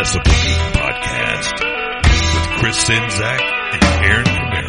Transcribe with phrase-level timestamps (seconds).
[0.00, 3.40] Decibel Geek Podcast with Chris Czynszak
[3.74, 4.68] and Aaron Camaro.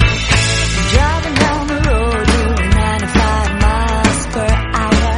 [0.91, 5.13] Driving down the road doing 95 miles per hour.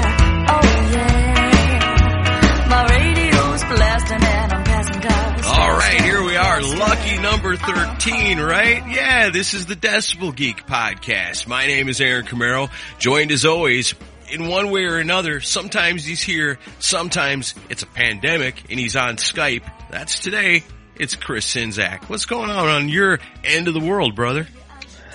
[0.53, 0.61] Oh
[0.94, 2.67] yeah.
[2.70, 5.45] My radio's blasting and I'm passing cars.
[5.47, 8.83] All right, here we are, lucky number 13, right?
[8.88, 11.48] Yeah, this is the Decibel Geek podcast.
[11.48, 13.95] My name is Aaron Camaro, joined as always
[14.34, 15.39] in one way or another.
[15.39, 19.64] Sometimes he's here, sometimes it's a pandemic and he's on Skype.
[19.92, 20.64] That's today.
[20.95, 22.09] It's Chris Czynszak.
[22.09, 24.48] What's going on on your end of the world, brother?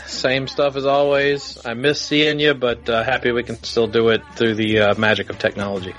[0.07, 1.59] Same stuff as always.
[1.67, 4.95] I miss seeing you, but uh, happy we can still do it through the uh,
[4.99, 5.95] magic of technology.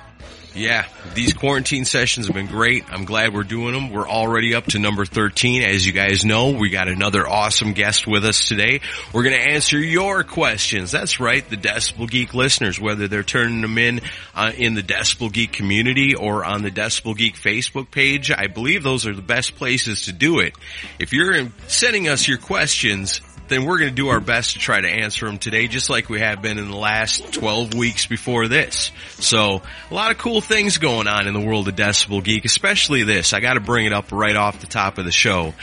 [0.56, 2.84] Yeah, these quarantine sessions have been great.
[2.92, 3.92] I'm glad we're doing them.
[3.92, 5.62] We're already up to number 13.
[5.64, 8.82] As you guys know, we got another awesome guest with us today.
[9.14, 10.92] We're going to answer your questions.
[10.92, 14.02] That's right, the Decibel Geek listeners, whether they're turning them in
[14.34, 18.32] uh, in the Decibel Geek community or on the Decibel Geek Facebook page.
[18.32, 20.54] I believe those are the best places to do it.
[21.00, 24.80] If you're sending us your questions, then we're going to do our best to try
[24.80, 28.48] to answer them today, just like we have been in the last 12 weeks before
[28.48, 28.92] this.
[29.16, 33.04] So, a lot of cool things going on in the world of Decibel Geek, especially
[33.04, 33.34] this.
[33.34, 35.54] I got to bring it up right off the top of the show.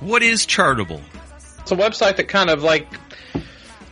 [0.00, 1.00] What is Chartable?
[1.60, 2.88] It's a website that kind of like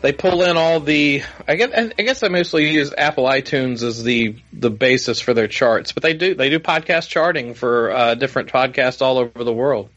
[0.00, 1.22] they pull in all the.
[1.46, 5.48] I guess I guess they mostly use Apple iTunes as the the basis for their
[5.48, 9.52] charts, but they do they do podcast charting for uh, different podcasts all over the
[9.52, 9.90] world.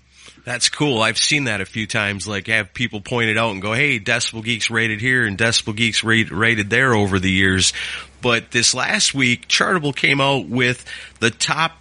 [0.45, 1.01] That's cool.
[1.01, 2.27] I've seen that a few times.
[2.27, 5.75] Like have people point it out and go, "Hey, Decibel Geeks rated here and Decibel
[5.75, 7.71] Geeks rate, rated there over the years."
[8.21, 10.85] But this last week, Chartable came out with
[11.19, 11.77] the top.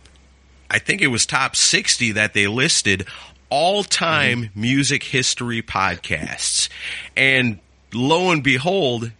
[0.70, 3.06] I think it was top sixty that they listed
[3.50, 4.60] all time mm-hmm.
[4.60, 6.68] music history podcasts,
[7.16, 7.58] and
[7.92, 9.10] lo and behold,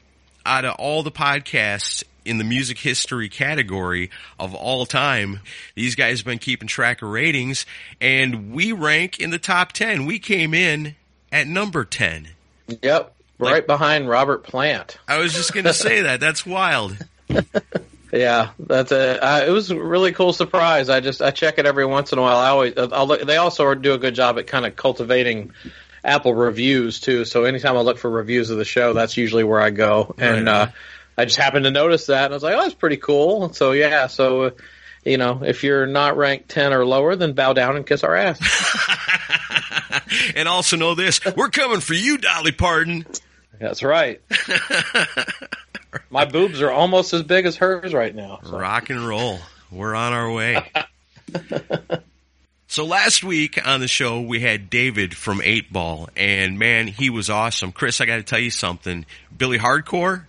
[0.46, 5.40] out of all the podcasts in the music history category of all time.
[5.74, 7.66] These guys have been keeping track of ratings
[8.00, 10.06] and we rank in the top 10.
[10.06, 10.96] We came in
[11.30, 12.28] at number 10.
[12.82, 13.14] Yep.
[13.38, 14.98] Right behind Robert Plant.
[15.08, 16.20] I was just going to say that.
[16.20, 16.96] That's wild.
[18.12, 19.24] yeah, that's a.
[19.24, 20.88] Uh, it was a really cool surprise.
[20.88, 22.36] I just I check it every once in a while.
[22.36, 25.52] I always I'll look, they also do a good job at kind of cultivating
[26.04, 27.24] Apple reviews too.
[27.24, 30.14] So anytime I look for reviews of the show, that's usually where I go.
[30.18, 30.52] And right.
[30.52, 30.66] uh,
[31.16, 33.72] I just happened to notice that, and I was like, "Oh, that's pretty cool." So
[33.72, 34.50] yeah, so uh,
[35.04, 38.14] you know, if you're not ranked ten or lower, then bow down and kiss our
[38.14, 38.40] ass.
[40.34, 43.06] and also know this: we're coming for you, Dolly Parton.
[43.60, 44.20] That's right.
[46.10, 48.40] My boobs are almost as big as hers right now.
[48.44, 48.58] So.
[48.58, 49.38] Rock and roll.
[49.70, 50.70] We're on our way.
[52.72, 57.10] So last week on the show we had David from Eight Ball, and man, he
[57.10, 57.70] was awesome.
[57.70, 59.04] Chris, I got to tell you something.
[59.36, 60.24] Billy Hardcore,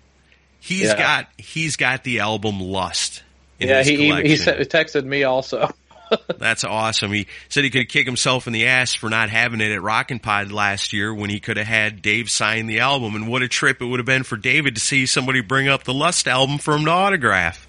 [0.64, 0.98] He's yeah.
[0.98, 3.22] got he's got the album Lust.
[3.60, 5.70] yeah, he, he, he texted me also.
[6.38, 7.12] That's awesome.
[7.12, 10.20] He said he could kick himself in the ass for not having it at Rockin'
[10.20, 13.14] Pod last year when he could have had Dave sign the album.
[13.16, 15.84] And what a trip it would have been for David to see somebody bring up
[15.84, 17.68] the Lust album for him to autograph.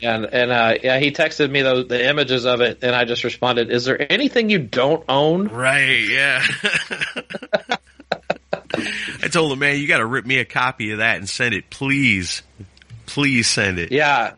[0.00, 3.24] And and uh, yeah, he texted me the, the images of it, and I just
[3.24, 6.08] responded, "Is there anything you don't own?" Right.
[6.08, 6.46] Yeah.
[9.22, 11.54] I told him, man, you got to rip me a copy of that and send
[11.54, 12.42] it, please.
[13.06, 13.92] Please send it.
[13.92, 14.34] Yeah.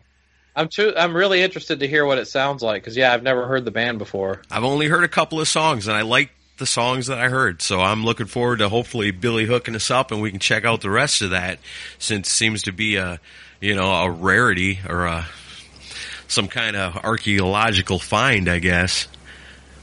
[0.55, 3.47] I'm too, I'm really interested to hear what it sounds like because yeah, I've never
[3.47, 4.41] heard the band before.
[4.49, 7.61] I've only heard a couple of songs and I like the songs that I heard.
[7.61, 10.81] So I'm looking forward to hopefully Billy hooking us up and we can check out
[10.81, 11.59] the rest of that
[11.99, 13.19] since it seems to be a,
[13.61, 15.27] you know, a rarity or a,
[16.27, 19.07] some kind of archaeological find, I guess.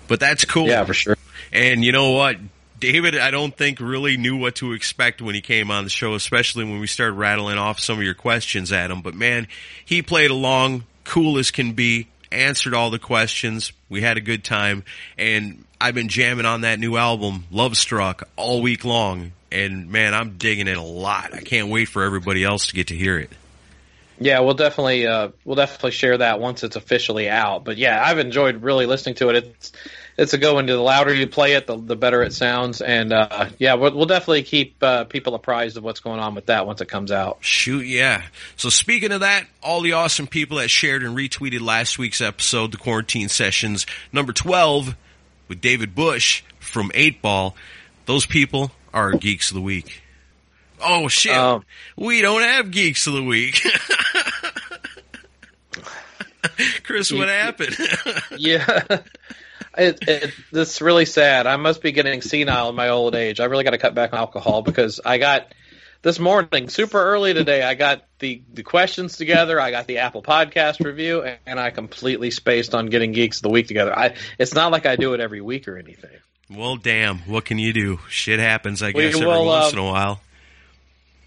[0.08, 0.66] But that's cool.
[0.66, 1.16] Yeah, for sure.
[1.52, 2.36] And you know what?
[2.78, 6.14] David, I don't think really knew what to expect when he came on the show,
[6.14, 9.00] especially when we started rattling off some of your questions at him.
[9.00, 9.46] But man,
[9.84, 13.72] he played along, cool as can be, answered all the questions.
[13.88, 14.84] We had a good time,
[15.16, 19.32] and I've been jamming on that new album, Love Struck, all week long.
[19.52, 21.32] And man, I'm digging it a lot.
[21.32, 23.30] I can't wait for everybody else to get to hear it.
[24.18, 27.64] Yeah, we'll definitely uh, we'll definitely share that once it's officially out.
[27.64, 29.36] But yeah, I've enjoyed really listening to it.
[29.36, 29.72] It's
[30.16, 30.58] it's a go.
[30.58, 32.80] And the louder you play it, the, the better it sounds.
[32.80, 36.46] And uh, yeah, we'll, we'll definitely keep uh, people apprised of what's going on with
[36.46, 37.38] that once it comes out.
[37.40, 38.22] Shoot, yeah.
[38.56, 42.72] So speaking of that, all the awesome people that shared and retweeted last week's episode,
[42.72, 44.96] the quarantine sessions number twelve
[45.48, 47.54] with David Bush from Eight Ball,
[48.06, 50.00] those people are geeks of the week.
[50.80, 51.64] Oh shit, Um,
[51.96, 53.60] we don't have geeks of the week.
[56.84, 57.76] Chris, what happened?
[58.38, 58.82] Yeah.
[59.76, 61.46] It, it, it's really sad.
[61.46, 63.40] I must be getting senile in my old age.
[63.40, 65.52] I really got to cut back on alcohol because I got
[66.04, 69.58] this morning, super early today, I got the, the questions together.
[69.58, 73.44] I got the Apple Podcast review, and, and I completely spaced on getting Geeks of
[73.44, 73.98] the Week together.
[73.98, 76.10] I It's not like I do it every week or anything.
[76.50, 78.00] well, damn, what can you do?
[78.10, 80.20] Shit happens, I guess, every once um, in a while.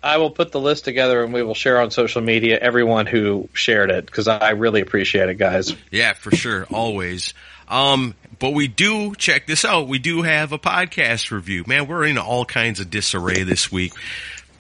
[0.01, 3.49] I will put the list together and we will share on social media everyone who
[3.53, 5.75] shared it because I really appreciate it, guys.
[5.91, 7.33] Yeah, for sure, always.
[7.67, 9.87] Um, but we do check this out.
[9.87, 11.63] We do have a podcast review.
[11.67, 13.93] Man, we're in all kinds of disarray this week.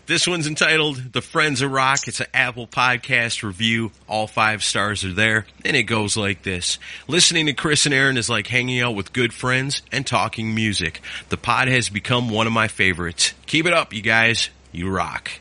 [0.07, 3.91] This one's entitled "The Friends of Rock." It's an Apple Podcast review.
[4.07, 6.79] All five stars are there, and it goes like this:
[7.09, 11.01] Listening to Chris and Aaron is like hanging out with good friends and talking music.
[11.27, 13.33] The pod has become one of my favorites.
[13.47, 14.49] Keep it up, you guys.
[14.77, 15.31] You rock.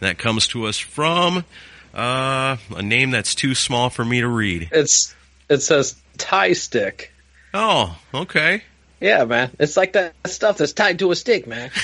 [0.00, 1.44] That comes to us from
[1.92, 4.68] uh, a name that's too small for me to read.
[4.70, 5.14] It's
[5.48, 7.12] It says tie stick.
[7.52, 8.62] Oh, okay.
[9.00, 9.50] Yeah, man.
[9.58, 11.70] It's like that stuff that's tied to a stick, man.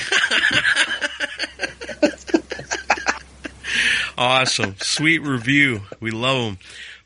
[4.18, 4.76] Awesome.
[4.80, 5.82] Sweet review.
[5.98, 6.58] We love them.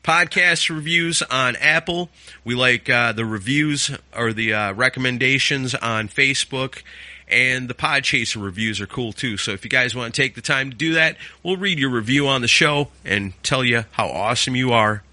[0.03, 2.09] Podcast reviews on Apple.
[2.43, 6.83] We like uh, the reviews or the uh, recommendations on Facebook.
[7.29, 9.35] And the Podchaser reviews are cool too.
[9.37, 11.89] So if you guys want to take the time to do that, we'll read your
[11.89, 15.03] review on the show and tell you how awesome you are.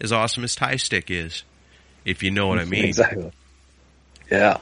[0.00, 1.44] As awesome as Tie Stick is.
[2.04, 2.84] If you know what I mean.
[2.84, 3.32] Exactly.
[4.30, 4.58] Yeah.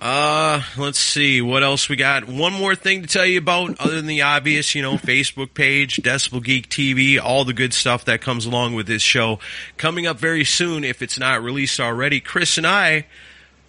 [0.00, 2.28] Uh, let's see what else we got.
[2.28, 5.96] One more thing to tell you about, other than the obvious, you know, Facebook page,
[5.96, 9.40] Decibel Geek TV, all the good stuff that comes along with this show.
[9.76, 13.06] Coming up very soon, if it's not released already, Chris and I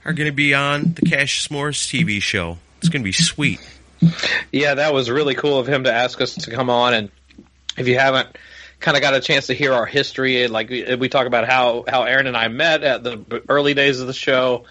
[0.10, 2.58] are going to be on the Cassius Morris TV show.
[2.80, 3.60] It's going to be sweet.
[4.52, 6.96] Yeah, that was really cool of him to ask us to come on.
[6.96, 7.12] And
[7.78, 8.36] if you haven't
[8.80, 11.84] kind of got a chance to hear our history, like we, we talk about how,
[11.88, 14.66] how Aaron and I met at the early days of the show.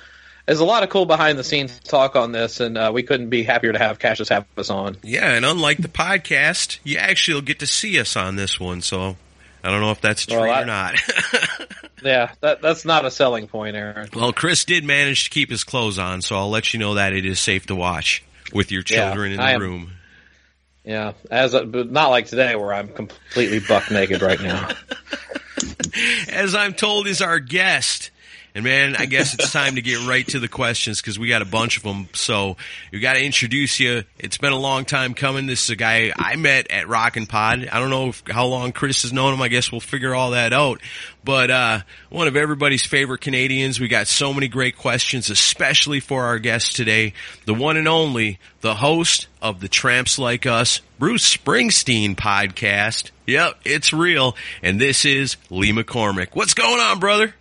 [0.47, 3.29] There's a lot of cool behind the scenes talk on this, and uh, we couldn't
[3.29, 4.97] be happier to have Cassius have us on.
[5.05, 8.81] Yeah, and unlike the podcast, you actually will get to see us on this one.
[8.81, 9.17] So
[9.65, 10.95] I don't know if that's true Well, I- or not.
[12.01, 14.09] Yeah, that, that's not a selling point, Aaron.
[14.15, 17.13] Well, Chris did manage to keep his clothes on, so I'll let you know that
[17.13, 18.23] it is safe to watch
[18.53, 19.91] with your Yeah, children in the am- room.
[20.85, 24.71] Yeah, as a, but not like today where I'm completely buck naked right now.
[26.31, 28.11] As I'm told, is our guest.
[28.59, 31.43] And man, I guess it's time to get right to the questions because we got
[31.43, 32.09] a bunch of them.
[32.13, 32.57] So
[32.91, 34.03] we got to introduce you.
[34.19, 35.47] It's been a long time coming.
[35.47, 37.69] This is a guy I met at Rockin' Pod.
[37.71, 39.43] I don't know if, how long Chris has known him.
[39.43, 40.81] I guess we'll figure all that out.
[41.23, 43.79] But uh, one of everybody's favorite Canadians.
[43.79, 47.13] We got so many great questions, especially for our guest today,
[47.47, 53.13] the one and only, the host of the Tramps Like Us, Bruce Springsteen podcast.
[53.25, 54.35] Yep, it's real.
[54.65, 56.31] And this is Lee McCormick.
[56.33, 57.37] What's going on, brother?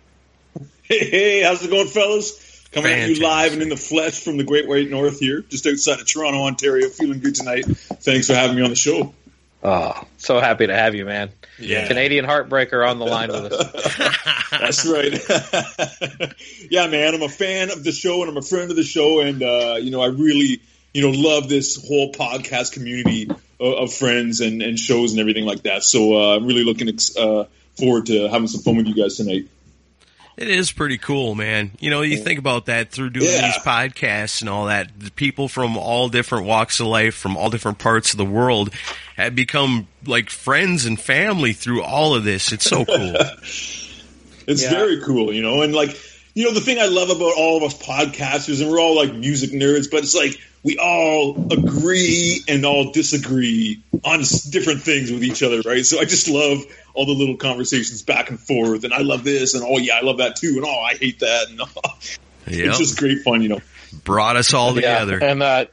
[0.88, 2.66] Hey, hey, how's it going, fellas?
[2.72, 5.66] Coming at you live and in the flesh from the Great White North here, just
[5.66, 6.88] outside of Toronto, Ontario.
[6.88, 7.66] Feeling good tonight.
[7.66, 9.12] Thanks for having me on the show.
[9.62, 11.30] Oh, so happy to have you, man.
[11.58, 11.86] Yeah.
[11.88, 13.96] Canadian heartbreaker on the line with us.
[14.50, 16.34] That's right.
[16.70, 19.20] yeah, man, I'm a fan of the show and I'm a friend of the show,
[19.20, 20.62] and uh, you know, I really,
[20.94, 23.28] you know, love this whole podcast community
[23.60, 25.82] of, of friends and, and shows and everything like that.
[25.82, 27.44] So uh, I'm really looking ex- uh,
[27.76, 29.48] forward to having some fun with you guys tonight.
[30.38, 31.72] It is pretty cool, man.
[31.80, 32.22] You know, you mm.
[32.22, 33.42] think about that through doing Yeah.
[33.42, 34.88] these podcasts and all that.
[34.98, 38.70] The people from all different walks of life, from all different parts of the world,
[39.16, 42.52] have become like friends and family through all of this.
[42.52, 43.14] It's so cool.
[44.46, 44.70] It's Yeah.
[44.70, 45.94] very cool, you know, and like,
[46.34, 49.12] you know, the thing I love about all of us podcasters, and we're all like
[49.12, 55.22] music nerds, but it's like we all agree and all disagree on different things with
[55.22, 55.84] each other, right?
[55.84, 56.58] So I just love
[56.94, 60.00] all the little conversations back and forth, and I love this, and oh yeah, I
[60.02, 61.98] love that too, and oh I hate that, and oh,
[62.46, 62.66] Yep.
[62.66, 63.60] it's just great fun, you know.
[64.04, 65.18] Brought us all together.
[65.20, 65.64] Yeah, and uh,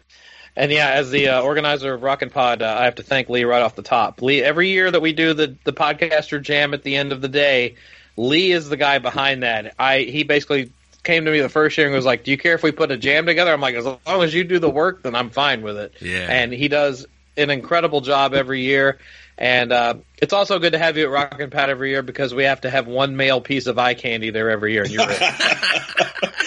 [0.55, 3.43] and yeah, as the uh, organizer of Rockin' Pod, uh, I have to thank Lee
[3.43, 4.21] right off the top.
[4.21, 7.27] Lee, every year that we do the the podcaster jam at the end of the
[7.27, 7.75] day,
[8.17, 9.75] Lee is the guy behind that.
[9.79, 10.71] I he basically
[11.05, 12.91] came to me the first year and was like, "Do you care if we put
[12.91, 15.61] a jam together?" I'm like, "As long as you do the work, then I'm fine
[15.61, 16.27] with it." Yeah.
[16.29, 17.05] and he does
[17.37, 18.99] an incredible job every year.
[19.37, 22.45] And uh, it's also good to have you at Rockin' Pod every year because we
[22.45, 24.83] have to have one male piece of eye candy there every year.
[24.83, 26.31] And you're right.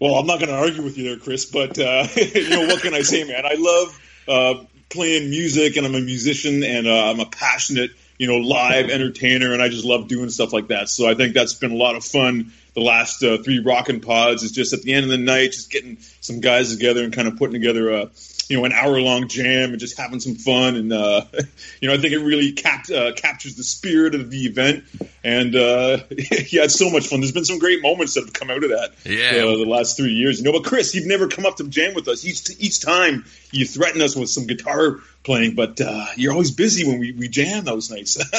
[0.00, 2.82] Well, I'm not going to argue with you there, Chris, but uh, you know what
[2.82, 3.44] can I say, man?
[3.44, 8.28] I love uh, playing music, and I'm a musician, and uh, I'm a passionate, you
[8.28, 10.88] know, live entertainer, and I just love doing stuff like that.
[10.88, 12.52] So I think that's been a lot of fun.
[12.78, 15.68] The last uh, three rockin' pods is just at the end of the night, just
[15.68, 18.10] getting some guys together and kind of putting together a,
[18.48, 20.76] you know, an hour long jam and just having some fun.
[20.76, 21.22] And uh,
[21.80, 24.84] you know, I think it really cap- uh, captures the spirit of the event.
[25.22, 27.20] And uh, yeah, it's so much fun.
[27.20, 28.92] There's been some great moments that have come out of that.
[29.04, 29.44] Yeah.
[29.44, 30.38] uh, the last three years.
[30.38, 32.24] You know, but Chris, you've never come up to jam with us.
[32.24, 36.86] Each each time you threaten us with some guitar playing, but uh, you're always busy
[36.86, 38.18] when we, we jam those nights.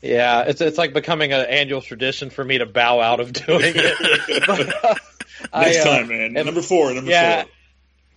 [0.00, 3.74] Yeah, it's it's like becoming an annual tradition for me to bow out of doing
[3.74, 4.46] it.
[4.46, 4.94] But, uh,
[5.52, 6.32] I, Next uh, time, man.
[6.32, 6.92] number four.
[6.94, 7.50] Number yeah, four.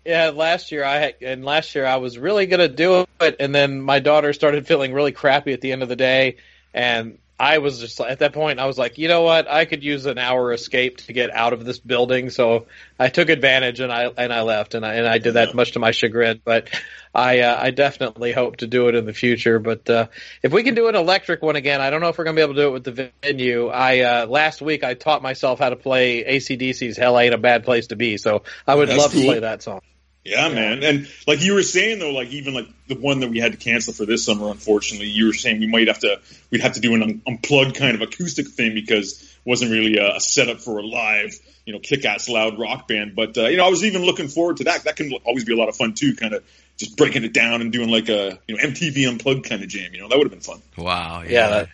[0.05, 0.29] Yeah.
[0.29, 3.81] Last year I had, and last year I was really gonna do it, and then
[3.81, 6.37] my daughter started feeling really crappy at the end of the day,
[6.73, 9.83] and I was just at that point I was like, you know what, I could
[9.83, 12.67] use an hour escape to get out of this building, so
[12.99, 15.73] I took advantage and I and I left, and I and I did that much
[15.73, 16.69] to my chagrin, but.
[17.13, 20.07] I uh, I definitely hope to do it in the future, but uh,
[20.41, 22.41] if we can do an electric one again, I don't know if we're gonna be
[22.41, 23.67] able to do it with the venue.
[23.67, 27.65] I uh, last week I taught myself how to play ACDC's "Hell Ain't a Bad
[27.65, 29.21] Place to Be," so I would That's love cool.
[29.21, 29.81] to play that song.
[30.23, 30.83] Yeah, man.
[30.83, 33.57] And like you were saying though, like even like the one that we had to
[33.57, 36.19] cancel for this summer, unfortunately, you were saying we might have to
[36.51, 39.97] we'd have to do an un- unplugged kind of acoustic thing because it wasn't really
[39.97, 41.33] a, a setup for a live,
[41.65, 43.15] you know, kick-ass loud rock band.
[43.15, 44.83] But uh, you know, I was even looking forward to that.
[44.83, 46.43] That can always be a lot of fun too, kind of
[46.81, 49.93] just breaking it down and doing like a you know MTV unplugged kind of jam.
[49.93, 50.61] You know, that would have been fun.
[50.77, 51.21] Wow.
[51.21, 51.29] Yeah.
[51.31, 51.69] Yeah, that,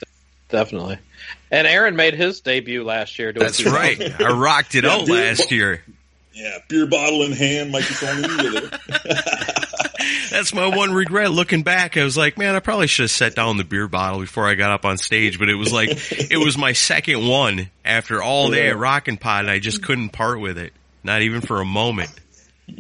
[0.50, 1.00] definitely.
[1.50, 3.34] And Aaron made his debut last year.
[3.34, 4.00] doing That's right.
[4.22, 5.16] I rocked it Yeah, out dude.
[5.16, 5.84] last year.
[6.34, 10.28] Yeah, beer bottle in hand, microphone in the other.
[10.30, 11.32] That's my one regret.
[11.32, 14.20] Looking back, I was like, man, I probably should have set down the beer bottle
[14.20, 15.40] before I got up on stage.
[15.40, 19.46] But it was like, it was my second one after all day at Rockin' Pod,
[19.46, 20.74] and I just couldn't part with it.
[21.04, 22.12] Not even for a moment.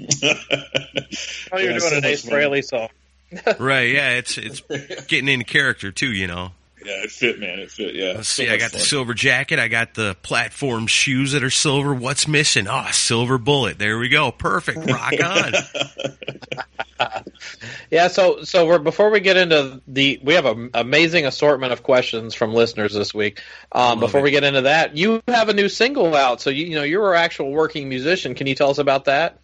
[1.51, 2.25] Oh, you're Yeah, doing so an Ace.
[2.25, 2.89] Frehley song.
[3.60, 3.94] Right?
[3.94, 4.62] Yeah, it's it's
[5.08, 6.12] getting into character too.
[6.13, 6.51] You know.
[6.86, 7.60] Yeah, it fit, man.
[7.60, 7.96] It fit.
[7.96, 8.13] Yeah.
[8.15, 8.48] Let's So see.
[8.50, 9.60] I much got the silver jacket.
[9.60, 11.94] I got the platform shoes that are silver.
[11.94, 12.67] What's missing?
[12.70, 13.77] Oh, silver bullet.
[13.79, 14.32] There we go.
[14.32, 14.89] Perfect.
[14.89, 15.53] Rock on.
[17.91, 21.84] Yeah, so so we're before we get into the we have an amazing assortment of
[21.84, 23.41] questions from listeners this week.
[23.72, 24.24] Um, before it.
[24.24, 27.13] we get into that, you have a new single out, so you you know you're
[27.13, 28.34] an actual working musician.
[28.36, 29.39] Can you tell us about that?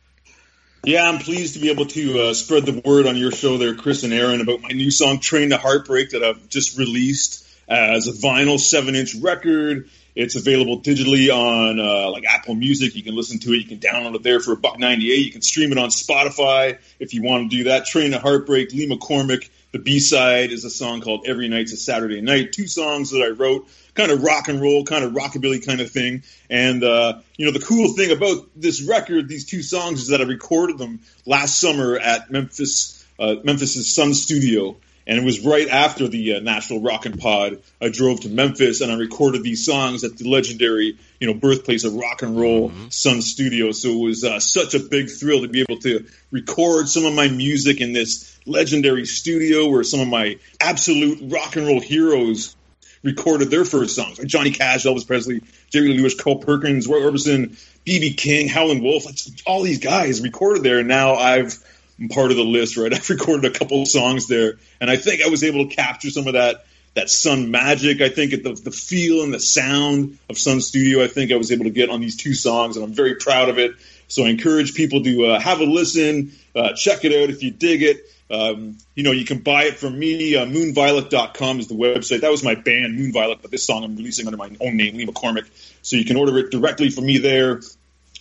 [0.86, 3.74] Yeah, I'm pleased to be able to uh, spread the word on your show there,
[3.74, 8.10] Chris and Aaron, about my new song "Train to Heartbreak" that I've just released as
[8.10, 9.90] a vinyl seven-inch record.
[10.14, 12.96] It's available digitally on uh, like Apple Music.
[12.96, 13.60] You can listen to it.
[13.60, 15.26] You can download it there for a buck ninety-eight.
[15.26, 17.86] You can stream it on Spotify if you want to do that.
[17.86, 19.50] "Train to Heartbreak," Lee McCormick.
[19.72, 23.30] The B-side is a song called "Every Night's a Saturday Night." Two songs that I
[23.30, 26.24] wrote, kind of rock and roll, kind of rockabilly kind of thing.
[26.50, 30.22] And uh, you know, the cool thing about this record, these two songs, is that
[30.22, 35.68] I recorded them last summer at Memphis, uh, Memphis's Sun Studio, and it was right
[35.68, 37.62] after the uh, Rockin' Pod.
[37.82, 41.84] I drove to Memphis and I recorded these songs at the legendary, you know, birthplace
[41.84, 43.72] of rock and roll, Sun Studio.
[43.72, 47.14] So it was uh, such a big thrill to be able to record some of
[47.14, 52.56] my music in this legendary studio where some of my absolute rock and roll heroes
[53.04, 57.58] recorded their first songs, like Johnny Cash, Elvis Presley, Jerry Lewis, Carl Perkins, Roy Orbison,
[57.84, 58.14] B.B.
[58.14, 60.80] King, Howlin' Wolf, like all these guys recorded there.
[60.80, 61.62] And now I've
[62.00, 62.94] I'm part of the list, right?
[62.94, 66.28] I've recorded a couple songs there, and I think I was able to capture some
[66.28, 68.02] of that that Sun magic.
[68.02, 71.04] I think the the feel and the sound of Sun Studio.
[71.04, 73.50] I think I was able to get on these two songs, and I'm very proud
[73.50, 73.74] of it.
[74.08, 77.52] So I encourage people to uh, have a listen, uh, check it out if you
[77.52, 78.06] dig it.
[78.30, 80.36] Um, you know, you can buy it from me.
[80.36, 82.22] Uh, moonviolet.com is the website.
[82.22, 85.06] That was my band, Moonviolet, but this song I'm releasing under my own name, Lee
[85.06, 85.46] McCormick.
[85.82, 87.62] So you can order it directly from me there.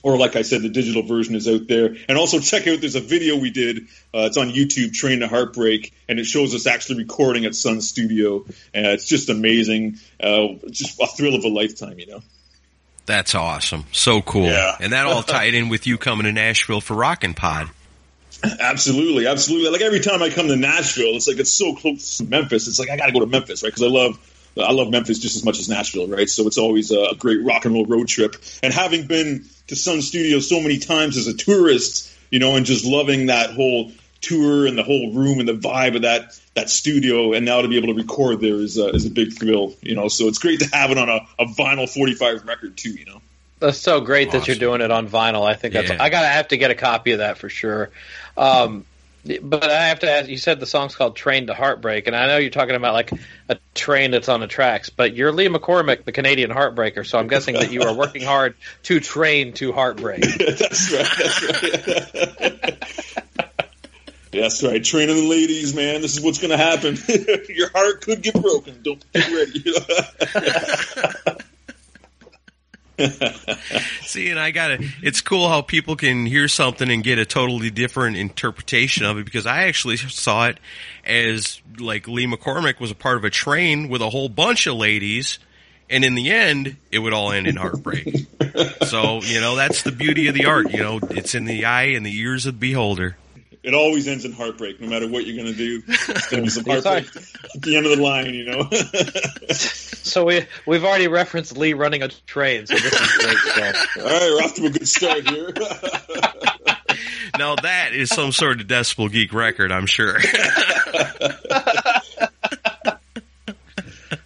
[0.04, 1.94] Or, like I said, the digital version is out there.
[2.08, 3.84] And also check out, there's a video we did.
[4.12, 7.80] Uh, it's on YouTube, Train to Heartbreak, and it shows us actually recording at Sun
[7.82, 8.44] Studio.
[8.74, 9.98] And it's just amazing.
[10.20, 12.22] Uh, just a thrill of a lifetime, you know?
[13.06, 13.84] That's awesome.
[13.92, 14.46] So cool.
[14.46, 14.76] Yeah.
[14.80, 17.70] And that all tied in with you coming to Nashville for Rockin' Pod.
[18.44, 19.70] Absolutely, absolutely.
[19.70, 22.66] Like every time I come to Nashville, it's like it's so close to Memphis.
[22.66, 23.68] It's like I got to go to Memphis, right?
[23.68, 24.18] Because I love
[24.56, 26.28] I love Memphis just as much as Nashville, right?
[26.28, 28.36] So it's always a great rock and roll road trip.
[28.62, 32.66] And having been to Sun Studios so many times as a tourist, you know, and
[32.66, 36.68] just loving that whole tour and the whole room and the vibe of that that
[36.68, 39.74] studio, and now to be able to record there is a, is a big thrill,
[39.80, 40.08] you know.
[40.08, 43.22] So it's great to have it on a, a vinyl 45 record too, you know.
[43.62, 45.48] That's so great that you're doing it on vinyl.
[45.48, 45.88] I think that's.
[45.88, 46.02] Yeah.
[46.02, 47.90] I gotta have to get a copy of that for sure.
[48.36, 48.84] Um,
[49.40, 50.28] but I have to ask.
[50.28, 53.12] You said the song's called "Train to Heartbreak," and I know you're talking about like
[53.48, 54.90] a train that's on the tracks.
[54.90, 58.56] But you're Lee McCormick, the Canadian heartbreaker, so I'm guessing that you are working hard
[58.84, 60.22] to train to heartbreak.
[60.38, 61.08] that's right.
[61.16, 61.42] That's
[62.40, 62.82] right.
[64.32, 64.82] That's right.
[64.82, 66.00] Training the ladies, man.
[66.00, 66.96] This is what's going to happen.
[67.54, 68.82] Your heart could get broken.
[68.82, 69.62] Don't get ready.
[74.02, 77.70] See, and I gotta, it's cool how people can hear something and get a totally
[77.70, 80.58] different interpretation of it because I actually saw it
[81.04, 84.76] as like Lee McCormick was a part of a train with a whole bunch of
[84.76, 85.38] ladies.
[85.90, 88.08] And in the end, it would all end in heartbreak.
[88.86, 90.70] so, you know, that's the beauty of the art.
[90.70, 93.16] You know, it's in the eye and the ears of the beholder.
[93.62, 95.82] It always ends in heartbreak, no matter what you're going to do.
[95.86, 97.06] It's going to be some heartbreak
[97.54, 98.68] at the end of the line, you know.
[100.04, 103.86] So we we've already referenced Lee running a train, so this is great stuff.
[103.98, 105.54] All right, we're off to a good start here.
[107.38, 110.18] Now that is some sort of Decibel Geek record, I'm sure.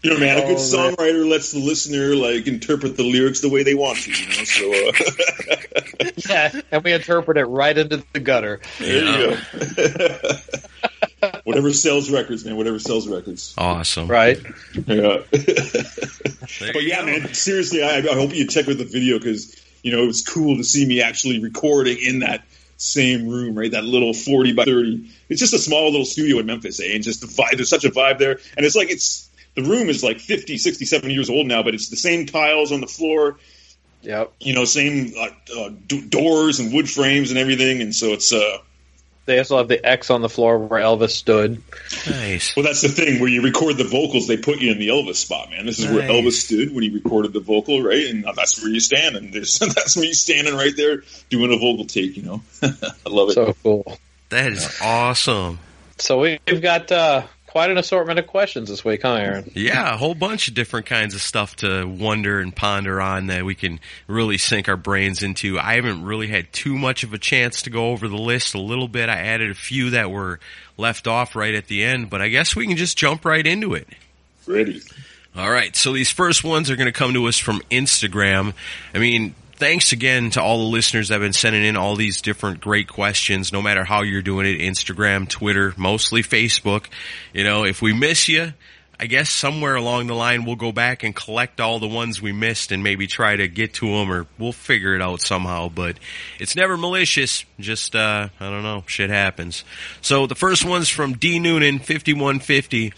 [0.02, 0.94] you know, man, a good Oh, man.
[0.94, 4.44] songwriter lets the listener like interpret the lyrics the way they want to, you know.
[4.44, 5.75] So uh,
[6.28, 8.60] Yeah, and we interpret it right into the gutter.
[8.78, 11.30] there you go.
[11.44, 12.56] Whatever sells records, man.
[12.56, 13.54] Whatever sells records.
[13.56, 14.08] awesome.
[14.08, 14.38] Right.
[14.86, 15.18] Yeah.
[15.30, 17.06] But yeah, go.
[17.06, 20.22] man, seriously, I, I hope you check with the video because you know it was
[20.22, 22.44] cool to see me actually recording in that
[22.76, 23.70] same room, right?
[23.70, 25.10] That little forty by thirty.
[25.28, 26.94] It's just a small little studio in Memphis, eh?
[26.94, 27.56] And just the vibe.
[27.56, 30.84] There's such a vibe there, and it's like it's the room is like 50, 60,
[30.84, 33.38] 70 years old now, but it's the same tiles on the floor.
[34.02, 34.32] Yep.
[34.40, 35.28] You know, same uh,
[35.60, 38.58] uh, do- doors and wood frames and everything, and so it's uh.
[39.24, 41.60] They also have the X on the floor where Elvis stood.
[42.08, 42.54] Nice.
[42.54, 43.18] Well, that's the thing.
[43.18, 45.66] Where you record the vocals, they put you in the Elvis spot, man.
[45.66, 48.06] This is where Elvis stood when he recorded the vocal, right?
[48.06, 51.86] And that's where you stand, and that's where you standing right there doing a vocal
[51.86, 52.16] take.
[52.16, 52.68] You know, I
[53.08, 53.32] love it.
[53.32, 53.98] So cool.
[54.28, 55.58] That is awesome.
[55.98, 57.22] So we- we've got uh,
[57.56, 59.50] quite an assortment of questions this week, huh, Aaron?
[59.54, 63.46] Yeah, a whole bunch of different kinds of stuff to wonder and ponder on that
[63.46, 65.58] we can really sink our brains into.
[65.58, 68.60] I haven't really had too much of a chance to go over the list a
[68.60, 69.08] little bit.
[69.08, 70.38] I added a few that were
[70.76, 73.72] left off right at the end, but I guess we can just jump right into
[73.72, 73.88] it.
[74.46, 74.82] Ready?
[75.34, 78.52] All right, so these first ones are going to come to us from Instagram.
[78.92, 82.20] I mean, thanks again to all the listeners that have been sending in all these
[82.20, 86.86] different great questions, no matter how you're doing it Instagram, Twitter, mostly Facebook.
[87.32, 88.52] You know, if we miss you,
[88.98, 92.32] I guess somewhere along the line we'll go back and collect all the ones we
[92.32, 95.98] missed and maybe try to get to them or we'll figure it out somehow, but
[96.38, 97.44] it's never malicious.
[97.58, 99.64] Just, uh, I don't know, shit happens.
[100.00, 102.94] So the first one's from D Noonan, 5150.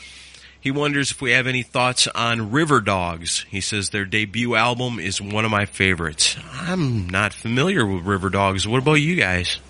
[0.68, 3.46] He wonders if we have any thoughts on River Dogs.
[3.48, 6.36] He says their debut album is one of my favorites.
[6.52, 8.68] I'm not familiar with River Dogs.
[8.68, 9.60] What about you guys?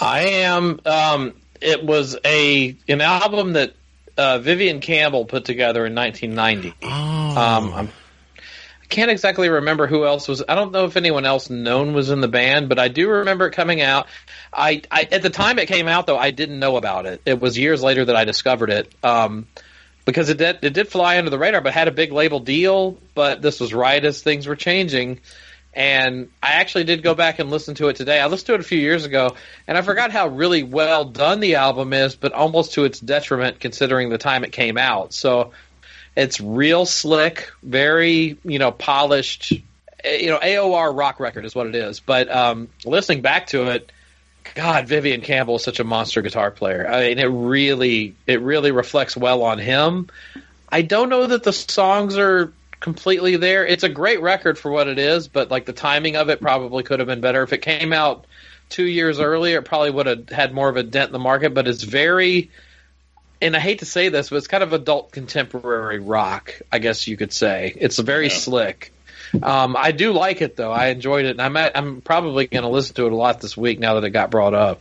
[0.00, 0.80] I am.
[0.86, 3.74] Um, it was a an album that
[4.16, 6.74] uh, Vivian Campbell put together in 1990.
[6.84, 10.42] Oh, Um, I'm, I can't exactly remember who else was.
[10.48, 13.48] I don't know if anyone else known was in the band, but I do remember
[13.48, 14.06] it coming out.
[14.54, 17.20] I, I at the time it came out though, I didn't know about it.
[17.26, 18.90] It was years later that I discovered it.
[19.04, 19.46] Um,
[20.04, 22.98] because it did it did fly under the radar, but had a big label deal.
[23.14, 25.20] But this was right as things were changing,
[25.74, 28.20] and I actually did go back and listen to it today.
[28.20, 29.36] I listened to it a few years ago,
[29.68, 33.60] and I forgot how really well done the album is, but almost to its detriment
[33.60, 35.12] considering the time it came out.
[35.12, 35.52] So
[36.16, 39.52] it's real slick, very you know polished.
[40.02, 42.00] eh, You know, AOR rock record is what it is.
[42.00, 43.92] But um, listening back to it,
[44.54, 46.86] God, Vivian Campbell is such a monster guitar player.
[46.88, 50.08] I mean, it really, it really reflects well on him.
[50.68, 53.66] I don't know that the songs are completely there.
[53.66, 56.82] It's a great record for what it is, but like the timing of it probably
[56.82, 57.42] could have been better.
[57.42, 58.26] If it came out
[58.68, 61.54] two years earlier, it probably would have had more of a dent in the market.
[61.54, 62.50] But it's very,
[63.42, 67.06] and I hate to say this, but it's kind of adult contemporary rock, I guess
[67.06, 67.74] you could say.
[67.76, 68.34] It's very Yeah.
[68.34, 68.92] slick.
[69.42, 70.72] Um, I do like it though.
[70.72, 73.40] I enjoyed it, and I'm at, I'm probably going to listen to it a lot
[73.40, 74.80] this week now that it got brought up.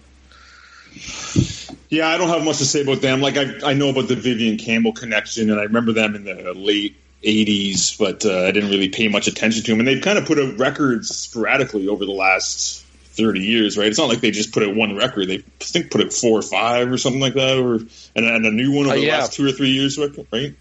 [1.89, 3.21] Yeah, I don't have much to say about them.
[3.21, 6.53] Like I, I know about the Vivian Campbell connection, and I remember them in the
[6.53, 9.79] late '80s, but uh, I didn't really pay much attention to them.
[9.79, 13.87] And they've kind of put out records sporadically over the last 30 years, right?
[13.87, 15.27] It's not like they just put out one record.
[15.27, 18.45] They I think put out four or five or something like that, or and, and
[18.45, 19.97] a new one over Uh, the last two or three years,
[20.31, 20.53] right?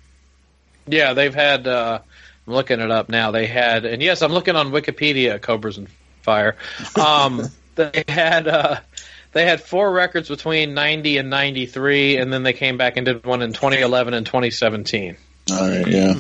[0.87, 1.67] Yeah, they've had.
[1.67, 2.01] Uh,
[2.49, 3.31] I'm looking it up now.
[3.31, 5.41] They had, and yes, I'm looking on Wikipedia.
[5.41, 5.87] Cobras and
[6.23, 6.57] Fire.
[6.99, 7.43] Um,
[7.75, 8.49] they had.
[8.49, 8.81] Uh,
[9.33, 13.27] they had four records between 90 and 93, and then they came back and did
[13.27, 15.19] one in 2011 and 2017.
[15.51, 16.15] All right, yeah.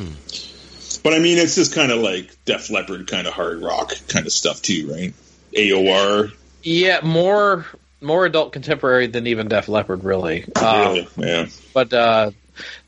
[1.03, 4.27] But I mean, it's just kind of like Def Leppard, kind of hard rock kind
[4.27, 5.14] of stuff too, right?
[5.57, 7.64] AOR, Yeah, more
[8.03, 10.45] more adult contemporary than even Def Leppard, really.
[10.55, 11.47] Um, really, yeah.
[11.73, 12.31] but uh,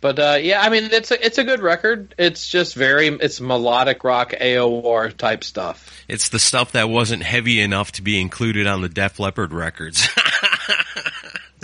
[0.00, 2.14] but uh, yeah, I mean it's a it's a good record.
[2.18, 6.04] It's just very it's melodic rock AOR type stuff.
[6.08, 10.08] It's the stuff that wasn't heavy enough to be included on the Def Leppard records.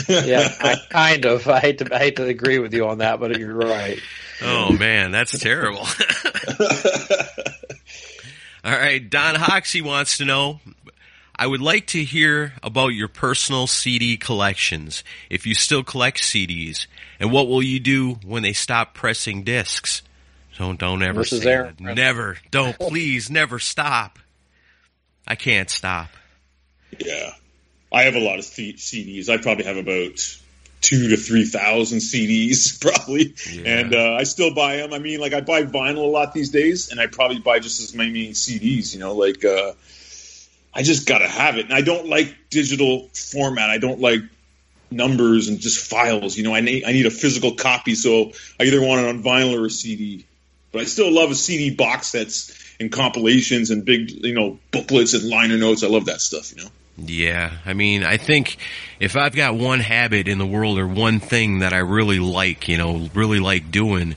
[0.09, 1.49] Yeah, I, kind of.
[1.49, 3.99] I hate to I hate to agree with you on that, but you're right.
[4.43, 5.87] oh man, that's terrible.
[8.65, 10.61] All right, Don Hoxie wants to know.
[11.39, 15.05] I would like to hear about your personal CD collections.
[15.29, 16.87] If you still collect CDs,
[17.21, 20.03] and what will you do when they stop pressing discs?
[20.59, 21.77] Don't don't ever This say Aaron.
[21.81, 21.95] that.
[21.97, 22.39] Never.
[22.51, 24.19] Don't please never stop.
[25.29, 26.09] I can't stop.
[26.99, 27.33] Yeah,
[27.93, 29.29] I have a lot of C- CDs.
[29.29, 30.19] I probably have about
[30.81, 33.81] two to three thousand CDs, probably, Yeah.
[33.81, 34.95] and uh, I still buy them.
[34.95, 37.81] I mean, like I buy vinyl a lot these days, and I probably buy just
[37.83, 38.95] as many CDs.
[38.95, 39.73] You know, like uh,
[40.77, 43.71] I just gotta have it, and I don't like digital format.
[43.71, 44.21] I don't like
[44.91, 46.37] numbers and just files.
[46.37, 49.23] You know, I need I need a physical copy, so I either want it on
[49.23, 50.27] vinyl or a CD.
[50.73, 55.15] But I still love a CD box sets and compilations and big, you know, booklets
[55.15, 55.83] and liner notes.
[55.83, 56.55] I love that stuff.
[56.55, 56.71] You know.
[56.99, 58.59] Yeah, I mean, I think
[59.01, 62.69] if I've got one habit in the world or one thing that I really like,
[62.69, 64.15] you know, really like doing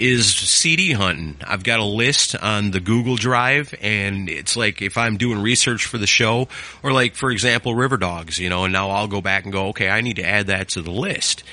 [0.00, 1.36] is CD hunting.
[1.46, 5.84] I've got a list on the Google Drive and it's like if I'm doing research
[5.84, 6.48] for the show
[6.82, 9.68] or like for example River Dogs, you know, and now I'll go back and go,
[9.68, 11.44] okay, I need to add that to the list.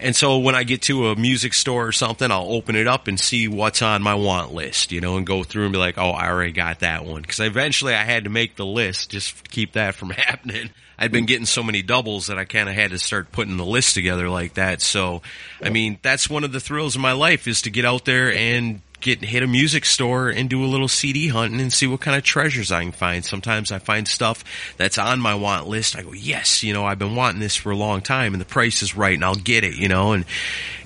[0.00, 3.08] And so when I get to a music store or something, I'll open it up
[3.08, 5.98] and see what's on my want list, you know, and go through and be like,
[5.98, 7.24] oh, I already got that one.
[7.24, 10.70] Cause eventually I had to make the list just to keep that from happening.
[10.98, 13.64] I'd been getting so many doubles that I kind of had to start putting the
[13.64, 14.82] list together like that.
[14.82, 15.22] So,
[15.62, 18.32] I mean, that's one of the thrills of my life is to get out there
[18.32, 22.00] and get hit a music store and do a little CD hunting and see what
[22.00, 23.24] kind of treasures I can find.
[23.24, 24.44] Sometimes I find stuff
[24.76, 25.96] that's on my want list.
[25.96, 28.46] I go, yes, you know, I've been wanting this for a long time and the
[28.46, 30.24] price is right and I'll get it, you know, and,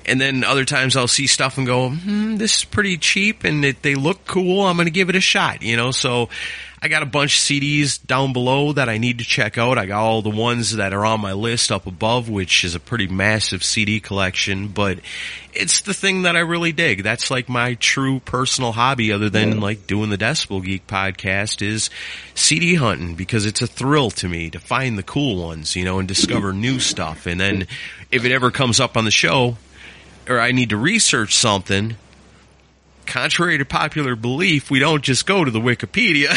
[0.07, 3.64] and then other times I'll see stuff and go, hmm, this is pretty cheap and
[3.64, 4.62] it, they look cool.
[4.62, 6.29] I'm going to give it a shot, you know, so
[6.84, 9.78] I got a bunch of CDs down below that I need to check out.
[9.78, 12.80] I got all the ones that are on my list up above, which is a
[12.80, 14.98] pretty massive CD collection, but
[15.54, 17.02] it's the thing that I really dig.
[17.02, 21.88] That's like my true personal hobby other than like doing the Decibel Geek podcast is
[22.34, 26.00] CD hunting because it's a thrill to me to find the cool ones, you know,
[26.00, 27.24] and discover new stuff.
[27.24, 27.66] And then
[28.12, 29.56] if it ever comes up on the show
[30.28, 31.96] or I need to research something,
[33.06, 36.28] contrary to popular belief, we don't just go to the Wikipedia.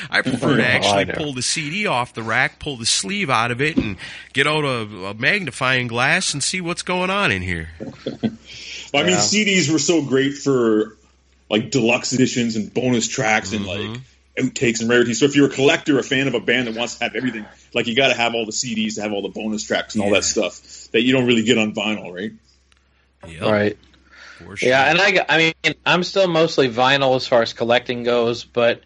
[0.10, 3.60] I prefer to actually pull the CD off the rack, pull the sleeve out of
[3.60, 3.96] it, and
[4.32, 7.70] get out a, a magnifying glass and see what's going on in here.
[7.80, 9.18] I mean, Yeah.
[9.18, 10.96] CDs were so great for
[11.48, 14.46] like deluxe editions and bonus tracks and like mm-hmm.
[14.46, 15.18] outtakes and rarities.
[15.18, 17.44] So if you're a collector, a fan of a band that wants to have everything,
[17.74, 20.04] like you got to have all the CDs to have all the bonus tracks and
[20.04, 22.32] all that stuff that you don't really get on vinyl, right?
[23.28, 23.78] Yep, Right.
[24.44, 24.68] For sure.
[24.68, 28.82] Yeah, and I, I mean, I'm still mostly vinyl as far as collecting goes, but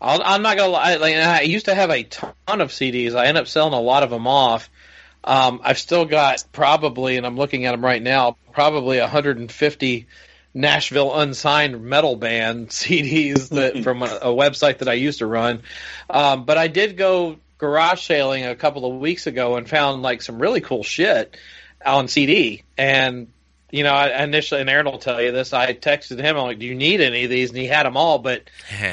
[0.00, 0.96] I'll, I'm not gonna lie.
[0.96, 3.14] Like, I used to have a ton of CDs.
[3.14, 4.68] I end up selling a lot of them off.
[5.24, 10.06] Um, I've still got probably, and I'm looking at them right now, probably 150
[10.54, 15.62] Nashville unsigned metal band CDs that from a, a website that I used to run.
[16.08, 20.22] Um, but I did go garage sailing a couple of weeks ago and found like
[20.22, 21.36] some really cool shit
[21.84, 22.62] on CD.
[22.76, 23.28] And
[23.70, 25.52] you know, I initially, and Aaron will tell you this.
[25.52, 26.36] I texted him.
[26.36, 28.18] I'm like, "Do you need any of these?" And he had them all.
[28.18, 28.42] But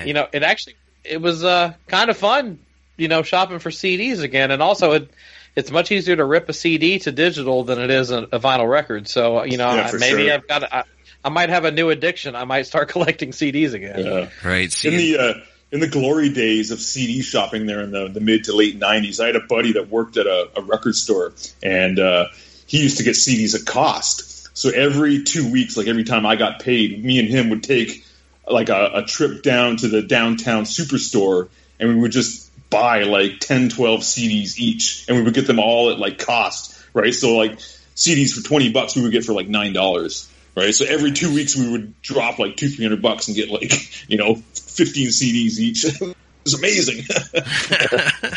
[0.06, 2.60] you know, it actually it was uh, kind of fun,
[2.98, 4.52] you know, shopping for CDs again.
[4.52, 5.12] And also, it
[5.56, 8.70] it's much easier to rip a CD to digital than it is a, a vinyl
[8.70, 9.08] record.
[9.08, 10.34] So you know, Yeah, I- maybe sure.
[10.34, 10.84] I've got I,
[11.24, 12.36] I might have a new addiction.
[12.36, 14.06] I might start collecting CDs again.
[14.06, 14.30] Yeah.
[14.44, 14.86] right.
[14.86, 15.34] in the uh,
[15.72, 19.20] in the glory days of CD shopping there in the, the mid to late '90s,
[19.20, 22.26] I had a buddy that worked at a, a record store, and uh,
[22.68, 24.32] he used to get CDs at cost.
[24.54, 28.06] So every two weeks, like every time I got paid, me and him would take
[28.48, 33.39] like a, a trip down to the downtown superstore, and we would just buy like
[33.39, 37.13] 10, 12 CDs each, and we would get them all at like cost, right?
[37.13, 37.58] So like
[37.96, 40.30] CDs for twenty bucks, we would get for like nine dollars.
[40.56, 40.74] right?
[40.74, 43.72] So every two weeks we would drop like two, three hundred bucks and get like
[44.10, 45.86] you know fifteen CDs each.
[46.02, 47.06] it was amazing.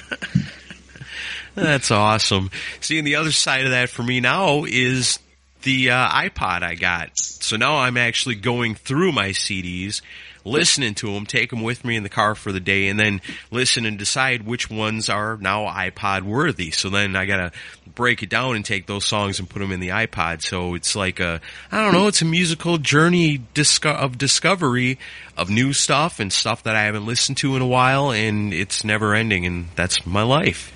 [1.55, 2.51] That's awesome.
[2.81, 5.19] See, and the other side of that for me now is
[5.67, 7.11] the uh, iPod I got.
[7.19, 10.01] So now I'm actually going through my CDs,
[10.45, 13.21] listening to them, take them with me in the car for the day, and then
[13.51, 16.71] listen and decide which ones are now iPod worthy.
[16.71, 17.51] So then I gotta
[17.97, 20.41] break it down and take those songs and put them in the iPod.
[20.43, 21.41] So it's like a,
[21.73, 25.01] I don't know, it's a musical journey disco- of discovery
[25.37, 28.85] of new stuff and stuff that I haven't listened to in a while, and it's
[28.85, 30.73] never ending, and that's my life.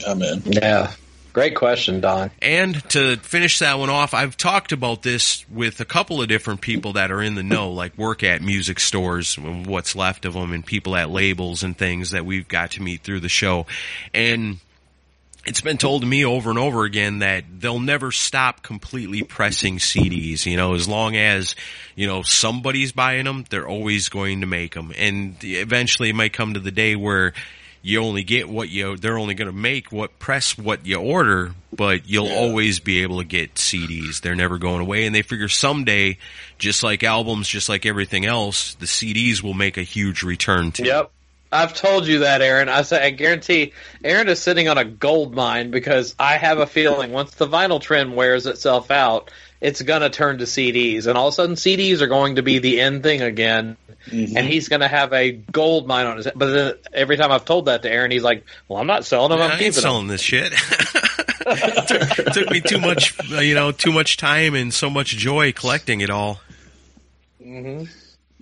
[0.00, 0.42] yeah, man.
[0.44, 0.92] Yeah.
[1.32, 2.30] Great question, Don.
[2.42, 6.60] And to finish that one off, I've talked about this with a couple of different
[6.60, 10.52] people that are in the know, like work at music stores, what's left of them,
[10.52, 13.66] and people at labels and things that we've got to meet through the show.
[14.12, 14.58] And
[15.46, 19.78] it's been told to me over and over again that they'll never stop completely pressing
[19.78, 20.44] CDs.
[20.46, 21.54] You know, as long as,
[21.94, 24.92] you know, somebody's buying them, they're always going to make them.
[24.98, 27.32] And eventually it might come to the day where
[27.82, 31.52] you only get what you, they're only going to make what, press what you order,
[31.72, 34.20] but you'll always be able to get CDs.
[34.20, 35.06] They're never going away.
[35.06, 36.18] And they figure someday,
[36.58, 40.84] just like albums, just like everything else, the CDs will make a huge return to.
[40.84, 41.10] Yep.
[41.52, 42.68] I've told you that, Aaron.
[42.68, 43.72] I say I guarantee
[44.04, 47.80] Aaron is sitting on a gold mine because I have a feeling once the vinyl
[47.80, 52.00] trend wears itself out, it's gonna turn to CDs, and all of a sudden CDs
[52.00, 53.76] are going to be the end thing again,
[54.10, 56.26] and he's gonna have a gold mine on his.
[56.26, 56.34] head.
[56.36, 59.30] But then every time I've told that to Aaron, he's like, "Well, I'm not selling
[59.30, 59.40] them.
[59.40, 60.52] I I'm ain't keeping them." selling this shit.
[61.88, 65.52] took, took me too much, uh, you know, too much time and so much joy
[65.52, 66.40] collecting it all.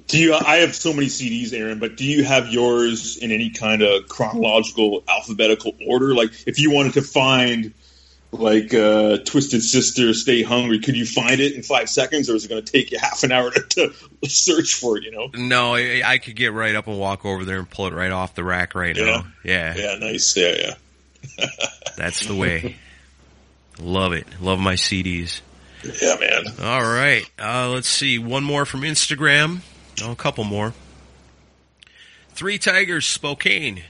[0.08, 0.34] Do you?
[0.34, 4.08] I have so many CDs, Aaron, but do you have yours in any kind of
[4.08, 6.14] chronological, alphabetical order?
[6.14, 7.74] Like, if you wanted to find,
[8.30, 12.44] like, uh, Twisted Sister, Stay Hungry, could you find it in five seconds, or is
[12.44, 13.60] it going to take you half an hour to,
[14.22, 15.04] to search for it?
[15.04, 15.30] You know?
[15.34, 18.10] No, I, I could get right up and walk over there and pull it right
[18.12, 19.04] off the rack right Yeah.
[19.04, 19.26] now.
[19.44, 20.36] Yeah, Yeah, nice.
[20.36, 20.74] Yeah,
[21.38, 21.46] yeah,
[21.96, 22.76] that's the way.
[23.80, 24.26] Love it.
[24.40, 25.40] Love my CDs.
[26.02, 26.44] yeah, man.
[26.60, 27.24] All right.
[27.38, 28.18] Uh, let's see.
[28.18, 29.60] One more from Instagram.
[30.02, 30.74] Oh, a couple more.
[32.30, 33.82] Three Tigers, Spokane.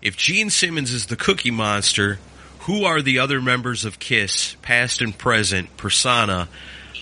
[0.00, 2.18] If Gene Simmons is the Cookie Monster,
[2.62, 6.48] who are the other members of Kiss, past and present, persona,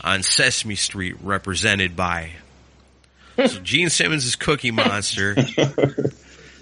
[0.03, 2.33] on Sesame Street represented by?
[3.37, 5.37] So Gene Simmons is Cookie Monster.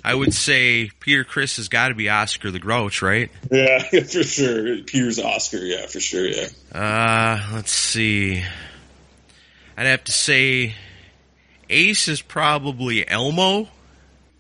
[0.05, 3.31] I would say Peter Criss has got to be Oscar the Grouch, right?
[3.51, 4.79] Yeah, for sure.
[4.83, 5.59] Peter's Oscar.
[5.59, 6.27] Yeah, for sure.
[6.27, 6.49] Yeah.
[6.73, 8.43] Uh, let's see.
[9.77, 10.75] I'd have to say
[11.69, 13.69] Ace is probably Elmo.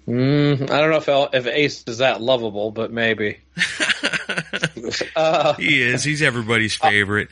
[0.08, 3.38] Mm, I don't know if El- if Ace is that lovable, but maybe.
[5.16, 6.02] uh, He is.
[6.02, 7.28] He's everybody's favorite.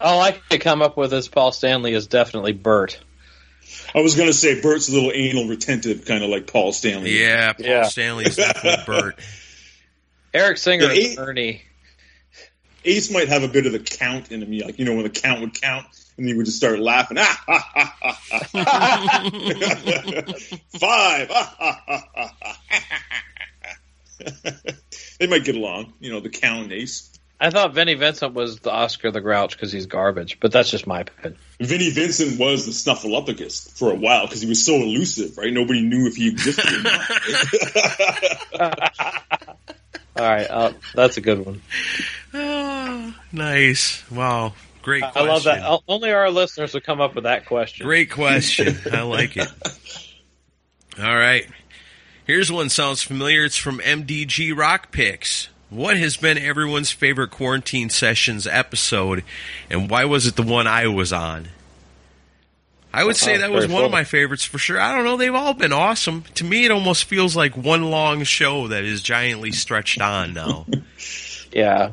[0.00, 3.00] all I could come up with as Paul Stanley is definitely Bert.
[3.94, 7.18] I was going to say Bert's a little anal retentive, kind of like Paul Stanley.
[7.20, 7.82] Yeah, Paul Yeah.
[7.84, 9.18] Stanley is definitely Bert.
[10.34, 11.62] Eric Singer Yeah, is Ernie.
[12.84, 15.10] Ace might have a bit of the count in him, like you know when the
[15.10, 15.86] count would count,
[16.16, 17.18] and you would just start laughing.
[17.18, 19.22] Ah, ha, ha, ha, ha.
[20.78, 21.30] Five.
[21.30, 22.58] Ah, ha, ha, ha, ha.
[25.18, 27.10] they might get along, you know, the count and Ace.
[27.40, 30.86] I thought Vinnie Vincent was the Oscar the Grouch because he's garbage, but that's just
[30.86, 31.36] my opinion.
[31.60, 35.52] Vinnie Vincent was the Snuffleupagus for a while because he was so elusive, right?
[35.52, 37.10] Nobody knew if he existed or not.
[40.16, 41.60] All right, uh, that's a good one.
[42.32, 44.08] Oh, nice.
[44.10, 44.54] Wow.
[44.84, 45.22] Great question.
[45.22, 45.80] I love that.
[45.88, 47.86] Only our listeners would come up with that question.
[47.86, 48.76] Great question.
[48.92, 49.48] I like it.
[51.02, 51.46] All right.
[52.26, 53.44] Here's one sounds familiar.
[53.44, 55.48] It's from MDG Rock Picks.
[55.70, 59.24] What has been everyone's favorite quarantine sessions episode,
[59.70, 61.48] and why was it the one I was on?
[62.92, 64.78] I would say that was one of my favorites for sure.
[64.78, 65.16] I don't know.
[65.16, 66.22] They've all been awesome.
[66.34, 70.66] To me, it almost feels like one long show that is giantly stretched on now.
[71.52, 71.92] Yeah,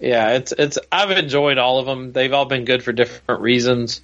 [0.00, 0.34] yeah.
[0.34, 0.78] It's it's.
[0.92, 2.12] I've enjoyed all of them.
[2.12, 4.00] They've all been good for different reasons.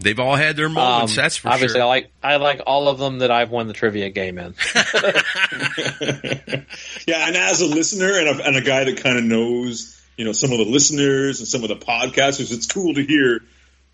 [0.00, 1.12] They've all had their moments.
[1.12, 1.84] Um, that's for obviously, sure.
[1.84, 4.54] I like I like all of them that I've won the trivia game in.
[7.06, 10.24] yeah, and as a listener and a, and a guy that kind of knows, you
[10.24, 13.40] know, some of the listeners and some of the podcasters, it's cool to hear,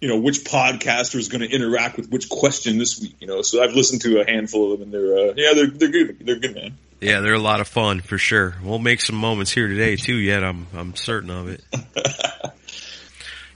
[0.01, 3.17] you know, which podcaster is going to interact with which question this week.
[3.19, 5.67] You know, so I've listened to a handful of them, and they're uh, yeah, they're
[5.67, 6.25] they're good.
[6.25, 6.79] They're good, man.
[7.01, 8.55] Yeah, they're a lot of fun for sure.
[8.63, 10.17] We'll make some moments here today too.
[10.17, 11.63] Yet I'm I'm certain of it.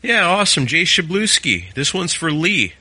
[0.03, 0.67] yeah, awesome.
[0.67, 1.73] Jay Shabluski.
[1.75, 2.75] This one's for Lee.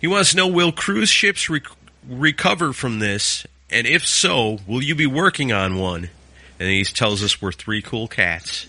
[0.00, 1.66] He wants to know: Will cruise ships rec-
[2.08, 3.46] recover from this?
[3.70, 6.10] And if so, will you be working on one?
[6.58, 8.66] And he tells us we're three cool cats.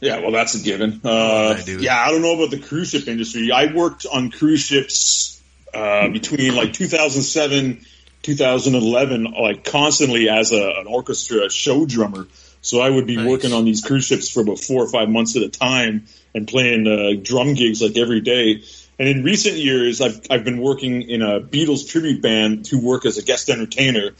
[0.00, 1.00] Yeah, well, that's a given.
[1.04, 3.50] Uh, I yeah, I don't know about the cruise ship industry.
[3.50, 5.40] I worked on cruise ships
[5.72, 7.84] uh, between like 2007,
[8.26, 12.26] 2011, like constantly as a, an orchestra show drummer.
[12.60, 13.28] So I would be Nice.
[13.28, 16.48] working on these cruise ships for about four or five months at a time and
[16.48, 18.62] playing uh, drum gigs like every day.
[18.98, 23.06] And in recent years, I've I've been working in a Beatles tribute band who work
[23.06, 24.10] as a guest entertainer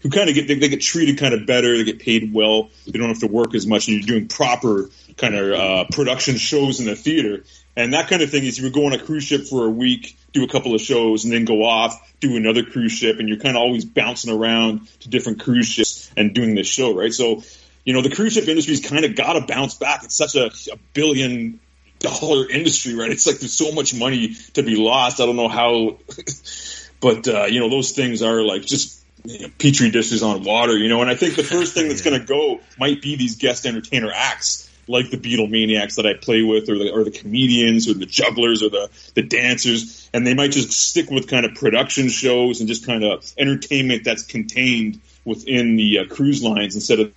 [0.00, 2.68] who kind of get they, they get treated kind of better, they get paid well,
[2.86, 6.36] they don't have to work as much, and you're doing proper kind of uh, production
[6.36, 7.44] shows in the theater.
[7.76, 9.70] And that kind of thing is you would go on a cruise ship for a
[9.70, 13.28] week, do a couple of shows, and then go off, do another cruise ship, and
[13.28, 17.12] you're kind of always bouncing around to different cruise ships and doing this show, right?
[17.12, 17.42] So,
[17.84, 20.04] you know, the cruise ship industry's kind of got to bounce back.
[20.04, 21.60] It's such a, a billion
[21.98, 23.10] dollar industry, right?
[23.10, 25.20] It's like there's so much money to be lost.
[25.20, 25.98] I don't know how,
[27.00, 30.76] but uh, you know, those things are like just you know, petri dishes on water,
[30.76, 31.00] you know.
[31.00, 34.10] And I think the first thing that's going to go might be these guest entertainer
[34.12, 37.94] acts, like the Beatle maniacs that I play with, or the or the comedians, or
[37.94, 42.08] the jugglers, or the the dancers, and they might just stick with kind of production
[42.08, 47.12] shows and just kind of entertainment that's contained within the uh, cruise lines instead of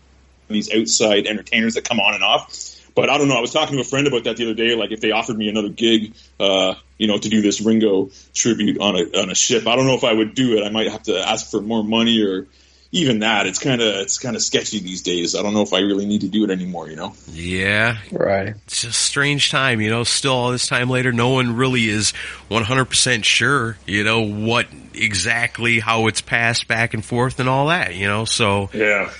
[0.48, 2.76] these outside entertainers that come on and off.
[2.96, 3.38] But I don't know.
[3.38, 4.76] I was talking to a friend about that the other day.
[4.76, 8.80] Like if they offered me another gig, uh, you know, to do this Ringo tribute
[8.80, 10.66] on a on a ship, I don't know if I would do it.
[10.66, 12.48] I might have to ask for more money or
[12.92, 13.46] even that.
[13.48, 15.36] It's kind of it's kind of sketchy these days.
[15.36, 16.90] I don't know if I really need to do it anymore.
[16.90, 17.14] You know.
[17.32, 18.56] Yeah, Right.
[18.66, 20.04] it's a strange time, you know.
[20.04, 22.14] Still, all this time later, no one really is
[22.50, 27.96] 100% sure, you know, what exactly how it's passed back and forth and all that,
[27.96, 28.26] you know.
[28.26, 29.12] So, Yeah.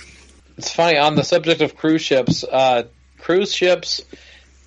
[0.58, 2.44] It's funny on the subject of cruise ships.
[2.44, 2.82] Uh,
[3.18, 4.02] cruise ships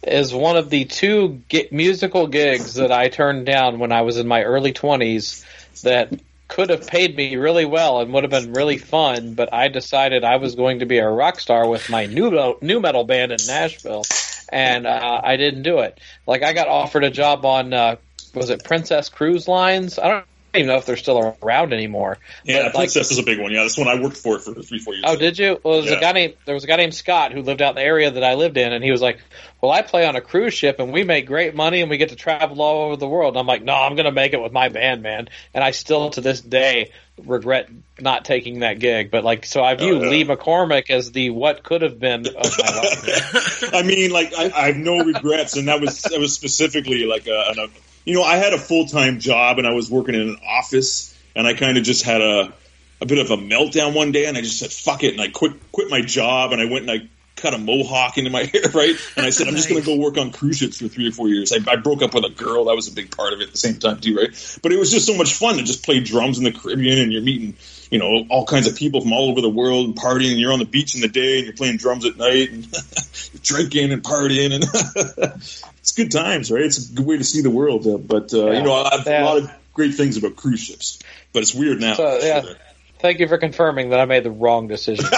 [0.02, 4.18] is one of the two gi- musical gigs that I turned down when I was
[4.18, 5.46] in my early twenties
[5.84, 6.12] that
[6.54, 9.34] could have paid me really well and would have been really fun.
[9.34, 12.80] But I decided I was going to be a rock star with my new new
[12.80, 14.04] metal band in Nashville,
[14.50, 16.00] and uh, I didn't do it.
[16.28, 17.96] Like I got offered a job on uh,
[18.36, 19.98] was it Princess Cruise Lines?
[19.98, 22.18] I don't even know if they're still around anymore.
[22.44, 23.52] Yeah, But, like, Princess is a big one.
[23.52, 25.04] Yeah, this one I worked for it for three, four years.
[25.08, 25.60] Oh, did you?
[25.64, 25.98] Well, there was Yeah.
[25.98, 28.12] a guy named there was a guy named Scott who lived out in the area
[28.12, 29.20] that I lived in, and he was like,
[29.62, 32.10] "Well, I play on a cruise ship, and we make great money, and we get
[32.10, 34.42] to travel all over the world." And I'm like, "No, I'm going to make it
[34.42, 36.92] with my band, man." And I still, to this day,
[37.24, 39.12] regret not taking that gig.
[39.12, 40.10] But like, so I view Oh, yeah.
[40.10, 43.64] Lee McCormick as the what could have been of my life.
[43.74, 47.28] I mean, like I, I have no regrets, and that was that was specifically like
[47.28, 47.68] a, an, a
[48.06, 51.18] you know I had a full time job and I was working in an office,
[51.36, 52.54] and I kind of just had a
[53.02, 55.28] a bit of a meltdown one day, and I just said fuck it, and I
[55.30, 58.62] quit quit my job, and I went and I cut a mohawk into my hair,
[58.74, 58.96] right?
[59.18, 61.12] And I said I'm just going to go work on cruise ships for three or
[61.12, 61.52] four years.
[61.52, 63.52] I, I broke up with a girl, that was a big part of it at
[63.52, 64.60] the same time too, right?
[64.62, 67.12] But it was just so much fun to just play drums in the Caribbean, and
[67.12, 67.56] you're meeting
[67.92, 70.32] you know all kinds of people from all over the world and partying.
[70.32, 72.66] And you're on the beach in the day, and you're playing drums at night, and
[73.34, 74.64] you're drinking and partying, and
[75.84, 76.64] it's good times, right?
[76.64, 77.86] It's a good way to see the world.
[77.86, 78.58] Uh, but uh, Yeah.
[78.60, 79.24] you know, I have Yeah.
[79.24, 80.98] a lot of great things about cruise ships,
[81.34, 81.96] but it's weird now.
[81.96, 82.42] So, yeah.
[82.42, 82.56] sure.
[83.00, 85.04] Thank you for confirming that I made the wrong decision.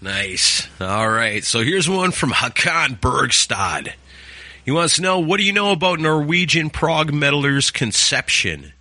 [0.00, 0.66] nice.
[0.80, 1.44] All right.
[1.44, 3.92] So, here's one from Hakan Bergstad.
[4.64, 8.72] He wants to know what do you know about Norwegian prog metalers' conception?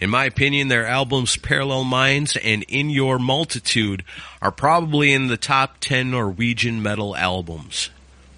[0.00, 4.04] In my opinion, their albums Parallel Minds and In Your Multitude
[4.42, 7.90] are probably in the top 10 Norwegian metal albums.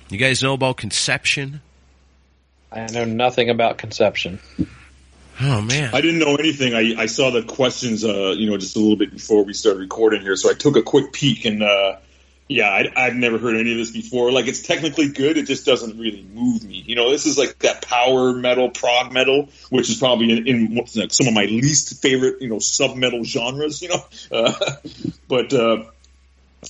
[0.09, 1.61] You guys know about Conception?
[2.71, 4.39] I know nothing about conception.
[5.41, 5.95] Oh, man.
[5.95, 6.75] I didn't know anything.
[6.75, 9.81] I, I saw the questions, uh, you know, just a little bit before we started
[9.81, 11.97] recording here, so I took a quick peek, and uh,
[12.49, 14.33] yeah, I, I've never heard any of this before.
[14.33, 16.83] Like, it's technically good, it just doesn't really move me.
[16.87, 20.75] You know, this is like that power metal, prog metal, which is probably in, in
[20.97, 23.83] like some of my least favorite, you know, sub metal genres.
[23.83, 24.53] You know, uh,
[25.29, 25.85] but uh,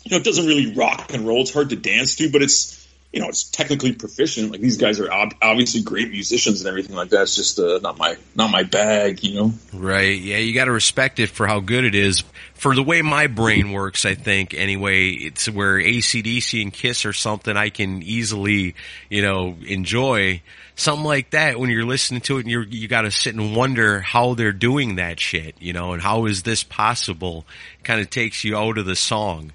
[0.05, 1.43] you know, it doesn't really rock and roll.
[1.43, 2.78] It's hard to dance to, but it's
[3.12, 4.51] you know, it's technically proficient.
[4.51, 7.23] Like these guys are ob- obviously great musicians and everything like that.
[7.23, 9.53] It's just uh, not my not my bag, you know.
[9.73, 10.21] Right.
[10.21, 12.23] Yeah, you got to respect it for how good it is.
[12.55, 17.12] For the way my brain works, I think, anyway, it's where ACDC and Kiss or
[17.12, 18.75] something I can easily,
[19.09, 20.42] you know, enjoy.
[20.75, 23.55] Something like that when you're listening to it and you're, you got to sit and
[23.57, 27.47] wonder how they're doing that shit, you know, and how is this possible?
[27.85, 29.53] Kind of takes you out of the song.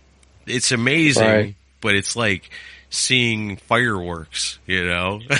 [0.47, 1.55] It's amazing, Right.
[1.81, 2.49] but it's like
[2.93, 5.19] seeing fireworks, you know?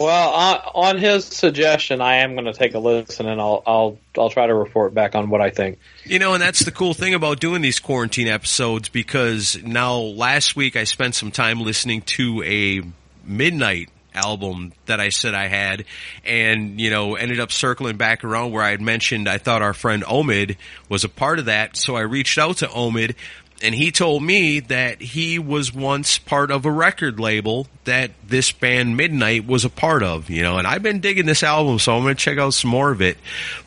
[0.00, 3.98] Well, on, on his suggestion, I am going to take a listen, and I'll I'll
[4.16, 5.78] I'll try to report back on what I think.
[6.04, 10.56] You know, and that's the cool thing about doing these quarantine episodes because now last
[10.56, 12.80] week I spent some time listening to a
[13.26, 15.84] midnight album that I said I had
[16.24, 19.74] and, you know, ended up circling back around where I had mentioned I thought our
[19.74, 20.56] friend Omid
[20.88, 21.76] was a part of that.
[21.76, 23.14] So I reached out to Omid
[23.62, 28.52] and he told me that he was once part of a record label that this
[28.52, 31.94] band Midnight was a part of, you know, and I've been digging this album, so
[31.94, 33.18] I'm going to check out some more of it.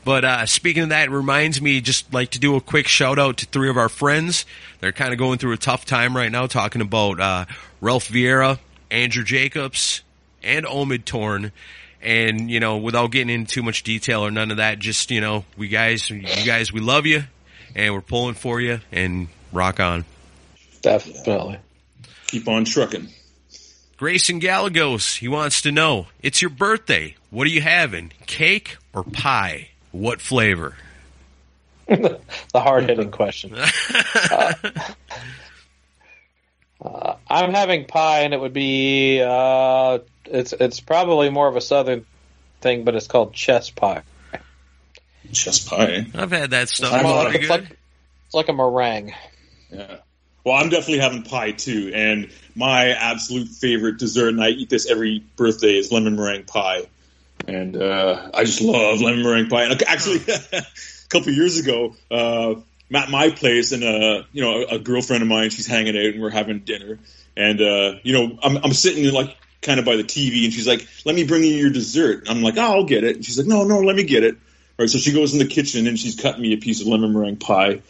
[0.04, 3.20] But uh, speaking of that, it reminds me just like to do a quick shout
[3.20, 4.46] out to three of our friends.
[4.80, 7.46] They're kind of going through a tough time right now, talking about uh,
[7.80, 10.02] Ralph Vieira, Andrew Jacobs,
[10.42, 11.52] and Omid Torn.
[12.02, 15.22] And you know, without getting into too much detail or none of that, just you
[15.22, 17.24] know, we guys, you guys, we love you,
[17.76, 20.06] and we're pulling for you, and rock on.
[20.82, 21.60] Definitely.
[22.28, 23.10] Keep on trucking.
[23.98, 27.16] Grayson Galagos, he wants to know, it's your birthday.
[27.30, 28.12] What are you having?
[28.26, 29.70] Cake or pie?
[29.92, 30.76] What flavor?
[31.88, 32.20] the
[32.54, 33.56] hard hitting question.
[34.32, 34.54] uh,
[36.84, 41.62] uh, I'm having pie, and it would be uh, it's it's probably more of a
[41.62, 42.06] southern
[42.62, 44.04] thing, but it's called chess pie.
[45.32, 46.06] Chess pie.
[46.16, 46.94] I've had that stuff.
[46.94, 47.50] It's, It's pretty it's good.
[47.50, 47.78] like
[48.26, 49.14] it's like a meringue.
[49.74, 49.98] Yeah.
[50.46, 54.90] Well, I'm definitely having pie too, and my absolute favorite dessert, and I eat this
[54.90, 56.88] every birthday, is lemon meringue pie.
[57.48, 59.64] And uh, I just love lemon meringue pie.
[59.64, 60.18] And actually,
[60.54, 60.64] a
[61.08, 62.56] couple years ago, uh,
[62.94, 66.14] at my place, and uh, you know, a, a girlfriend of mine, she's hanging out,
[66.14, 67.00] and we're having dinner.
[67.38, 70.68] And uh, you know, I'm, I'm sitting like kind of by the TV, and she's
[70.68, 73.38] like, "Let me bring you your dessert." I'm like, "Oh, I'll get it." And she's
[73.38, 75.88] like, "No, no, let me get it." All right, so she goes in the kitchen
[75.88, 77.82] and she's cutting me a piece of lemon meringue pie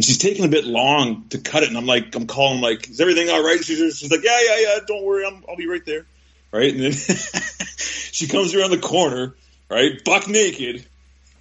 [0.00, 1.68] and she's taking a bit long to cut it.
[1.68, 3.62] And I'm like, I'm calling, like, is everything all right?
[3.62, 6.06] She's, just, she's like, yeah, yeah, yeah, don't worry, I'm, I'll be right there.
[6.50, 6.72] Right.
[6.72, 6.92] And then
[7.76, 9.34] she comes around the corner,
[9.68, 10.86] right, buck naked,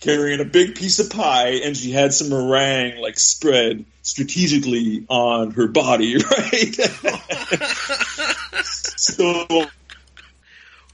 [0.02, 5.52] carrying a big piece of pie, and she had some meringue, like, spread strategically on
[5.52, 6.76] her body, right?
[8.66, 9.70] so,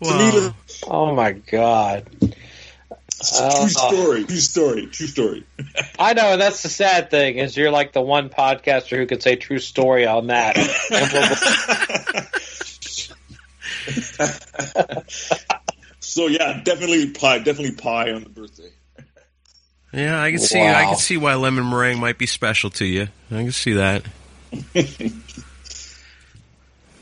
[0.01, 0.53] Wow.
[0.87, 2.05] Oh my god!
[3.19, 5.45] True story, true story, true story.
[5.99, 9.23] I know, and that's the sad thing is you're like the one podcaster who could
[9.23, 10.55] say true story on that.
[15.99, 18.71] so yeah, definitely pie, definitely pie on the birthday.
[19.93, 20.61] Yeah, I can see.
[20.61, 23.07] I can see why lemon meringue might be special to you.
[23.31, 24.03] I can see that.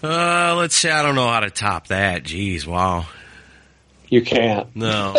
[0.03, 0.89] uh, let's see.
[0.89, 2.24] I don't know how to top that.
[2.24, 3.07] Jeez, wow.
[4.09, 4.76] you can't.
[4.76, 5.14] No,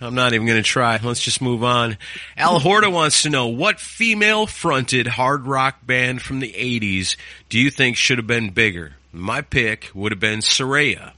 [0.00, 0.98] I'm not even going to try.
[1.02, 1.96] Let's just move on.
[2.36, 7.16] Al Horta wants to know what female-fronted hard rock band from the '80s
[7.48, 8.92] do you think should have been bigger?
[9.12, 11.12] My pick would have been Saraya.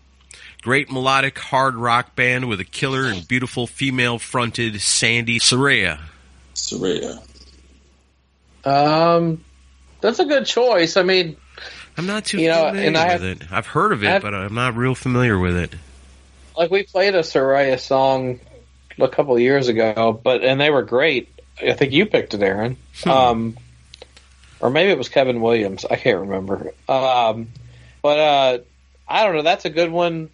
[0.63, 5.99] Great melodic hard rock band with a killer and beautiful female-fronted Sandy Saraya.
[6.55, 7.19] Saraya.
[8.65, 9.45] Um,
[10.01, 10.97] that's a good choice.
[10.97, 11.37] I mean,
[11.97, 13.53] I'm not too You know, familiar and I with have- it.
[13.53, 15.75] I've heard of it, I have- but I'm not real familiar with it.
[16.57, 18.39] like we played a Saraya song
[19.03, 21.29] a couple of years ago, but and they were great.
[21.61, 22.77] I think you picked it, Aaron.
[23.07, 23.57] Um,
[24.61, 25.85] or maybe it was Kevin Williams.
[25.85, 26.73] I can't remember.
[26.89, 27.49] Um,
[28.03, 28.59] but uh,
[29.09, 29.43] I don't know.
[29.43, 30.31] That's a good one.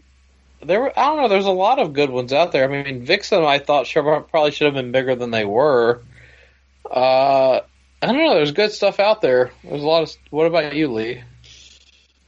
[0.62, 1.29] There, were, I don't know.
[1.29, 2.64] There's a lot of good ones out there.
[2.64, 6.03] I mean, Vixen, I thought sure probably should have been bigger than they were.
[6.91, 7.61] Uh,
[8.03, 8.35] I don't know.
[8.35, 9.51] There's good stuff out there.
[9.62, 10.17] There's a lot of.
[10.31, 11.23] What about you, Lee?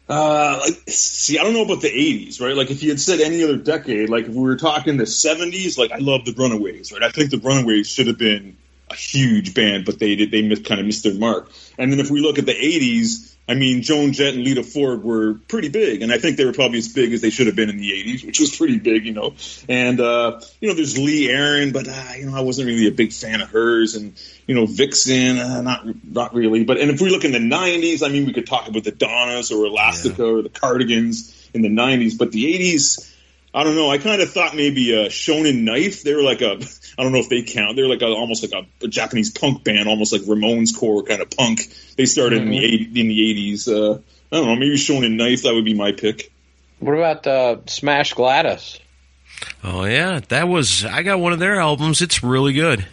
[0.09, 2.57] Uh, like, see, I don't know about the '80s, right?
[2.57, 5.77] Like, if you had said any other decade, like if we were talking the '70s,
[5.77, 7.03] like I love the Runaways, right?
[7.03, 8.57] I think the Runaways should have been
[8.91, 11.51] a huge band, but they did they kind of missed their mark.
[11.77, 15.03] And then if we look at the '80s, I mean, Joan Jett and Lita Ford
[15.03, 17.57] were pretty big, and I think they were probably as big as they should have
[17.57, 19.35] been in the '80s, which was pretty big, you know.
[19.71, 22.93] And uh, you know, there's Lee Aaron, but uh, you know, I wasn't really a
[22.93, 26.65] big fan of hers, and you know, Vixen, uh, not not really.
[26.65, 28.93] But and if we look in the '90s, I mean, we could talk about the
[28.93, 33.15] Donnas or Elastica or the Cardigans in the '90s, but the '80s.
[33.59, 33.91] I don't know.
[33.91, 36.05] I kind of thought maybe uh, Shonen Knife.
[36.05, 36.53] They were like a,
[36.99, 37.75] I don't know if they count.
[37.75, 41.21] They're like a, almost like a, a Japanese punk band, almost like Ramones core kind
[41.21, 41.63] of punk.
[41.97, 43.67] They started in the eight, in the eighties.
[43.67, 44.01] Uh,
[44.31, 44.55] I don't know.
[44.55, 45.43] Maybe Shonen Knife.
[45.43, 46.31] That would be my pick.
[46.79, 48.79] What about uh, Smash Gladys?
[49.65, 50.85] Oh yeah, that was.
[50.85, 52.01] I got one of their albums.
[52.01, 52.87] It's really good.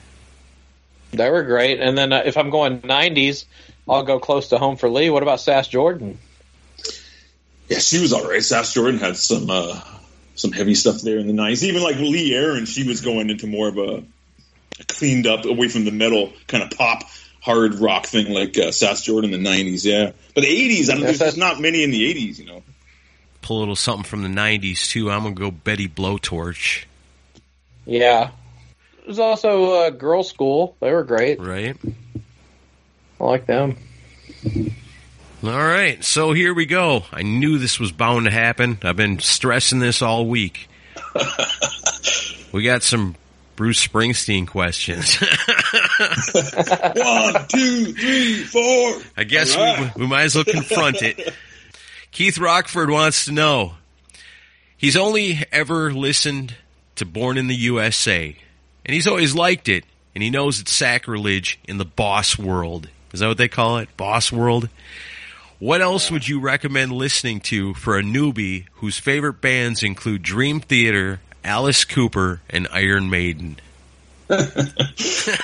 [1.11, 1.79] They were great.
[1.79, 3.45] And then uh, if I'm going 90s,
[3.87, 5.11] I'll go close to home for Lee.
[5.11, 6.17] What about Sass Jordan?
[7.69, 8.43] Yeah, she was all right.
[8.43, 9.79] Sass Jordan had some uh,
[10.35, 11.63] some heavy stuff there in the nineties.
[11.63, 14.03] Even like Lee Aaron, she was going into more of a,
[14.79, 17.03] a cleaned up, away from the metal kind of pop
[17.41, 19.85] hard rock thing like uh, Sass Jordan in the nineties.
[19.85, 21.03] Yeah, but the eighties, I don't.
[21.03, 22.39] There's just not many in the eighties.
[22.39, 22.63] You know.
[23.41, 25.09] Pull a little something from the '90s too.
[25.09, 26.85] I'm gonna go Betty Blowtorch.
[27.85, 28.31] Yeah.
[29.05, 30.75] There's also uh, Girl School.
[30.79, 31.39] They were great.
[31.39, 31.77] Right.
[33.19, 33.77] I like them.
[35.47, 37.03] All right, so here we go.
[37.11, 38.79] I knew this was bound to happen.
[38.81, 40.67] I've been stressing this all week.
[42.51, 43.15] we got some
[43.55, 45.15] Bruce Springsteen questions.
[45.19, 45.27] One,
[47.47, 49.01] two, three, four.
[49.15, 49.95] I guess right.
[49.95, 51.31] we, we might as well confront it.
[52.11, 53.75] Keith Rockford wants to know.
[54.75, 56.55] He's only ever listened
[56.95, 58.35] to Born in the USA,
[58.83, 59.83] and he's always liked it,
[60.15, 62.89] and he knows it's sacrilege in the boss world.
[63.13, 63.95] Is that what they call it?
[63.95, 64.69] Boss world?
[65.59, 70.59] What else would you recommend listening to for a newbie whose favorite bands include Dream
[70.59, 73.57] Theater, Alice Cooper, and Iron Maiden?
[74.27, 74.45] Uh,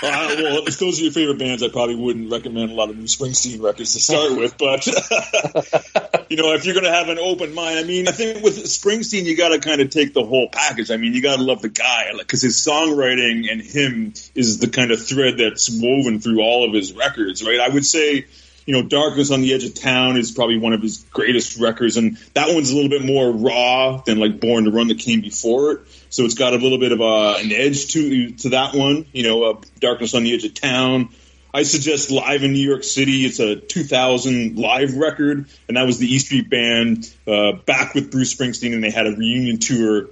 [0.03, 3.05] well, if those are your favorite bands, I probably wouldn't recommend a lot of new
[3.05, 4.57] Springsteen records to start with.
[4.57, 4.86] But
[6.30, 8.57] you know, if you're going to have an open mind, I mean, I think with
[8.57, 10.91] Springsteen, you got to kind of take the whole package.
[10.91, 14.68] I mean, you got to love the guy because his songwriting and him is the
[14.68, 17.59] kind of thread that's woven through all of his records, right?
[17.59, 18.26] I would say.
[18.66, 21.97] You know, Darkness on the Edge of Town is probably one of his greatest records,
[21.97, 25.22] and that one's a little bit more raw than like Born to Run that came
[25.22, 25.80] before it.
[26.09, 29.05] So it's got a little bit of a, an edge to to that one.
[29.12, 31.09] You know, uh, Darkness on the Edge of Town.
[31.53, 33.26] I suggest Live in New York City.
[33.26, 38.12] It's a 2000 live record, and that was the E Street Band uh, back with
[38.12, 40.07] Bruce Springsteen, and they had a reunion tour.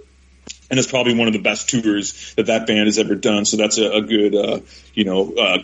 [0.70, 3.46] And it's probably one of the best tours that that band has ever done.
[3.46, 4.60] So that's a, a good, uh,
[4.94, 5.58] you know, uh,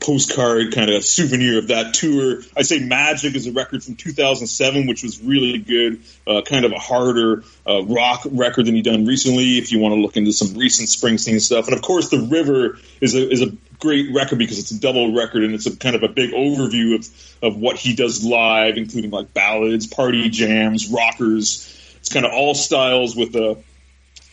[0.00, 2.40] postcard kind of souvenir of that tour.
[2.56, 6.72] I say Magic is a record from 2007, which was really good, uh, kind of
[6.72, 9.58] a harder uh, rock record than he done recently.
[9.58, 12.78] If you want to look into some recent Springsteen stuff, and of course, The River
[13.00, 15.96] is a is a great record because it's a double record and it's a kind
[15.96, 17.08] of a big overview of
[17.42, 21.66] of what he does live, including like ballads, party jams, rockers.
[21.98, 23.58] It's kind of all styles with a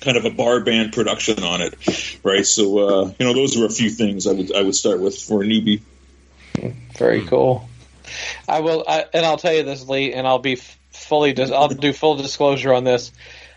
[0.02, 2.45] kind of a bar band production on it, right?
[2.45, 5.18] So uh, you know, those are a few things I would I would start with
[5.18, 5.82] for a newbie.
[6.98, 7.70] Very cool.
[8.48, 10.58] I will, I, and I'll tell you this, Lee, and I'll be
[10.91, 13.12] fully, dis- I'll do full disclosure on this.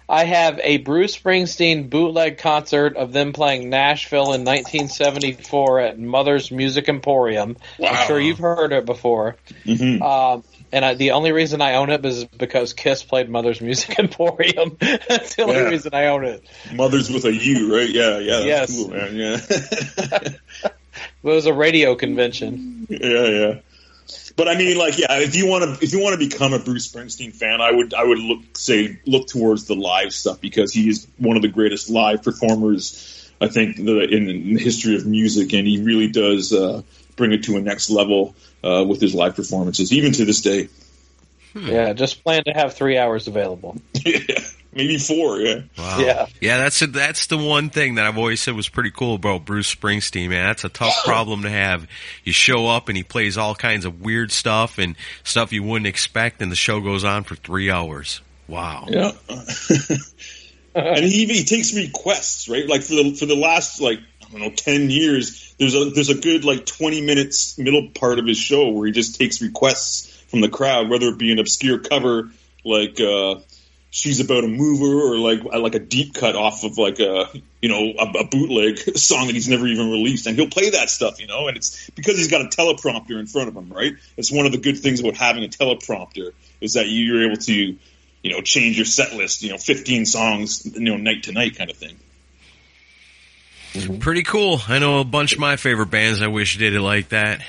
[0.09, 6.51] I have a Bruce Springsteen bootleg concert of them playing Nashville in 1974 at Mother's
[6.51, 7.57] Music Emporium.
[7.85, 9.37] I'm sure you've heard it before.
[9.65, 10.03] Mhm.
[10.03, 10.43] Um,
[10.73, 14.77] and I, the only reason I own it is because Kiss played Mother's Music Emporium.
[15.09, 15.69] That's the only Yeah.
[15.69, 16.45] reason I own it.
[16.73, 17.89] Mothers with a U, right?
[17.89, 18.77] Yeah, yeah, that's Yes.
[18.77, 19.17] cool, man.
[19.17, 19.41] Yeah,
[20.63, 20.75] It
[21.23, 22.87] was a radio convention.
[22.89, 23.55] yeah, yeah.
[24.37, 26.59] But I mean, like, yeah, if you want to, if you want to become a
[26.59, 30.73] Bruce Springsteen fan, I would, I would look, say, look towards the live stuff because
[30.73, 34.97] he is one of the greatest live performers, I think, the, in, in the history
[34.97, 36.83] of music, and he really does uh,
[37.17, 40.69] bring it to a next level uh, with his live performances, even to this day.
[41.55, 43.77] Yeah, just plan to have three hours available.
[44.73, 45.63] Maybe four, yeah.
[45.77, 45.99] Wow.
[45.99, 46.27] Yeah.
[46.41, 49.45] Yeah, that's a, that's the one thing that I've always said was pretty cool about
[49.45, 50.47] Bruce Springsteen, man.
[50.47, 51.89] That's a tough problem to have.
[52.23, 54.95] You show up and he plays all kinds of weird stuff and
[55.25, 58.21] stuff you wouldn't expect and the show goes on for three hours.
[58.47, 58.87] Wow.
[58.89, 59.11] Yeah.
[60.75, 62.69] and he even he takes requests, right?
[62.69, 63.99] Like for the for the last like
[64.31, 68.27] Don't know ten years, there's a there's a good like twenty minutes middle part of
[68.27, 71.79] his show where he just takes requests from the crowd, whether it be an obscure
[71.79, 72.31] cover
[72.65, 73.37] like uh,
[73.91, 77.29] "She's About a Mover" or like like a deep cut off of like a
[77.61, 80.91] you know a, a bootleg song that he's never even released, and he'll play that
[80.91, 81.49] stuff, you know.
[81.49, 83.95] And it's because he's got a teleprompter in front of him, right?
[84.17, 87.77] It's one of the good things about having a teleprompter is that you're able to
[88.23, 91.57] you know, change your set list, you know, 15 songs, you know, night to night
[91.57, 91.97] kind of thing.
[94.01, 94.61] Pretty cool.
[94.69, 97.41] I know a bunch of my favorite bands I wish did it like that.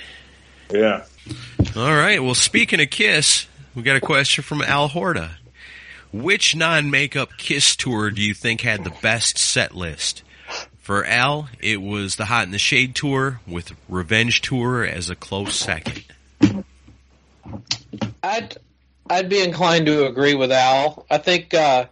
[0.71, 1.05] Yeah.
[1.75, 2.21] All right.
[2.21, 5.37] Well, speaking of Kiss, we got a question from Al Horta.
[6.13, 10.23] Which non-makeup Kiss tour do you think had the best set list?
[10.79, 15.15] For Al, it was the Hot in the Shade tour with Revenge tour as a
[15.15, 16.03] close second.
[18.21, 18.57] I'd
[19.09, 21.05] I'd be inclined to agree with Al.
[21.09, 21.85] I think uh,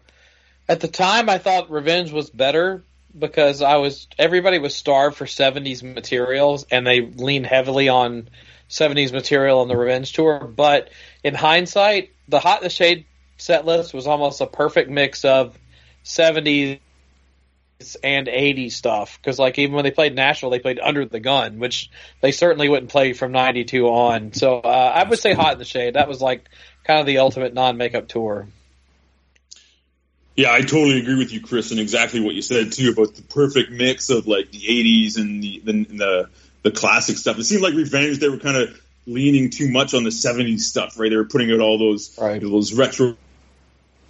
[0.67, 2.83] at the time I thought Revenge was better
[3.19, 8.29] because I was everybody was starved for '70s materials and they leaned heavily on
[8.69, 10.39] '70s material on the Revenge tour.
[10.39, 10.89] But
[11.23, 13.05] in hindsight, the Hot in the Shade
[13.37, 15.57] set list was almost a perfect mix of
[16.03, 16.79] '70s
[18.03, 19.17] and 80s stuff.
[19.21, 21.89] Because like even when they played Nashville they played Under the Gun which
[22.21, 24.33] they certainly wouldn't play from 92 on.
[24.33, 25.95] So uh, I would say Hot in the Shade.
[25.95, 26.49] That was like
[26.83, 28.47] kind of the ultimate non-makeup tour
[30.35, 33.23] Yeah, I totally agree with you, Chris, and exactly what you said too about the
[33.23, 36.29] perfect mix of like the '80s and the the the,
[36.63, 37.37] the classic stuff.
[37.39, 40.97] It seemed like Revenge they were kind of leaning too much on the '70s stuff,
[40.97, 41.09] right?
[41.09, 42.41] They were putting out all those Right.
[42.41, 43.17] those retro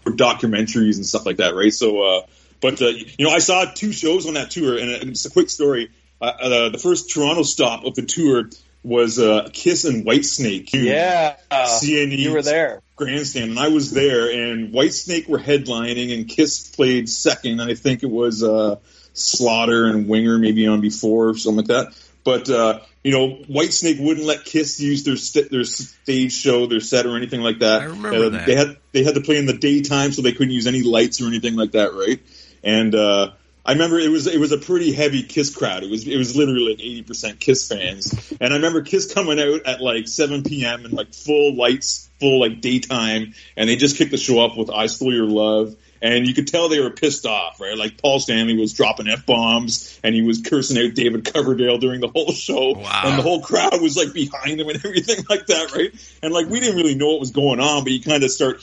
[0.06, 1.74] documentaries and stuff like that, right?
[1.74, 2.22] So, uh,
[2.62, 5.50] but uh, you know, I saw two shows on that tour, and it's a quick
[5.50, 5.90] story.
[6.22, 8.50] Uh, uh, the first Toronto stop of the tour,
[8.84, 10.70] was uh, Kiss and Whitesnake.
[10.74, 12.82] Yeah, CNE you were there.
[12.96, 14.32] grandstand, and I was there.
[14.32, 17.60] And Whitesnake were headlining, and Kiss played second.
[17.60, 18.78] And I think it was uh,
[19.14, 21.94] Slaughter and Winger maybe on before or something like that.
[22.24, 26.80] But uh, you know, Whitesnake wouldn't let Kiss use their st- their stage show, their
[26.82, 27.82] set, or anything like that.
[27.82, 28.46] I remember Uh, that.
[28.46, 31.22] They had they had to play in the daytime, so they couldn't use any lights
[31.22, 32.20] or anything like that, right?
[32.64, 33.32] And uh,
[33.66, 35.84] I remember it was it was a pretty heavy Kiss crowd.
[35.84, 38.34] It was it was literally like eighty percent Kiss fans.
[38.40, 40.86] And I remember Kiss coming out at like seven p.m.
[40.86, 44.70] and like full lights, full like daytime, and they just kicked the show off with
[44.72, 47.78] "I Stole Your Love." And you could tell they were pissed off, right?
[47.78, 52.00] Like Paul Stanley was dropping f bombs, and he was cursing out David Coverdale during
[52.00, 53.02] the whole show, Wow.
[53.04, 55.92] and the whole crowd was like behind him and everything like that, right?
[56.24, 58.62] And like we didn't really know what was going on, but you kind of start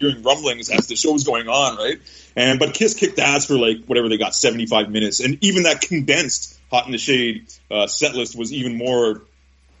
[0.00, 2.00] hearing rumblings as the show was going on, right?
[2.34, 5.64] And but Kiss kicked ass for like whatever they got, seventy five minutes, and even
[5.64, 9.22] that condensed Hot in the Shade uh, set list was even more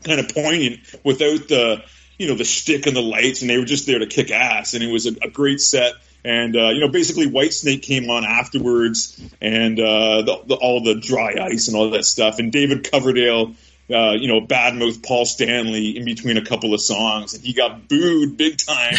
[0.04, 1.84] kind of poignant without the
[2.18, 4.74] you know the shtick and the lights, and they were just there to kick ass,
[4.74, 5.94] and it was a, a great set.
[6.22, 10.96] And uh, you know, basically, Whitesnake came on afterwards, and uh, the, the, all the
[10.96, 12.38] dry ice and all that stuff.
[12.38, 13.54] And David Coverdale,
[13.90, 17.88] uh, you know, badmouth Paul Stanley in between a couple of songs, and he got
[17.88, 18.94] booed big time.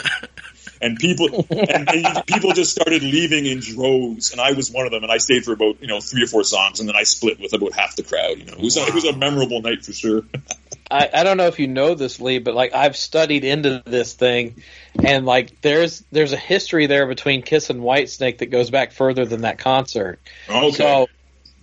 [0.80, 4.92] and people and, and people just started leaving in droves, and I was one of
[4.92, 5.02] them.
[5.02, 7.40] And I stayed for about you know three or four songs, and then I split
[7.40, 8.38] with about half the crowd.
[8.38, 10.22] You know, it was, a, it was a memorable night for sure.
[10.90, 14.14] I, I don't know if you know this, Lee, but like I've studied into this
[14.14, 14.62] thing,
[15.02, 19.26] and like there's there's a history there between Kiss and Whitesnake that goes back further
[19.26, 20.18] than that concert.
[20.48, 20.70] Okay.
[20.70, 21.06] So,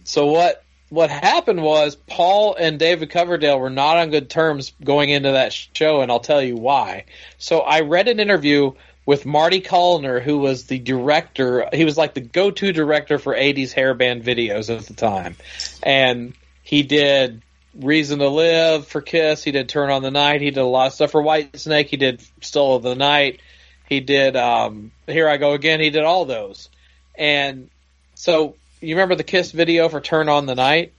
[0.03, 5.10] so what what happened was Paul and David Coverdale were not on good terms going
[5.10, 7.06] into that show, and I'll tell you why.
[7.38, 8.74] So I read an interview
[9.06, 11.68] with Marty Callner, who was the director.
[11.74, 15.36] He was like the go-to director for '80s hair band videos at the time,
[15.82, 16.34] and
[16.64, 17.42] he did
[17.76, 19.44] Reason to Live for Kiss.
[19.44, 20.42] He did Turn on the Night.
[20.42, 21.88] He did a lot of stuff for Whitesnake.
[21.88, 23.42] He did Still of the Night.
[23.90, 25.82] He did um, Here I Go Again.
[25.82, 26.70] He did all those,
[27.16, 27.70] and
[28.14, 30.94] so you remember the Kiss video for Turn on the Night?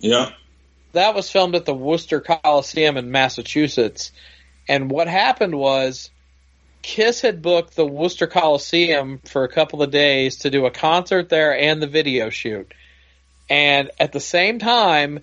[0.00, 0.32] yeah.
[0.92, 4.12] That was filmed at the Worcester Coliseum in Massachusetts.
[4.66, 6.10] And what happened was
[6.80, 11.28] Kiss had booked the Worcester Coliseum for a couple of days to do a concert
[11.28, 12.72] there and the video shoot.
[13.50, 15.20] And at the same time,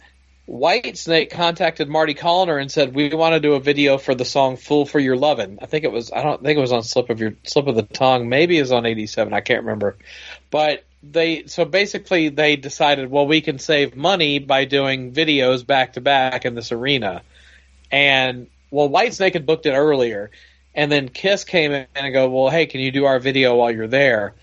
[0.48, 4.58] Whitesnake contacted Marty Callner and said, "We want to do a video for the song
[4.58, 6.12] "Fool for Your Lovin'." I think it was.
[6.12, 8.28] I don't think it was on Slip of Your Slip of the Tongue.
[8.28, 9.34] Maybe it was on '87.
[9.34, 9.98] I can't remember.
[10.52, 15.94] But they so basically they decided, well, we can save money by doing videos back
[15.94, 17.22] to back in this arena.
[17.92, 20.32] And well, Whitesnake had booked it earlier,
[20.74, 23.72] and then Kiss came in and go, well, hey, can you do our video while
[23.72, 24.34] you're there?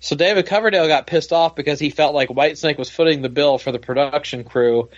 [0.00, 3.58] So David Coverdale got pissed off because he felt like Whitesnake was footing the bill
[3.58, 4.90] for the production crew,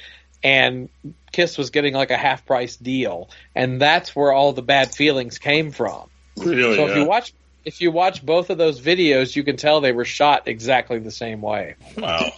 [0.42, 0.88] and
[1.32, 5.38] Kiss was getting like a half price deal, and that's where all the bad feelings
[5.38, 6.08] came from.
[6.36, 6.76] Really?
[6.76, 7.32] So if you watch
[7.64, 11.10] if you watch both of those videos, you can tell they were shot exactly the
[11.10, 11.74] same way.
[11.96, 12.30] wow.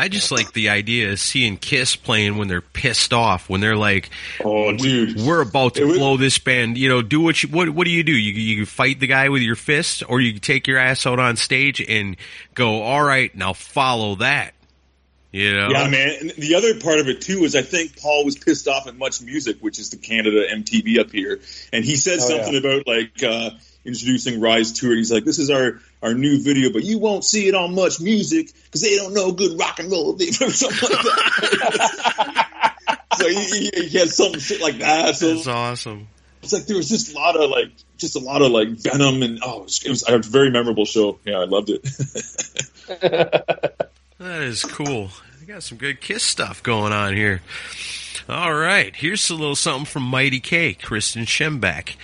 [0.00, 3.74] I just like the idea of seeing Kiss playing when they're pissed off, when they're
[3.76, 4.10] like,
[4.44, 5.16] Oh, dude.
[5.20, 7.68] "We're about to It was- blow this band." You know, do what you what?
[7.70, 8.12] What do you do?
[8.12, 11.34] You you fight the guy with your fist, or you take your ass out on
[11.36, 12.16] stage and
[12.54, 14.54] go, "All right, now follow that."
[15.32, 16.14] You know, Yeah, man.
[16.20, 18.96] And the other part of it too is I think Paul was pissed off at
[18.96, 21.40] Much Music, which is the Canada MTV up here,
[21.72, 22.60] and he said Oh, something yeah.
[22.60, 23.50] about like uh,
[23.88, 24.96] introducing Rise to it.
[24.96, 28.00] He's like, "This is our our new video, but you won't see it on Much
[28.00, 33.70] Music because they don't know good rock and roll or something like that." so he,
[33.74, 35.16] he, he had something shit like that.
[35.16, 36.08] So that's awesome.
[36.42, 39.22] it's like there was just a lot of like just a lot of like venom
[39.22, 41.18] and oh, it was, it was a very memorable show.
[41.24, 41.84] Yeah, I loved it.
[44.18, 45.10] That is cool.
[45.40, 47.40] We got some good Kiss stuff going on here.
[48.28, 51.94] All right, here's a little something from Mighty K, Kristen Schembeck.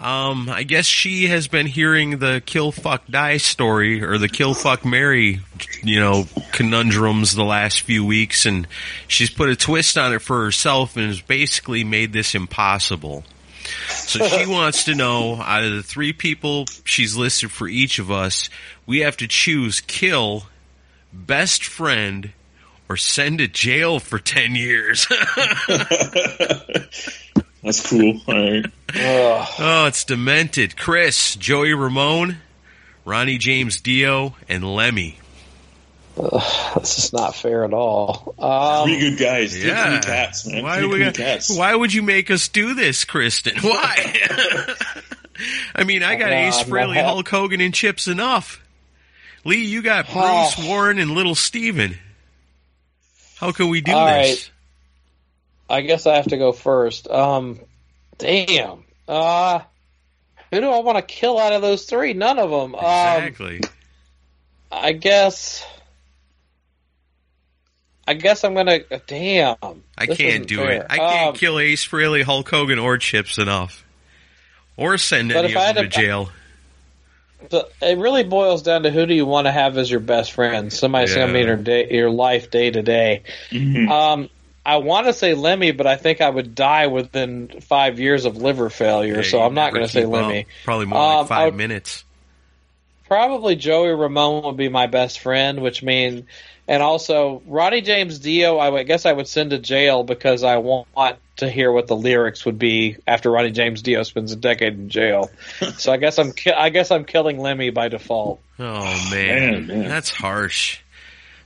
[0.00, 4.54] Um, I guess she has been hearing the kill fuck die story or the kill
[4.54, 5.40] fuck Mary,
[5.82, 8.68] you know, conundrums the last few weeks, and
[9.08, 13.24] she's put a twist on it for herself and has basically made this impossible.
[13.88, 18.08] So she wants to know out of the three people she's listed for each of
[18.08, 18.50] us,
[18.86, 20.44] we have to choose kill,
[21.12, 22.30] best friend,
[22.88, 25.08] or send to jail for 10 years.
[27.62, 28.20] That's cool.
[28.28, 28.64] All right.
[29.58, 30.76] oh, it's demented.
[30.76, 32.38] Chris, Joey Ramone,
[33.04, 35.18] Ronnie James Dio, and Lemmy.
[36.16, 38.34] This is not fair at all.
[38.40, 39.52] Um, Three good guys.
[39.52, 39.90] Three Yeah.
[40.00, 40.64] cool cats, man.
[40.64, 41.56] Why, Three we cool cats.
[41.56, 43.56] why would you make us do this, Kristen?
[43.60, 44.16] Why?
[45.76, 48.58] I mean, I got Uh, Ace I'm Frehley, hap- Hulk Hogan, and Chip Z'Nuff.
[49.44, 50.06] Lee, you got.
[50.12, 51.96] Bruce Warren and Little Steven.
[53.36, 54.14] How can we do All this?
[54.16, 54.50] right.
[55.68, 57.08] I guess I have to go first.
[57.08, 57.60] Um,
[58.16, 58.84] damn.
[59.06, 59.60] Uh,
[60.50, 62.14] who do I want to kill out of those three?
[62.14, 62.74] None of them.
[62.74, 62.80] Um,
[63.24, 63.60] Exactly.
[64.72, 65.64] I guess.
[68.06, 68.80] I guess I'm gonna.
[69.06, 69.56] Damn.
[69.98, 70.70] I can't do fair.
[70.72, 70.86] it.
[70.88, 73.82] I can't Um, kill Ace Frehley, Hulk Hogan, or Chip Z'Nuff.
[74.78, 76.30] Or send But any of them to to- jail.
[77.50, 80.32] So it really boils down to who do you want to have as your best
[80.32, 80.72] friend?
[80.72, 81.44] Somebody that's going to Yeah.
[81.44, 83.22] be your, day, your life day to day.
[83.52, 84.28] Um,
[84.68, 88.36] I want to say Lemmy, but I think I would die within five years of
[88.36, 90.12] liver failure, Yeah, so I'm not going to say keep up.
[90.12, 90.46] Lemmy.
[90.64, 92.04] Probably more Um, like five would- minutes.
[93.06, 96.24] Probably Joey Ramone would be my best friend, which means,
[96.68, 98.58] and also Ronnie James Dio.
[98.58, 100.88] I would- guess I would send to jail because I want
[101.38, 104.90] to hear what the lyrics would be after Ronnie James Dio spends a decade in
[104.90, 105.30] jail.
[105.78, 108.40] so I guess I'm ki- I guess I'm killing Lemmy by default.
[108.58, 109.88] Oh man, Man, man.
[109.88, 110.80] that's harsh.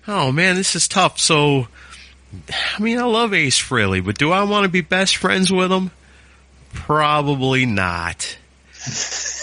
[0.09, 1.20] Oh man, this is tough.
[1.20, 1.68] So,
[2.49, 5.70] I mean, I love Ace Frehley, but do I want to be best friends with
[5.70, 5.91] him?
[6.72, 8.37] Probably not.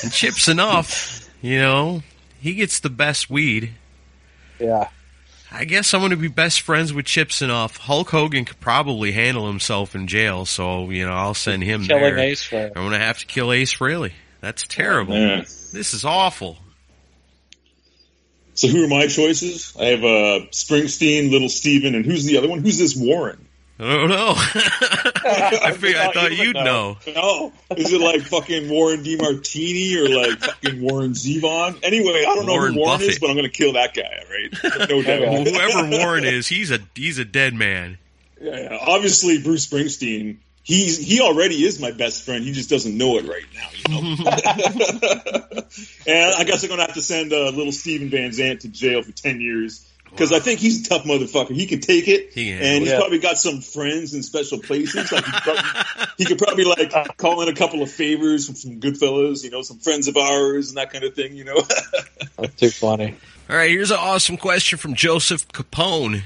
[0.03, 2.01] And Chip Z'Nuff, you know.
[2.39, 3.71] He gets the best weed.
[4.59, 4.87] Yeah.
[5.51, 7.77] I guess I'm going to be best friends with Chip Z'Nuff.
[7.77, 12.15] Hulk Hogan could probably handle himself in jail, so you know I'll send him Killing
[12.15, 12.19] there.
[12.19, 12.67] Ace Frehley.
[12.67, 14.11] I'm going to have to kill Ace Frehley.
[14.41, 14.81] That's mm-hmm.
[14.81, 15.15] terrible.
[15.15, 15.41] Yeah.
[15.41, 16.57] This is awful.
[18.59, 19.73] So who are my choices?
[19.79, 22.59] I have uh, Springsteen, Little Steven, and who's the other one?
[22.59, 23.47] Who's this Warren?
[23.79, 24.33] I don't know.
[24.35, 26.97] I, fig- I thought thought you you'd know.
[27.07, 31.79] No, is it like fucking Warren DeMartini or like fucking Warren Zevon?
[31.83, 34.25] Anyway, I don't know who Warren is, but I'm going to kill that guy.
[34.29, 34.89] Right?
[34.89, 35.21] No doubt.
[35.21, 37.97] Well, whoever Warren is, he's a he's a dead man.
[38.41, 38.77] Yeah, yeah.
[38.81, 40.35] Obviously, Bruce Springsteen.
[40.69, 42.43] He's he already is my best friend.
[42.43, 43.69] He just doesn't know it right now.
[43.73, 44.01] You know.
[46.05, 48.67] and I guess I'm going to have to send uh, little Steven Van Zandt to
[48.67, 51.55] jail for ten years because I think he's a tough motherfucker.
[51.55, 52.99] He can take it, He can and he's it.
[52.99, 55.11] probably got some friends in special places.
[55.11, 55.63] Like he, probably,
[56.19, 59.49] he could probably like call in a couple of favors from some good fellas, you
[59.49, 61.35] know, some friends of ours and that kind of thing.
[61.35, 61.61] You know.
[62.37, 63.15] That's too funny.
[63.49, 66.21] All right, here's an awesome question from Joseph Capone.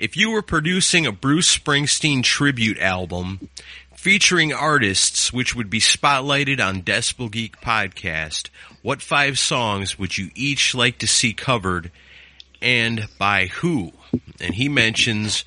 [0.00, 3.50] If you were producing a Bruce Springsteen tribute album
[3.94, 8.48] featuring artists which would be spotlighted on Decibel Geek podcast,
[8.80, 11.90] what five songs would you each like to see covered
[12.62, 13.92] and by who?
[14.40, 15.44] And he mentions,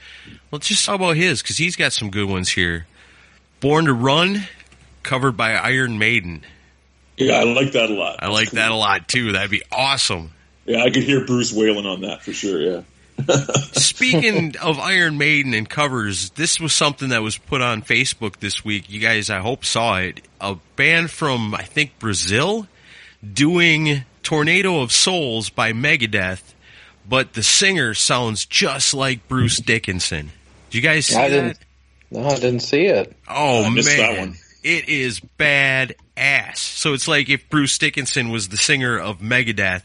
[0.52, 2.86] well, just talk about his because he's got some good ones here.
[3.60, 4.44] Born to Run,
[5.02, 6.44] covered by Iron Maiden.
[7.18, 8.22] yeah, I like that a lot.
[8.22, 9.32] I like that a lot too.
[9.32, 10.30] That'd be awesome.
[10.68, 12.62] Yeah, I could hear Bruce wailing on that for sure.
[12.62, 12.82] Yeah.
[13.74, 18.64] Speaking of Iron Maiden and covers, this was something that was put on Facebook this
[18.66, 18.90] week.
[18.90, 20.22] You guys, I hope, saw it.
[20.42, 22.68] A band from, I think, Brazil
[23.34, 26.42] doing Tornado of Souls by Megadeth,
[27.08, 30.32] but the singer sounds just like Bruce Dickinson.
[30.70, 31.36] Did you guys see I that?
[31.42, 31.60] didn't-
[32.12, 33.16] No, I didn't see it.
[33.28, 34.36] Oh I man, that one.
[34.64, 36.60] it is bad ass.
[36.60, 39.84] So it's like if Bruce Dickinson was the singer of Megadeth,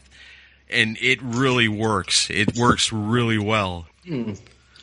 [0.69, 2.29] and it really works.
[2.29, 3.87] It works really well.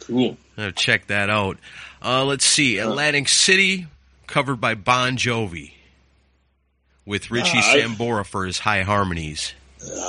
[0.01, 0.37] Cool.
[0.59, 1.59] I'll check that out.
[2.03, 3.87] Uh, let's see, Atlantic City
[4.26, 5.72] covered by Bon Jovi
[7.05, 9.55] with Richie Ah, I- Sambora for his high harmonies.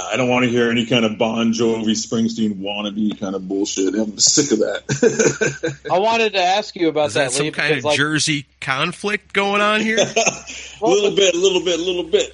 [0.10, 3.94] I don't want to hear any kind of Bon Jovi, Springsteen wannabe kind of bullshit.
[3.94, 5.80] I'm sick of that.
[5.92, 9.62] I wanted to ask you about Is that some kind of like, Jersey conflict going
[9.62, 9.98] on here?
[10.00, 10.04] a
[10.88, 12.34] little bit, a little bit, a little bit.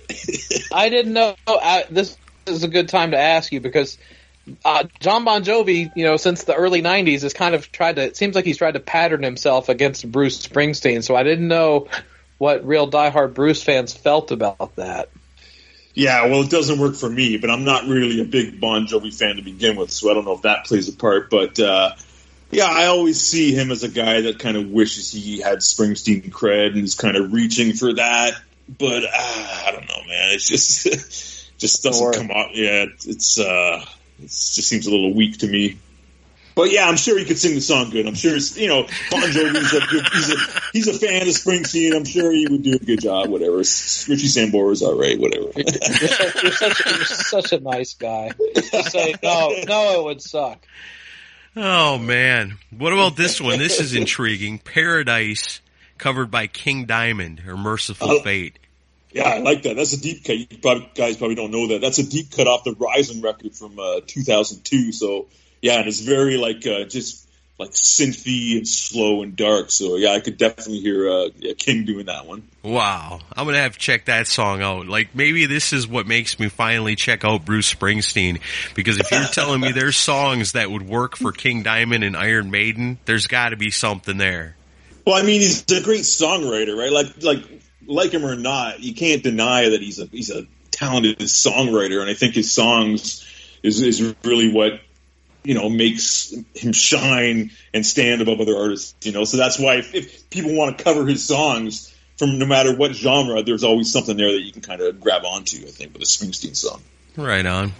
[0.72, 1.36] I didn't know.
[1.48, 2.16] I, this
[2.46, 3.98] is a good time to ask you because
[4.66, 8.04] uh, John Bon Jovi, you know, since the early '90s, has kind of tried to.
[8.04, 11.04] It seems like he's tried to pattern himself against Bruce Springsteen.
[11.04, 11.88] So I didn't know
[12.38, 15.10] what real diehard Bruce fans felt about that.
[15.94, 19.18] yeah, well, it doesn't work for me, but I'm not really a big Bon Jovi
[19.18, 21.30] fan to begin with, so I don't know if that plays a part.
[21.30, 21.92] But uh,
[22.52, 26.30] yeah, I always see him as a guy that kind of wishes he had Springsteen
[26.32, 28.34] cred and is kind of reaching for that.
[28.68, 30.34] But uh, I don't know, man.
[30.34, 32.56] It's just just doesn't Or- come out.
[32.56, 33.86] Yeah, it's uh,
[34.20, 35.78] it just seems a little weak to me.
[36.56, 38.06] But yeah, I'm sure he could sing the song good.
[38.06, 40.36] I'm sure, it's- you know, Bon Jovi's a good, he's a,
[40.72, 41.96] he's a fan of Springsteen.
[41.96, 43.58] I'm sure he would do a good job, whatever.
[43.58, 45.48] Richie Sambora's all right, whatever.
[45.56, 48.34] You're, such, you're, such, you're such a nice guy.
[48.56, 50.64] Just say no, no, it would suck.
[51.56, 52.58] Oh man.
[52.70, 53.58] What about this one?
[53.58, 54.60] This is intriguing.
[54.60, 55.60] Paradise
[55.98, 58.20] covered by King Diamond or Merciful Oh.
[58.22, 58.60] Fate.
[59.14, 59.76] Yeah, I like that.
[59.76, 60.38] That's a deep cut.
[60.38, 61.82] You probably, guys probably don't know that.
[61.82, 64.92] That's a deep cut off the Rising record from uh, 2002.
[64.92, 65.28] So
[65.62, 67.24] yeah, and it's very like uh, just
[67.60, 69.70] like synthy and slow and dark.
[69.70, 72.44] So yeah, I could definitely hear uh, yeah, King doing that one.
[72.64, 73.20] Wow.
[73.36, 74.88] I'm going to have to check that song out.
[74.88, 78.42] Like maybe this is what makes me finally check out Bruce Springsteen
[78.74, 82.50] because if you're telling me there's songs that would work for King Diamond and Iron
[82.50, 84.56] Maiden, there's got to be something there.
[85.06, 86.92] Well, I mean, he's a great songwriter, right?
[86.92, 91.20] Like, like, like him or not, you can't deny that he's a he's a talented
[91.20, 93.26] songwriter, and I think his songs
[93.62, 94.82] is is really what
[95.44, 98.96] you know makes him shine and stand above other artists.
[99.06, 102.46] You know, so that's why if, if people want to cover his songs from no
[102.46, 105.58] matter what genre, there's always something there that you can kind of grab onto.
[105.58, 106.82] I think with a Springsteen song.
[107.16, 107.74] Right on.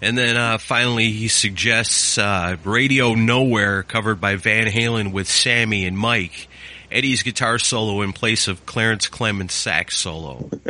[0.00, 5.86] And then uh, finally, he suggests uh, Radio Nowhere, covered by Van Halen with Sammy
[5.86, 6.48] and Mike.
[6.92, 10.50] Eddie's guitar solo in place of Clarence Clemons' sax solo.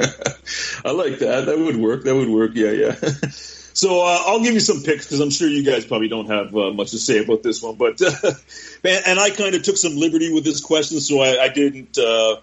[0.85, 1.47] I like that.
[1.47, 2.05] That would work.
[2.05, 2.53] That would work.
[2.55, 2.95] Yeah, yeah.
[3.31, 6.55] so uh, I'll give you some picks because I'm sure you guys probably don't have
[6.57, 7.77] uh, much to say about this one.
[7.77, 8.01] But
[8.85, 11.99] man, and I kind of took some liberty with this question, so I, I didn't.
[11.99, 12.37] Uh,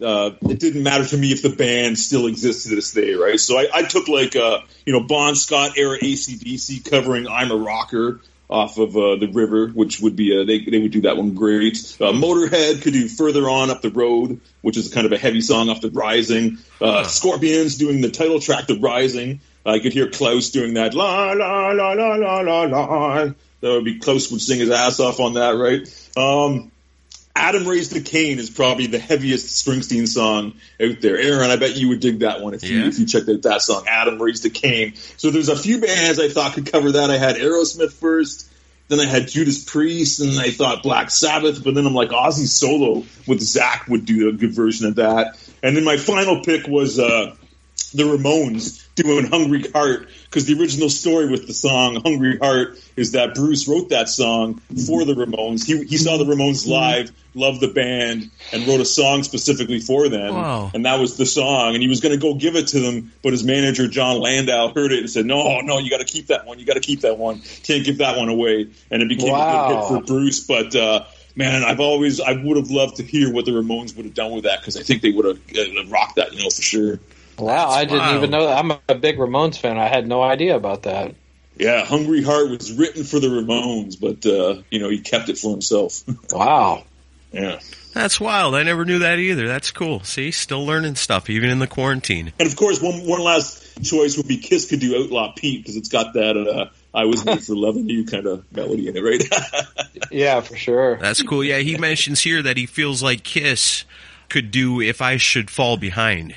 [0.00, 3.38] uh, it didn't matter to me if the band still exists to this day, right?
[3.38, 7.56] So I, I took like uh, you know Bon Scott era ACDC covering "I'm a
[7.56, 8.20] Rocker."
[8.50, 11.34] Off of uh, the river, which would be a, they they would do that one
[11.34, 11.96] great.
[11.98, 15.40] Uh, Motorhead could do "Further On Up the Road," which is kind of a heavy
[15.40, 16.58] song off the Rising.
[16.80, 21.32] Uh, Scorpions doing the title track, "The Rising." I could hear Klaus doing that la
[21.32, 23.32] la la la la la la.
[23.60, 25.88] That would be Klaus would sing his ass off on that, right?
[26.16, 26.70] Um,
[27.36, 31.18] Adam Raised the Cane is probably the heaviest Springsteen song out there.
[31.18, 32.86] Aaron, I bet you would dig that one if you Yeah.
[32.86, 33.84] if you checked out that song.
[33.88, 34.94] Adam Raised the Cane.
[35.16, 37.10] So there's a few bands I thought could cover that.
[37.10, 38.48] I had Aerosmith first,
[38.86, 42.46] then I had Judas Priest, and I thought Black Sabbath, but then I'm like Ozzy
[42.46, 45.36] solo with Zakk would do a good version of that.
[45.62, 47.34] And then my final pick was uh,
[47.94, 53.12] the Ramones doing Hungry Heart because the original story with the song Hungry Heart is
[53.12, 55.66] that Bruce wrote that song for the Ramones.
[55.66, 60.08] He, he saw the Ramones live, loved the band, and wrote a song specifically for
[60.08, 60.34] them.
[60.34, 60.70] Wow.
[60.72, 61.74] And that was the song.
[61.74, 64.72] And he was going to go give it to them, but his manager, Jon Landau,
[64.72, 66.58] heard it and said, No, no, you got to keep that one.
[66.58, 67.40] You got to keep that one.
[67.64, 68.70] Can't give that one away.
[68.90, 69.68] And it became a Wow.
[69.68, 70.46] good hit for Bruce.
[70.46, 71.04] But, uh,
[71.36, 74.30] Man, I've always I would have loved to hear what the Ramones would have done
[74.30, 77.00] with that because I think they would have uh, rocked that, you know, for sure.
[77.38, 78.16] Wow, I didn't wild.
[78.16, 78.58] even know that.
[78.58, 79.78] I'm a big Ramones fan.
[79.78, 81.14] I had no idea about that.
[81.56, 85.38] Yeah, Hungry Heart was written for the Ramones, but uh, you know he kept it
[85.38, 86.02] for himself.
[86.32, 86.84] Wow.
[87.32, 87.60] yeah,
[87.92, 88.54] That's wild.
[88.56, 89.46] I never knew that either.
[89.46, 90.00] That's cool.
[90.02, 92.32] See, still learning stuff, even in the quarantine.
[92.40, 95.76] and of course, one one last choice would be Kiss could do Outlaw Pete because
[95.76, 99.00] it's got that uh, "I was made for loving you" kind of melody in it,
[99.00, 99.22] right?
[100.10, 100.96] Yeah, for sure.
[100.98, 101.42] That's cool.
[101.42, 103.84] Yeah, he mentions here that he feels like Kiss
[104.28, 106.34] could do If I Should Fall Behind.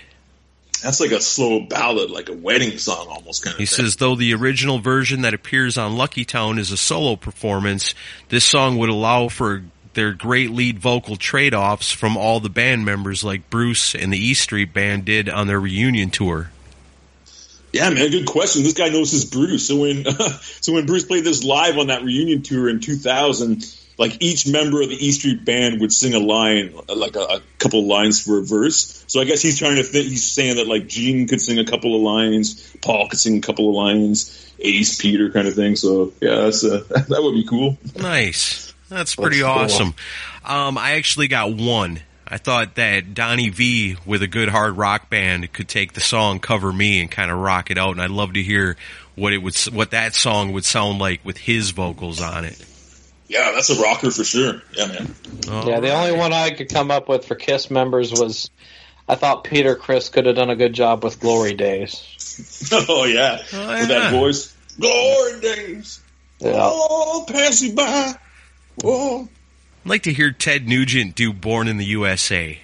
[0.82, 3.60] That's like a slow ballad, like a wedding song, almost kind of.
[3.60, 3.86] He thing.
[3.86, 7.96] says, though the original version that appears on Lucky Town is a solo performance,
[8.30, 9.64] this song would allow for
[9.94, 14.36] their great lead vocal trade-offs from all the band members like Bruce and the E
[14.36, 16.52] Street Band did on their reunion tour.
[17.74, 18.64] Yeah, man, good question.
[18.64, 19.68] This guy knows his Bruce.
[19.68, 20.06] So when
[20.42, 23.66] so when Bruce played this live on that reunion tour in 2000,
[23.98, 27.42] like each member of the E Street Band would sing a line, like a, a
[27.58, 29.04] couple of lines for a verse.
[29.08, 30.08] So I guess he's trying to think.
[30.08, 33.42] He's saying that like Gene could sing a couple of lines, Paul could sing a
[33.42, 35.76] couple of lines, Ace, Peter, kind of thing.
[35.76, 37.78] So yeah, that's uh, that would be cool.
[37.96, 38.74] Nice.
[38.90, 39.88] That's pretty That's cool.
[39.88, 39.96] awesome.
[40.46, 42.00] Um, I actually got one.
[42.26, 46.40] I thought that Donnie Vie with a good hard rock band could take the song
[46.40, 48.78] "Cover Me" and kind of rock it out, and I'd love to hear
[49.16, 52.64] what it would, what that song would sound like with his vocals on it.
[53.30, 54.62] Yeah, that's a rocker for sure.
[54.74, 55.16] Yeah, man.
[55.68, 58.50] yeah, the only one I could come up with for Kiss members was
[59.08, 62.70] I thought Peter Criss could have done a good job with Glory Days.
[62.90, 64.56] oh yeah, Oh, with that voice.
[64.80, 66.00] Glory days,
[66.40, 66.52] Yeah.
[66.56, 68.14] oh pass you by.
[68.84, 69.28] Oh.
[69.84, 72.60] I'd like to hear Ted Nugent do "Born in the USA."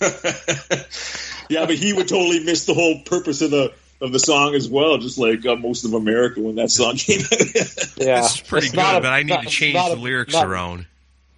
[0.00, 4.68] yeah, but he would totally miss the whole purpose of the of the song as
[4.68, 7.30] well, just like uh, most of America when that song came out.
[7.96, 10.34] Yeah, It's pretty It's good, a- but I need not- to change the a- lyrics
[10.34, 10.86] not- around.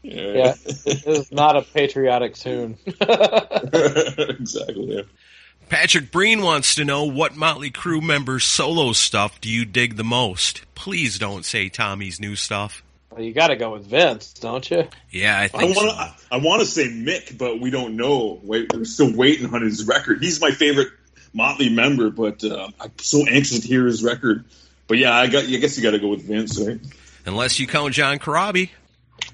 [0.02, 2.76] Yeah, it is not a patriotic tune.
[2.86, 4.96] exactly.
[4.96, 5.02] Yeah.
[5.68, 10.04] Patrick Breen wants to know what Motley Crue member solo stuff do you dig the
[10.04, 10.62] most?
[10.76, 12.84] Please don't say Tommy's new stuff.
[13.10, 14.86] Well, you got to go with Vince, don't you?
[15.10, 15.96] Yeah, I I think want so.
[15.96, 16.14] to.
[16.30, 18.38] I want to say Mick, but we don't know.
[18.44, 20.22] Wait, we're still waiting on his record.
[20.22, 20.88] He's my favorite
[21.34, 24.44] Motley member, but uh, I'm so anxious to hear his record.
[24.88, 25.44] But yeah, I got.
[25.44, 26.78] I guess you got to go with Vince, right?
[27.26, 28.70] Unless you count John Corabi,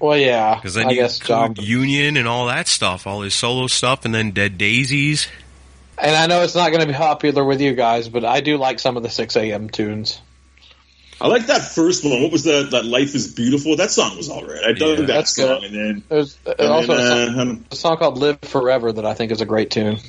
[0.01, 0.55] Well, yeah.
[0.55, 1.55] because then I you guess John.
[1.59, 5.27] Union and all that stuff, all his solo stuff, and then Dead Daisies.
[5.97, 8.57] And I know it's not going to be popular with you guys, but I do
[8.57, 9.69] like some of the 6 a.m.
[9.69, 10.19] tunes.
[11.21, 12.23] I like that first one.
[12.23, 12.71] What was that?
[12.71, 13.75] That Life is Beautiful.
[13.75, 14.63] That song was all right.
[14.65, 15.05] I dug Yeah.
[15.05, 15.63] that song, good.
[15.65, 19.13] and then There's and also a, song, uh, a song called "Live Forever" that I
[19.13, 19.99] think is a great tune.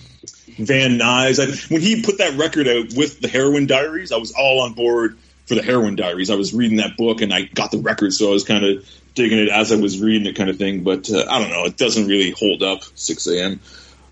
[0.58, 1.40] Van Nuys.
[1.40, 4.74] I, when he put that record out with the Heroin Diaries, I was all on
[4.74, 6.30] board for the Heroin Diaries.
[6.30, 8.88] I was reading that book and I got the record, so I was kind of
[9.14, 10.82] digging it as I was reading it, kind of thing.
[10.82, 12.82] But uh, I don't know, it doesn't really hold up.
[12.94, 13.60] 6 a.m.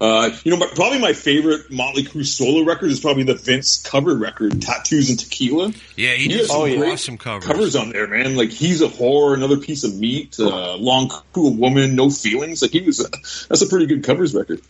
[0.02, 3.80] Uh, you know, my, probably my favorite Motley Crue solo record is probably the Vince
[3.80, 7.46] cover record, "Tattoos and Tequila." Yeah, he He did some great awesome covers.
[7.46, 8.34] Covers on there, man.
[8.34, 12.62] Like he's a whore, another piece of meat, uh, long cool woman, no feelings.
[12.62, 13.08] Like he was, a,
[13.48, 14.60] that's a pretty good covers record.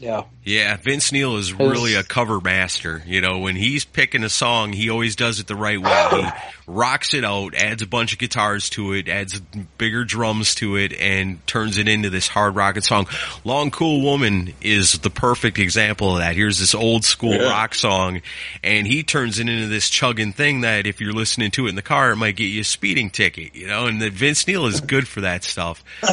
[0.00, 0.24] Yeah.
[0.44, 3.02] Yeah, Vince Neil is really a cover master.
[3.06, 6.08] You know, when he's picking a song, he always does it the right way.
[6.10, 6.26] He
[6.74, 9.38] rocks it out, adds a bunch of guitars to it, adds
[9.78, 13.06] bigger drums to it, and turns it into this hard rocking song.
[13.44, 16.36] Long Cool Woman is the perfect example of that.
[16.36, 17.50] Here's this old school Yeah.
[17.50, 18.22] rock song,
[18.62, 21.74] and he turns it into this chugging thing that if you're listening to it in
[21.74, 24.66] the car, it might get you a speeding ticket, you know, and that Vince Neil
[24.66, 25.82] is good for that stuff.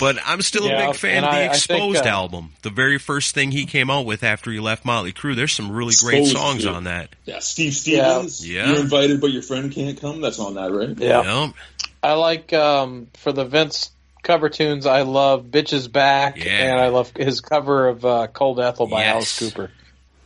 [0.00, 2.52] But I'm still a big fan of the I- I think, Exposed uh, album.
[2.62, 5.34] The very first thing he came out with after he left Motley Crue.
[5.34, 6.70] There's some really great songs yeah.
[6.72, 7.16] on that.
[7.24, 8.46] Yeah, Steve Stevens.
[8.48, 8.68] Yeah.
[8.70, 10.20] You're invited, but your friend can't come.
[10.20, 10.98] That's on that, right?
[10.98, 11.44] Yeah.
[11.44, 11.54] Yep.
[12.02, 13.90] I like um, for the Vince
[14.22, 14.84] cover tunes.
[14.86, 16.50] I love "Bitch Is Back" Yeah.
[16.72, 19.14] and I love his cover of uh, "Cold Ethel" by Yes.
[19.14, 19.70] Alice Cooper.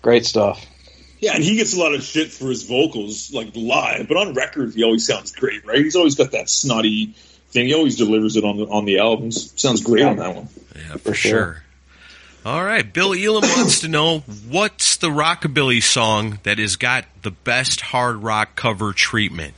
[0.01, 0.67] Great stuff.
[1.21, 4.35] Yeah, and he gets a lot of shit for his vocals, like live, but on
[4.35, 5.79] record, he always sounds great, right?
[5.79, 7.15] He's always got that snotty
[7.51, 7.67] thing.
[7.69, 9.53] He always delivers it on the on the albums.
[9.61, 10.49] Sounds great on that one.
[10.75, 11.31] Yeah, for, sure.
[11.31, 11.63] sure.
[12.45, 12.91] All right.
[12.93, 18.17] Bill Elam wants to know what's the rockabilly song that has got the best hard
[18.17, 19.55] rock cover treatment?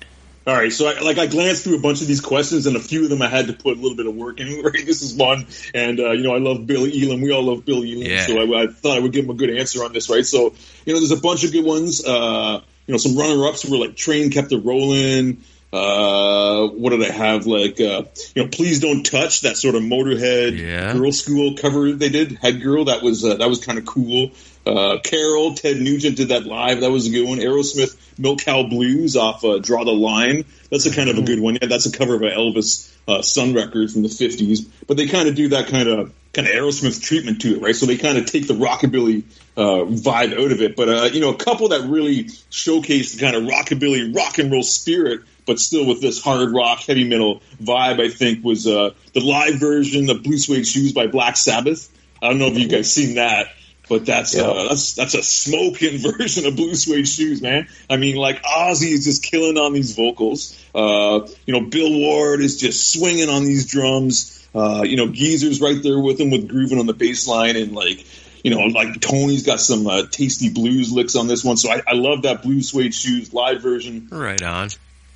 [0.46, 2.80] All right, so I, like I glanced through a bunch of these questions, and a
[2.80, 4.62] few of them I had to put a little bit of work in.
[4.62, 7.22] Right, this is one, and uh, you know I love Billy Elam.
[7.22, 8.26] We all love Billy Elam, Yeah.
[8.26, 10.10] so I, I thought I would give him a good answer on this.
[10.10, 10.52] Right, so
[10.84, 12.04] you know there's a bunch of good ones.
[12.04, 15.42] Uh, you know some runner-ups were like Train Kept It Rolling.
[15.74, 17.46] Uh, what did I have?
[17.46, 18.04] Like uh,
[18.34, 20.92] you know, Please Don't Touch that sort of Motorhead Yeah.
[20.92, 22.38] Girlschool cover they did.
[22.38, 24.30] Head Girl that was uh, that was kind of cool.
[24.64, 26.80] Uh, Carol, Ted Nugent did that live.
[26.80, 27.38] That was a good one.
[27.38, 30.44] Aerosmith, Milk Cow Blues off uh, Draw the Line.
[30.70, 31.58] That's a kind of a good one.
[31.60, 34.66] Yeah, that's a cover of an Elvis uh, Sun records from the '50s.
[34.86, 37.74] But they kind of do that kind of kind of Aerosmith treatment to it, right?
[37.74, 39.22] So they kind of take the rockabilly
[39.56, 40.76] uh, vibe out of it.
[40.76, 44.50] But uh, you know, a couple that really showcase the kind of rockabilly rock and
[44.50, 48.00] roll spirit, but still with this hard rock, heavy metal vibe.
[48.00, 51.90] I think was uh, the live version of Blue Suede Shoes by Black Sabbath.
[52.22, 53.48] I don't know if you guys seen that.
[53.88, 57.68] But that's uh, that's that's a smoking version of Blue Suede Shoes, man.
[57.90, 60.58] I mean, like Ozzy is just killing on these vocals.
[60.74, 64.46] Uh, you know, Bill Ward is just swinging on these drums.
[64.54, 67.72] Uh, you know, Geezer's right there with him with grooving on the bass line and
[67.72, 68.06] like,
[68.42, 71.56] you know, like Tony's got some uh, tasty blues licks on this one.
[71.56, 74.08] So I, I love that Blue Suede Shoes live version.
[74.10, 74.70] Right on.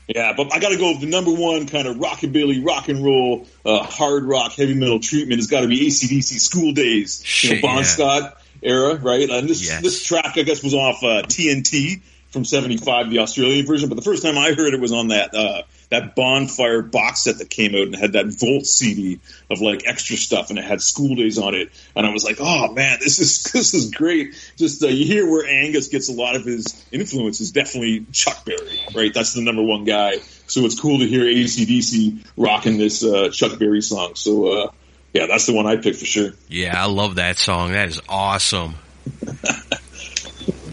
[0.08, 3.04] Yeah, but I got to go with the number one kind of rockabilly, rock and
[3.04, 7.44] roll, uh, hard rock, heavy metal treatment It's got to be ACDC School Days.
[7.44, 7.82] you know, Bon yeah.
[7.82, 9.28] Scott era, right?
[9.28, 9.82] And this Yes.
[9.82, 12.00] this track, I guess, was off uh, TNT
[12.30, 13.88] from '75, the Australian version.
[13.88, 17.38] But the first time I heard it was on that uh, that Bonfire box set
[17.38, 20.82] that came out and had that Volt CD of like extra stuff, and it had
[20.82, 21.70] School Days on it.
[21.96, 24.34] And I was like, oh man, this is this is great.
[24.56, 28.44] Just uh, you hear where Angus gets a lot of his influence is definitely Chuck
[28.44, 29.12] Berry, right?
[29.14, 30.18] That's the number one guy.
[30.46, 34.14] So it's cool to hear ACDC rocking this uh, Chuck Berry song.
[34.14, 34.70] So uh,
[35.12, 36.30] yeah, that's the one I picked for sure.
[36.48, 37.72] Yeah, I love that song.
[37.72, 38.74] That is awesome.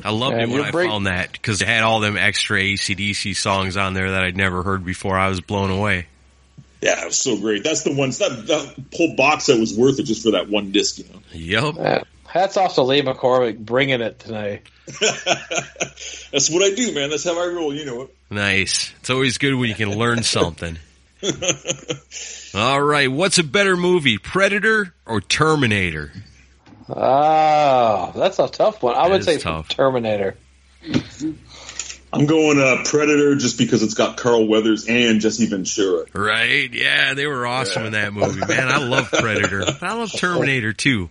[0.03, 3.35] I loved it when I break- found that because it had all them extra ACDC
[3.35, 5.17] songs on there that I'd never heard before.
[5.17, 6.07] I was blown away.
[6.81, 7.63] Yeah, it was so great.
[7.63, 8.11] That's the one.
[8.11, 11.73] That, that whole box set was worth it just for that one disc, you know.
[11.73, 12.07] Yep.
[12.27, 14.61] Hats off to Lee McCormick bringing it tonight.
[14.85, 17.09] That's what I do, man.
[17.09, 17.73] That's how I roll.
[17.73, 18.15] You know it.
[18.29, 18.93] Nice.
[18.99, 20.77] It's always good when you can learn something.
[22.55, 23.11] All right.
[23.11, 26.11] What's a better movie, Predator or Terminator?
[26.87, 28.95] Oh, that's a tough one.
[28.95, 29.69] I That would say tough.
[29.69, 30.35] Terminator.
[32.13, 36.05] I'm going uh, Predator just because it's got Carl Weathers and Jesse Ventura.
[36.13, 36.71] Right?
[36.73, 38.69] Yeah, they were awesome in that movie, man.
[38.69, 39.63] I love Predator.
[39.81, 41.09] I love Terminator too.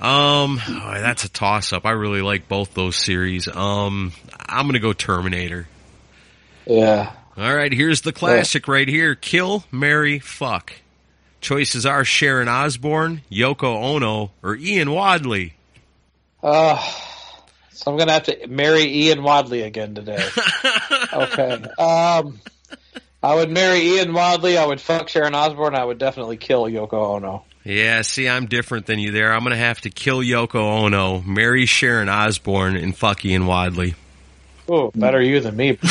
[0.00, 1.84] Um, oh, that's a toss up.
[1.84, 3.46] I really like both those series.
[3.46, 4.12] Um,
[4.48, 5.68] I'm gonna go Terminator.
[6.66, 7.12] Yeah.
[7.40, 9.14] All right, here's the classic right here.
[9.14, 10.74] Kill, Mary, fuck.
[11.40, 15.54] Choices are Sharon Osbourne, Yoko Ono, or Ian Wadley.
[16.42, 16.76] Uh,
[17.72, 20.22] so I'm gonna have to marry Ian Wadley again today.
[21.14, 21.52] okay.
[21.78, 22.40] Um,
[23.22, 24.58] I would marry Ian Wadley.
[24.58, 25.74] I would fuck Sharon Osbourne.
[25.74, 27.44] I would definitely kill Yoko Ono.
[27.64, 29.32] Yeah, see, I'm different than you there.
[29.32, 33.94] I'm gonna have to kill Yoko Ono, marry Sharon Osbourne, and fuck Ian Wadley.
[34.68, 35.78] Ooh, better you than me.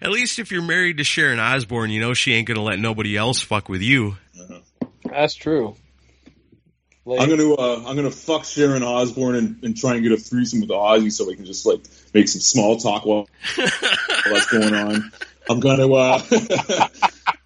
[0.00, 3.16] At least if you're married to Sharon Osbourne, you know she ain't gonna let nobody
[3.16, 4.16] else fuck with you.
[5.04, 5.76] That's true.
[7.04, 7.18] Lee?
[7.18, 10.60] I'm gonna uh, I'm gonna fuck Sharon Osbourne and, and try and get a threesome
[10.60, 11.80] with Ozzy so we can just like
[12.12, 15.10] make some small talk while that's going on.
[15.48, 16.22] I'm gonna, uh,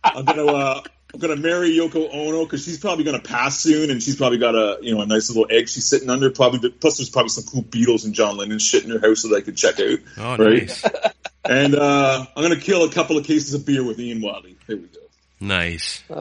[0.04, 0.82] I'm gonna, uh,
[1.14, 4.54] I'm gonna marry Yoko Ono because she's probably gonna pass soon, and she's probably got
[4.54, 6.30] a, you know, a nice little egg she's sitting under.
[6.30, 9.34] Probably, plus there's probably some cool Beatles and John Lennon shit in her house that
[9.34, 9.98] I could check out.
[10.18, 10.68] Oh, right?
[10.68, 10.84] nice.
[11.44, 14.56] And uh, I'm gonna kill a couple of cases of beer with Ian Wadley.
[14.68, 15.00] There we go.
[15.40, 16.04] Nice.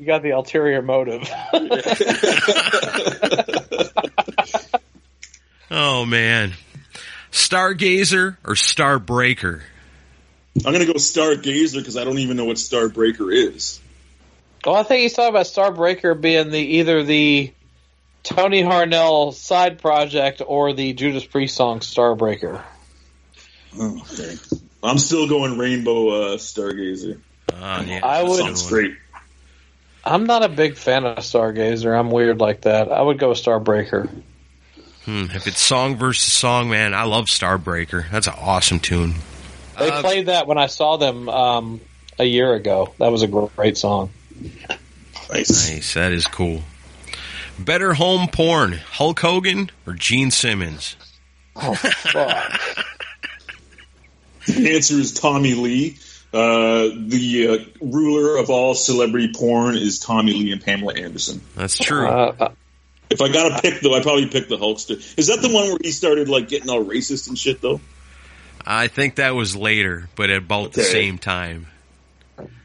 [0.00, 1.22] You got the ulterior motive.
[5.70, 6.52] Oh man.
[7.32, 9.62] Stargazer or Starbreaker?
[10.64, 13.80] I'm gonna go Stargazer because I don't even know what Starbreaker is.
[14.64, 17.52] well, I think he's talking about Starbreaker being the either the
[18.22, 22.62] Tony Harnell side project or the Judas Priest song Starbreaker.
[23.78, 24.36] Oh, okay.
[24.82, 27.20] I'm still going Rainbow uh, Stargazer.
[27.52, 28.94] Ah, yeah, I would- Sounds great.
[30.06, 31.98] I'm not a big fan of Stargazer.
[31.98, 32.92] I'm weird like that.
[32.92, 34.08] I would go with Starbreaker.
[35.06, 38.10] Hmm, if it's song versus song, man, I love Starbreaker.
[38.10, 39.14] That's an awesome tune.
[39.78, 41.80] They Uh, played that when I saw them um,
[42.18, 42.94] a year ago.
[42.98, 44.10] That was a great song.
[45.32, 45.70] Nice.
[45.70, 46.62] Nice, that is cool.
[47.58, 50.96] Better home porn, Hulk Hogan or Gene Simmons?
[51.56, 52.60] Oh, fuck.
[54.46, 55.96] The answer is Tommy Lee.
[56.32, 61.40] Uh, the uh, ruler of all celebrity porn is Tommy Lee and Pamela Anderson.
[61.56, 62.06] That's true.
[62.06, 62.48] Uh, uh,
[63.08, 64.96] If I got to pick, though, I probably pick the Hulkster.
[65.18, 67.80] Is that the one where he started like getting all racist and shit, though?
[68.66, 71.66] I think that was later, but at about the same time.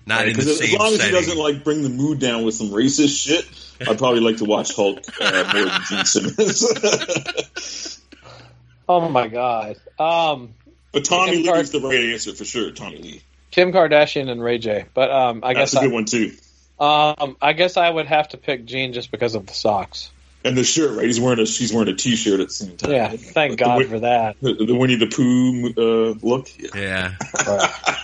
[0.06, 2.43] Not in the Because as same long as he doesn't like bring the mood down
[2.43, 3.45] with some racist shit,
[3.88, 8.00] I'd probably like to watch Hulk uh, more than Gene Simmons.
[8.89, 9.76] oh my god.
[10.00, 10.54] Um,
[10.91, 12.72] but Tommy Kim Lee Kard- is the right answer for sure.
[12.72, 13.22] Tommy Lee.
[13.52, 14.86] Kim Kardashian and Ray J.
[14.93, 16.32] But um, I That's guess a good I, one too.
[16.80, 20.12] um, I guess I would have to pick Gene just because of the socks.
[20.46, 21.06] And the shirt, right?
[21.06, 22.92] He's wearing a she's wearing a t-shirt at the same time.
[22.92, 24.38] Yeah, thank The God Win- for that.
[24.42, 26.48] The, the Winnie the Pooh uh, look.
[26.74, 27.16] Yeah.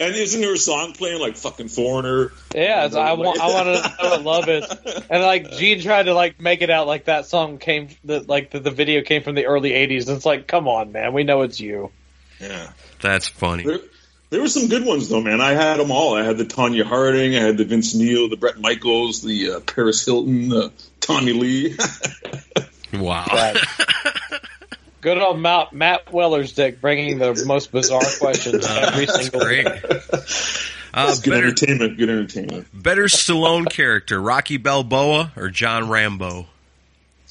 [0.00, 2.32] And isn't there a song playing like fucking Foreigner?
[2.52, 3.40] Yeah, it's, I want.
[3.40, 4.64] I want to know what love it.
[5.10, 8.50] and like Gene tried to like make it out like that song came, the, like
[8.50, 10.08] the, the video came from the early '80s.
[10.08, 11.92] And it's like, come on, man, we know it's you.
[12.40, 12.72] Yeah.
[13.00, 13.64] That's funny.
[13.64, 13.78] There,
[14.30, 15.40] there were some good ones though, man.
[15.40, 16.14] I had them all.
[16.16, 19.60] I had the Tonya Harding, I had the Vince Neil, the Bret Michaels, the uh,
[19.60, 21.76] Paris Hilton, the Tommy Lee.
[22.90, 23.26] Wow.
[23.30, 23.56] Right.
[25.02, 29.64] Good old Matt, Matt Weller's dick bringing the most bizarre questions every That's single great.
[29.66, 29.80] day.
[30.94, 31.98] Uh, good better, entertainment.
[31.98, 32.66] Good entertainment.
[32.72, 36.46] better Stallone character, Rocky Balboa or John Rambo?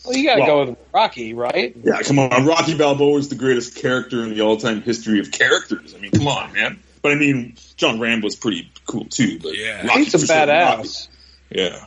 [0.06, 1.76] Well, you got to Well- go with Rocky, right?
[1.84, 2.46] Yeah, come on.
[2.46, 5.96] Rocky Balboa is the greatest character in the all-time history of characters.
[5.96, 6.80] I mean, come on, man.
[7.02, 9.40] But I mean, John Rambo's pretty cool too.
[9.40, 9.86] But Yeah.
[9.88, 10.34] Rocky He's a for.
[10.34, 10.52] Rocky.
[10.52, 11.08] badass.
[11.50, 11.86] Yeah,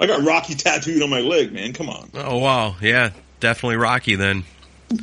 [0.00, 1.72] I got Rocky tattooed on my leg, man.
[1.72, 2.10] Come on.
[2.14, 4.44] Oh wow, yeah, definitely Rocky then.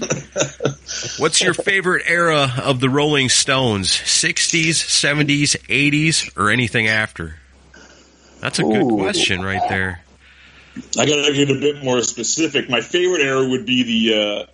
[1.18, 3.90] What's your favorite era of the Rolling Stones?
[3.90, 7.38] 60s, 70s, 80s, or anything after?
[8.40, 8.98] That's a good Ooh.
[8.98, 10.02] question right there.
[10.98, 12.70] I gotta get a bit more specific.
[12.70, 14.46] My favorite era would be the uh,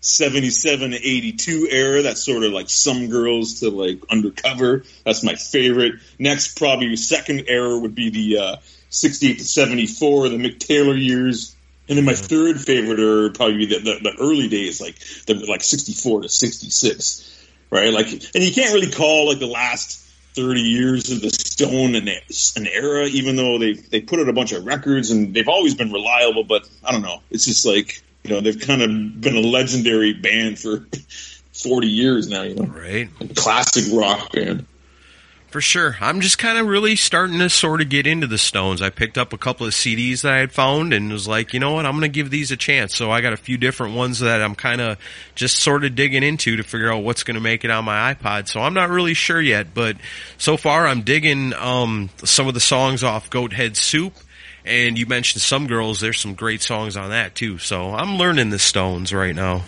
[0.00, 2.02] 77 to 82 era.
[2.02, 4.84] That's sort of like some girls to like undercover.
[5.04, 5.94] That's my favorite.
[6.18, 8.56] Next, probably second era would be the uh,
[8.90, 11.54] 68 to 74, the Mick Taylor years.
[11.88, 14.98] And then my third favorite era would probably be the, the, the early days, like
[15.26, 17.92] the like 64 to 66, right?
[17.92, 22.08] Like, and you can't really call like the last 30 years of the Stone an,
[22.08, 25.74] an era, even though they they put out a bunch of records and they've always
[25.74, 26.44] been reliable.
[26.44, 27.22] But I don't know.
[27.30, 30.86] It's just like you know they've kind of been a legendary band for
[31.52, 32.42] 40 years now.
[32.42, 33.08] You know, Right?
[33.34, 34.66] classic rock band.
[35.50, 35.96] For sure.
[36.02, 38.82] I'm just kind of really starting to sort of get into the Stones.
[38.82, 41.58] I picked up a couple of CDs that I had found and was like, you
[41.58, 42.94] know what, I'm going to give these a chance.
[42.94, 44.98] So I got a few different ones that I'm kind of
[45.34, 48.12] just sort of digging into to figure out what's going to make it on my
[48.12, 48.46] iPod.
[48.46, 49.96] So I'm not really sure yet, but
[50.36, 54.12] so far I'm digging um, some of the songs off Goat Head Soup.
[54.64, 56.00] And you mentioned Some Girls.
[56.00, 57.58] There's some great songs on that too.
[57.58, 59.62] So I'm learning the Stones right now.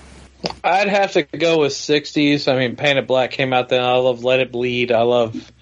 [0.65, 2.51] I'd have to go with '60s.
[2.53, 3.83] I mean, Paint It Black came out then.
[3.83, 4.91] I love Let It Bleed.
[4.91, 5.53] I love,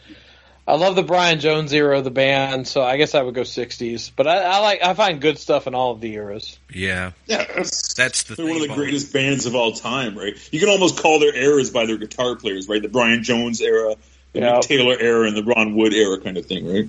[0.69, 2.69] I love the Brian Jones era of the band.
[2.69, 4.13] So I guess I would go '60s.
[4.15, 6.59] But I, I like, I find good stuff in all of the eras.
[6.73, 7.11] Yeah.
[7.27, 10.17] Yeah, that's, That's the they're thing one of the about- greatest bands of all time,
[10.17, 10.35] right?
[10.53, 12.81] You can almost call their eras by their guitar players, right?
[12.81, 13.95] The Brian Jones era,
[14.33, 14.53] the Yeah.
[14.59, 16.89] Mick Taylor era, and the Ron Wood era kind of thing, right?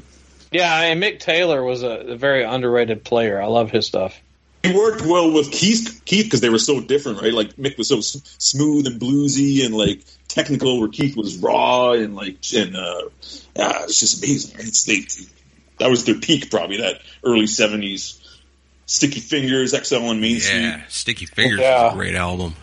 [0.51, 3.41] Yeah, and Mick Taylor was a, a very underrated player.
[3.41, 4.19] I love his stuff.
[4.63, 7.33] He worked well with Keith, Keith because they were so different, right?
[7.33, 11.91] Like Mick was so s- smooth and bluesy and like technical, where Keith was raw
[11.91, 13.03] and like and uh,
[13.55, 14.57] yeah, it's just amazing.
[14.57, 14.67] Right?
[14.67, 15.01] It's they,
[15.77, 18.15] that was their peak, probably that early seventies.
[18.85, 20.61] Sticky Fingers, Exile on Main Street.
[20.61, 20.81] Yeah.
[20.89, 21.91] Sticky Fingers is Yeah.
[21.91, 22.55] a great album.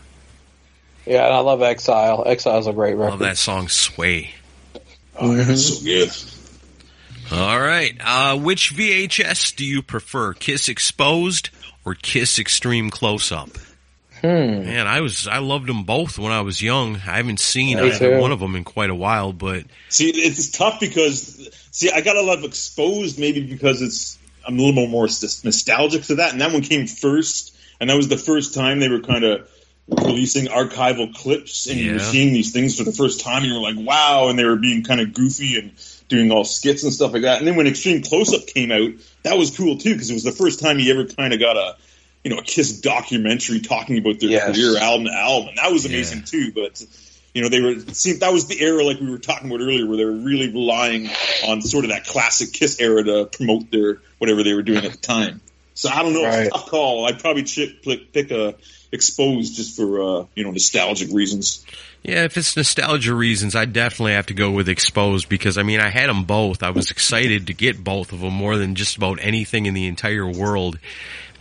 [1.06, 2.24] Yeah, and I love Exile.
[2.26, 3.10] Exile's a great record.
[3.12, 4.32] Love that song "Sway."
[5.18, 6.10] Oh, yeah, so good.
[7.32, 7.96] All right.
[8.00, 11.50] Uh, which VHS do you prefer, Kiss Exposed
[11.84, 13.50] or Kiss Extreme Close Up?
[14.20, 14.64] Hmm.
[14.64, 16.96] Man, I was I loved them both when I was young.
[16.96, 20.80] I haven't seen either one of them in quite a while, but See, it's tough
[20.80, 24.88] because see, I got a lot of exposed maybe because it's I'm a little more
[24.88, 28.80] more nostalgic to that, and that one came first, and that was the first time
[28.80, 29.50] they were kind of
[29.88, 33.54] releasing archival clips, and you were seeing these things for the first time, and you
[33.54, 35.72] were like, wow, and they were being kind of goofy and
[36.08, 37.38] doing all skits and stuff like that.
[37.38, 38.90] And then when Extreme Close Up came out,
[39.24, 41.56] that was cool too because it was the first time he ever kind of got
[41.56, 41.76] a
[42.24, 44.54] you know a Kiss documentary talking about their Yes.
[44.56, 46.24] career album to album, and that was amazing Yeah.
[46.24, 46.52] too.
[46.52, 46.82] But
[47.34, 49.60] you know, they were it seemed that was the era like we were talking about
[49.62, 51.08] earlier, where they were really relying
[51.46, 54.92] on sort of that classic Kiss era to promote their whatever they were doing at
[54.92, 55.40] the time.
[55.74, 56.46] So I don't know, Right.
[56.46, 57.04] it's a tough call.
[57.06, 58.54] I'd probably pick a
[58.92, 61.64] exposed just for uh, you know nostalgic reasons.
[62.02, 65.80] yeah, if it's nostalgia reasons, I definitely have to go with Exposed because I mean
[65.80, 66.62] I had them both.
[66.62, 69.86] I was excited to get both of them more than just about anything in the
[69.86, 70.78] entire world.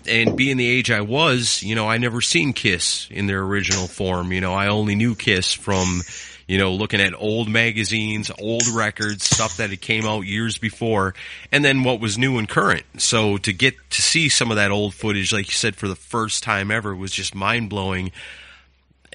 [0.08, 3.88] And being the age I was, you know, I never seen Kiss in their original
[3.88, 4.32] form.
[4.32, 6.02] You know, I only knew Kiss from,
[6.48, 11.16] you know, looking at old magazines, old records, stuff that had came out years before,
[11.52, 12.86] and then what was new and current.
[12.98, 15.96] So to get to see some of that old footage, like you said, for the
[15.96, 18.12] first time ever was just mind blowing.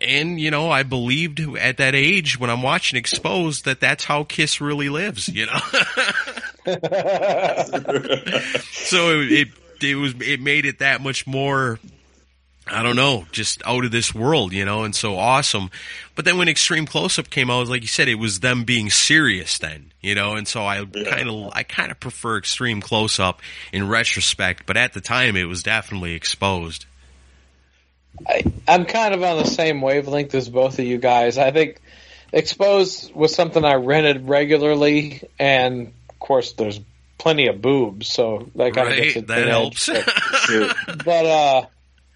[0.02, 4.24] And, you know, I believed at that age when I'm watching Exposed that that's how
[4.24, 5.52] Kiss really lives, you know?
[8.72, 9.48] so it, it
[9.82, 11.78] it was it made it that much more
[12.70, 15.70] I don't know, just out of this world, you know, and so awesome.
[16.14, 18.90] But then when Extreme Close Up came out, like you said, it was them being
[18.90, 23.18] serious then, you know, and so I kind of I kind of prefer Extreme Close
[23.18, 23.40] Up
[23.72, 26.86] in retrospect, but at the time it was definitely exposed.
[28.26, 31.38] I, I'm kind of on the same wavelength as both of you guys.
[31.38, 31.80] I think
[32.32, 36.78] Exposed was something I rented regularly, and of course, there's
[37.18, 39.26] plenty of boobs, so that kind of Right, gets it.
[39.28, 39.88] that helps.
[41.04, 41.66] But uh,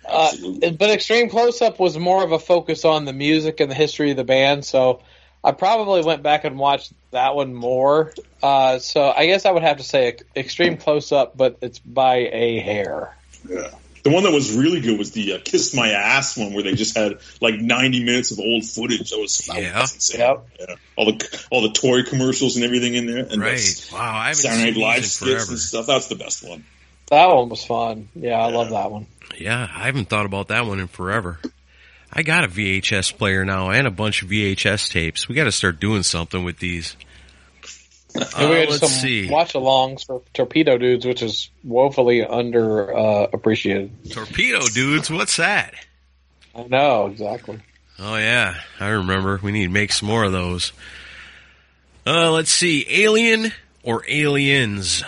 [0.09, 0.32] uh,
[0.78, 4.10] but Extreme Close Up was more of a focus on the music and the history
[4.10, 5.02] of the band, so
[5.43, 8.12] I probably went back and watched that one more.
[8.43, 12.16] Uh, so I guess I would have to say Extreme Close Up, but it's by
[12.32, 13.14] a hair.
[13.48, 13.70] Yeah.
[14.02, 16.74] The one that was really good was the uh, "Kiss My Ass" one, where they
[16.74, 19.09] just had like 90 minutes of old footage.
[19.10, 19.81] That was, that Yeah.
[19.81, 20.20] was insane.
[20.20, 20.47] Yep.
[20.60, 20.74] Yeah.
[20.97, 23.89] All the all the toy commercials and everything in there, and right.
[23.90, 25.51] Wow, I haven't Saturday seen Night Live skits forever.
[25.52, 25.86] and stuff.
[25.86, 26.64] That's the best one.
[27.06, 28.09] That one was fun.
[28.14, 29.06] Yeah, I love that one.
[29.39, 31.39] Yeah, I haven't thought about that one in forever.
[32.12, 35.28] I got a VHS player now and a bunch of VHS tapes.
[35.28, 36.97] We got to start doing something with these.
[38.16, 39.28] Uh, let's see.
[39.28, 43.90] watch-alongs for Torpedo Dudes, which is woefully under uh, appreciated.
[44.09, 45.74] Torpedo dudes, what's that?
[46.55, 47.59] I know exactly.
[47.98, 49.40] Oh yeah, I remember.
[49.43, 50.73] We need to make some more of those.
[52.06, 53.51] Uh, let's see, Alien
[53.82, 55.02] or Aliens?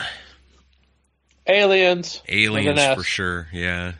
[1.46, 2.22] Aliens.
[2.28, 2.96] Aliens With an S.
[2.96, 3.46] for sure.
[3.52, 3.92] Yeah.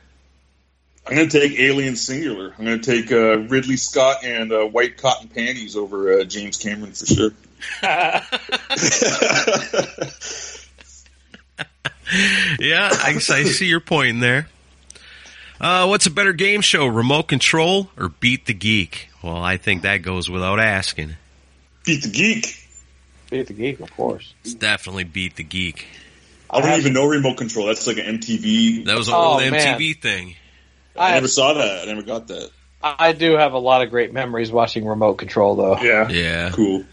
[1.09, 2.53] I'm going to take Alien Singular.
[2.59, 6.57] I'm going to take uh, Ridley Scott and uh, White Cotton Panties over uh, James
[6.57, 7.31] Cameron for sure.
[12.61, 14.49] Yeah, I, I see your point there.
[15.61, 19.09] Uh, what's a better game show, Remote Control or Beat the Geek?
[19.23, 21.17] Well, I think that goes without asking.
[21.85, 22.69] Beat the Geek.
[23.31, 24.35] Beat the Geek, of course.
[24.45, 25.87] It's definitely Beat the Geek.
[26.49, 27.67] I don't have- even know remote control.
[27.67, 28.85] That's like an MTV.
[28.85, 29.55] That was an Oh, old man.
[29.55, 30.37] MTV thing.
[30.99, 31.83] I I, never saw that.
[31.83, 32.51] I never got that.
[32.83, 35.79] I do have a lot of great memories watching Remote Control, though.
[35.79, 36.09] Yeah.
[36.09, 36.51] Yeah.
[36.51, 36.85] Cool.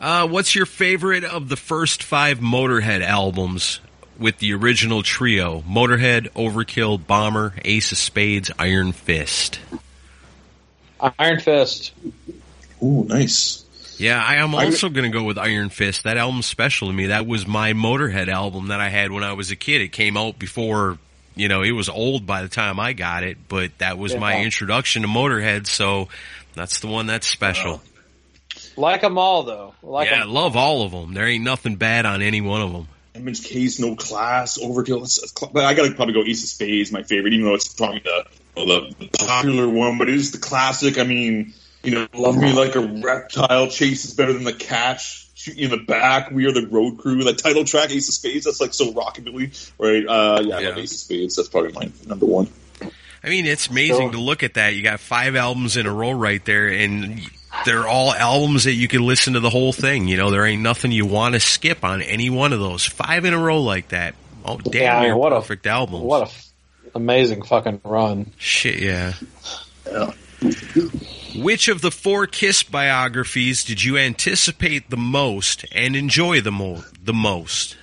[0.00, 3.80] Uh, what's your favorite of the first five Motorhead albums
[4.18, 5.60] with the original trio?
[5.62, 9.60] Motorhead, Overkill, Bomber, Ace of Spades, Iron Fist.
[11.18, 11.92] Iron Fist.
[12.82, 13.64] Ooh, nice.
[13.98, 16.04] Yeah, I am also going to go with Iron Fist.
[16.04, 17.06] That album's special to me.
[17.06, 19.82] That was my Motorhead album that I had when I was a kid.
[19.82, 20.96] It came out before,
[21.40, 24.42] you know, it was old by the time I got it, but that was my
[24.42, 26.08] introduction to Motorhead, so
[26.54, 27.74] that's the one that's special.
[27.74, 29.74] Uh, like them all, though.
[29.82, 31.14] Like yeah, I 'em- love all of them.
[31.14, 32.88] There ain't nothing bad on any one of them.
[33.14, 35.02] Damage Case, No Class, Overkill.
[35.02, 37.72] It's, it's, but I gotta probably go Ace of Spades, my favorite, even though it's
[37.72, 38.24] probably the,
[38.56, 40.98] the, the popular one, but it is the classic.
[40.98, 45.28] I mean, you know, Love Me Like a Reptile, Chase is better than the catch,
[45.34, 48.14] Shoot You in the Back, We Are the Road Crew, that title track, Ace of
[48.14, 50.06] Spades, that's like so rockabilly, right?
[50.06, 50.76] Uh, yeah, Yeah.
[50.76, 51.36] Ace of Spades.
[51.36, 52.48] That's probably my number one.
[53.22, 54.12] I mean, it's amazing Sure.
[54.12, 54.74] to look at that.
[54.74, 57.20] You got five albums in a row right there, and
[57.66, 60.08] they're all albums that you can listen to the whole thing.
[60.08, 62.84] You know, there ain't nothing you want to skip on any one of those.
[62.86, 64.14] Five in a row like that.
[64.44, 66.02] Oh, damn, Yeah, I mean, near what a- perfect albums.
[66.02, 66.48] What a f-
[66.94, 68.32] amazing fucking run.
[68.38, 69.12] Shit, yeah.
[71.36, 76.84] Which of the four Kiss biographies did you anticipate the most and enjoy the mo-
[77.02, 77.76] the most?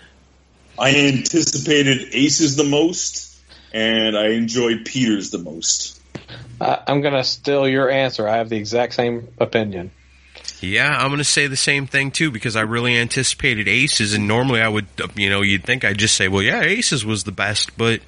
[0.79, 3.35] I anticipated Aces the most,
[3.73, 5.99] and I enjoyed Peters the most.
[6.59, 8.27] Uh, I'm going to steal your answer.
[8.27, 9.91] I have the exact same opinion.
[10.59, 14.27] Yeah, I'm going to say the same thing too because I really anticipated Aces, and
[14.27, 17.31] normally I would, you know, you'd think I'd just say, well, yeah, Aces was the
[17.31, 18.01] best, but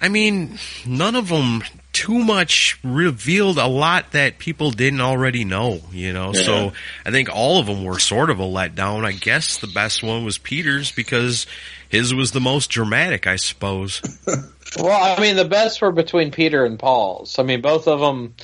[0.00, 1.62] I mean, none of them
[1.92, 6.32] too much revealed a lot that people didn't already know, you know.
[6.32, 6.42] Yeah.
[6.42, 6.72] So
[7.04, 9.04] I think all of them were sort of a letdown.
[9.04, 11.46] I guess the best one was Peters because
[11.88, 14.02] his was the most dramatic, I suppose.
[14.76, 17.38] Well, I mean, the best were between Peter and Paul's.
[17.38, 18.34] I mean, both of them,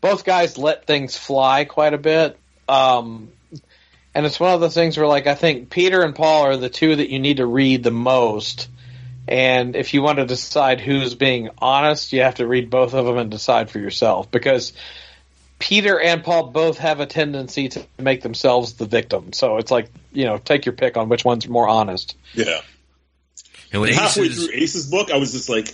[0.00, 2.38] both guys let things fly quite a bit.
[2.68, 3.30] Um,
[4.14, 6.68] and it's one of those things where, like, I think Peter and Paul are the
[6.68, 8.68] two that you need to read the most.
[9.26, 13.06] And if you want to decide who's being honest, you have to read both of
[13.06, 14.72] them and decide for yourself because
[15.58, 19.32] Peter and Paul both have a tendency to make themselves the victim.
[19.32, 22.16] So it's like, you know, take your pick on which one's more honest.
[22.34, 22.60] Yeah.
[23.72, 25.68] And with Halfway Aces, through Ace's book, I was just like,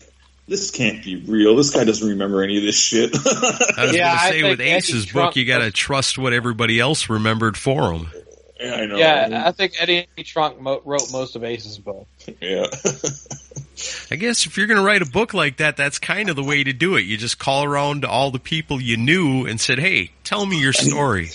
[0.46, 1.54] this can't be real.
[1.56, 3.14] This guy doesn't remember any of this shit.
[3.14, 6.32] I was Yeah, going to say with Ace's Trunk book, you got to trust what
[6.32, 8.10] everybody else remembered for him.
[8.60, 8.96] Yeah, I know.
[8.96, 12.06] Yeah, I think Eddie Trunk mo- wrote most of Ace's book.
[12.40, 12.66] yeah.
[14.10, 16.42] I guess if you're going to write a book like that, that's kind of the
[16.42, 17.02] way to do it.
[17.02, 20.60] You just call around to all the people you knew and said, "Hey, tell me
[20.60, 21.30] your story.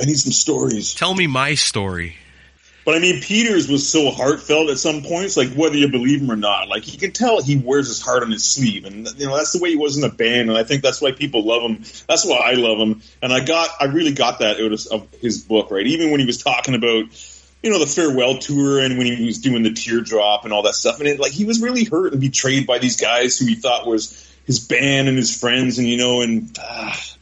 [0.00, 0.94] I need some stories.
[0.94, 2.16] Tell me my story."
[2.84, 6.30] But I mean, Peters was so heartfelt at some points, like whether you believe him
[6.30, 6.68] or not.
[6.68, 9.52] Like you can tell he wears his heart on his sleeve, and you know that's
[9.52, 11.82] the way he was in the band, and I think that's why people love him.
[12.06, 15.14] That's why I love him, and I got, I really got that out of, of
[15.20, 15.86] his book, right?
[15.86, 17.04] Even when he was talking about,
[17.62, 20.74] you know, the farewell tour, and when he was doing the teardrop and all that
[20.74, 23.54] stuff, and it, like he was really hurt and betrayed by these guys who he
[23.54, 26.54] thought was his band and his friends, and you know, and.
[26.60, 27.13] ah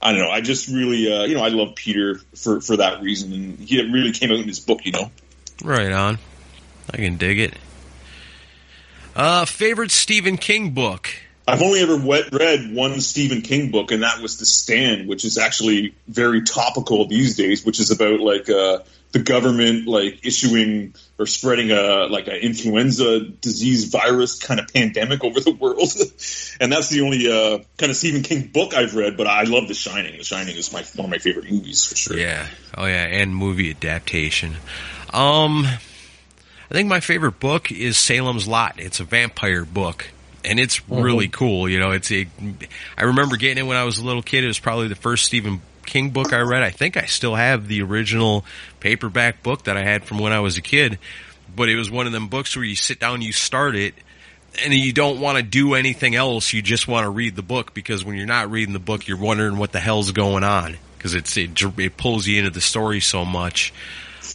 [0.00, 0.30] I don't know.
[0.30, 3.80] I just really, uh, you know, I love Peter for, for that reason, and he
[3.80, 5.10] it really came out in his book, you know.
[5.62, 6.18] Right on.
[6.92, 7.54] I can dig it.
[9.16, 11.10] Uh, favorite Stephen King book.
[11.48, 15.38] I've only ever read one Stephen King book, and that was The Stand, which is
[15.38, 18.80] actually very topical these days, which is about like uh,
[19.12, 25.24] the government like issuing or spreading a like an influenza disease virus kind of pandemic
[25.24, 25.80] over the world,
[26.60, 29.16] and that's the only uh, kind of Stephen King book I've read.
[29.16, 30.18] But I love The Shining.
[30.18, 32.18] The Shining is my one of my favorite movies for sure.
[32.18, 32.46] Yeah.
[32.76, 34.56] Oh yeah, and movie adaptation.
[35.12, 35.64] Um,
[36.70, 38.74] I think my favorite book is Salem's Lot.
[38.78, 40.10] It's a vampire book.
[40.44, 41.90] And it's really cool, you know.
[41.90, 42.26] It's a.
[42.96, 44.44] I remember getting it when I was a little kid.
[44.44, 46.62] It was probably the first Stephen King book I read.
[46.62, 48.44] I think I still have the original
[48.80, 50.98] paperback book that I had from when I was a kid.
[51.54, 53.94] But it was one of them books where you sit down, you start it,
[54.62, 56.52] and you don't want to do anything else.
[56.52, 59.18] You just want to read the book because when you're not reading the book, you're
[59.18, 63.00] wondering what the hell's going on because it's it, it pulls you into the story
[63.00, 63.72] so much.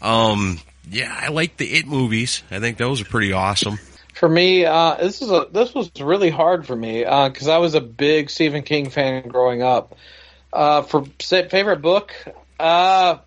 [0.01, 0.59] Um,
[0.89, 2.43] yeah, I like the It movies.
[2.51, 3.77] I think those are pretty awesome.
[4.13, 7.75] For me, uh, this is a this was really hard for me because I was
[7.75, 9.95] a big Stephen King fan growing up.
[10.53, 12.13] Uh, for favorite book,
[12.59, 13.17] uh,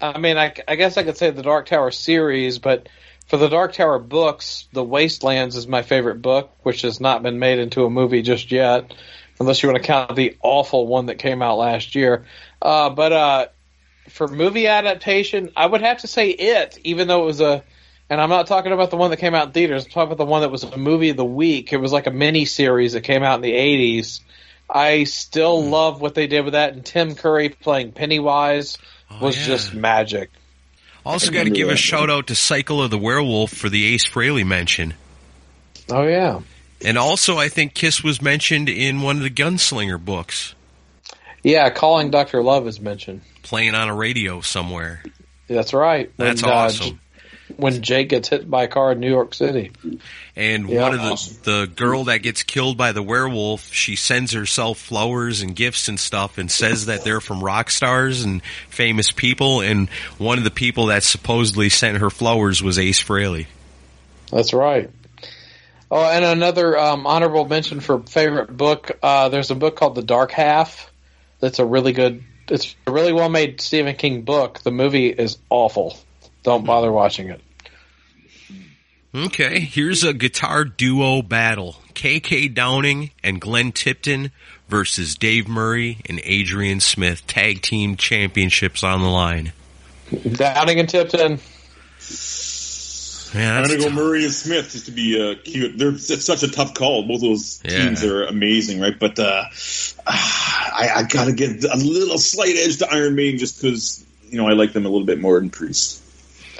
[0.00, 2.88] I mean, I, I guess I could say the Dark Tower series, but
[3.28, 7.38] for the Dark Tower books, The Wastelands is my favorite book, which has not been
[7.38, 8.94] made into a movie just yet,
[9.38, 12.24] unless you want to count the awful one that came out last year.
[12.60, 13.46] Uh, but uh,
[14.08, 17.62] for movie adaptation, I would have to say it, even though it was a.
[18.10, 19.84] And I'm not talking about the one that came out in theaters.
[19.84, 21.72] I'm talking about the one that was a movie of the week.
[21.72, 24.20] It was like a mini series that came out in the 80s.
[24.72, 28.78] I still love what they did with that, and Tim Curry playing Pennywise
[29.20, 29.46] was yeah.
[29.46, 30.30] just magic.
[31.04, 33.94] Also, got to remember give a shout out to Cycle of the Werewolf for the
[33.94, 34.94] Ace Frehley mention.
[35.90, 36.40] Oh yeah,
[36.84, 40.54] And also, I think Kiss was mentioned in one of the Gunslinger books,
[41.42, 41.68] yeah.
[41.70, 43.22] Calling Doctor Love is mentioned.
[43.42, 45.02] playing on a radio somewhere.
[45.48, 46.10] That's right.
[46.16, 47.00] That's uh, awesome.
[47.62, 49.70] When Jake gets hit by a car in New York City.
[50.36, 51.36] And Yeah, one of the awesome.
[51.44, 55.98] the girl that gets killed by the werewolf, she sends herself flowers and gifts and
[55.98, 59.60] stuff, and says that they're from rock stars and famous people.
[59.60, 63.46] And one of the people that supposedly sent her flowers was Ace Frehley.
[64.30, 64.90] That's right.
[65.90, 68.98] Oh, and another um, honorable mention for favorite book.
[69.02, 70.90] Uh, there's a book called The Dark Half.
[71.40, 72.24] That's a really good.
[72.48, 74.60] It's a really well made Stephen King book.
[74.60, 75.98] The movie is awful.
[76.42, 77.40] Don't bother watching it.
[79.14, 84.30] Okay, here's a guitar duo battle: KK Downing and Glenn Tipton
[84.68, 87.26] versus Dave Murray and Adrian Smith.
[87.26, 89.52] Tag team championships on the line.
[90.32, 91.40] Downing and Tipton.
[93.34, 93.92] Yeah, I'm gonna go tough.
[93.94, 95.76] Murray and Smith just to be uh, cute.
[95.78, 97.06] They're it's such a tough call.
[97.06, 97.84] Both those Yeah.
[97.84, 98.98] teams are amazing, right?
[98.98, 99.44] But uh,
[100.06, 104.48] I, I gotta get a little slight edge to Iron Maiden just because you know
[104.48, 106.02] I like them a little bit more than Priest.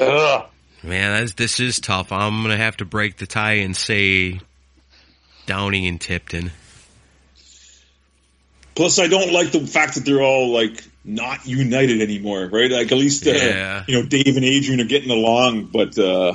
[0.01, 0.47] Ugh.
[0.85, 2.11] Man, this is tough.
[2.11, 4.41] I'm gonna have to break the tie and say
[5.47, 6.51] Downing and Tipton.
[8.75, 12.71] Plus, I don't like the fact that they're all like not united anymore, right?
[12.71, 13.85] Like at least uh, Yeah.
[13.87, 16.35] you know Dave and Adrian are getting along, but uh,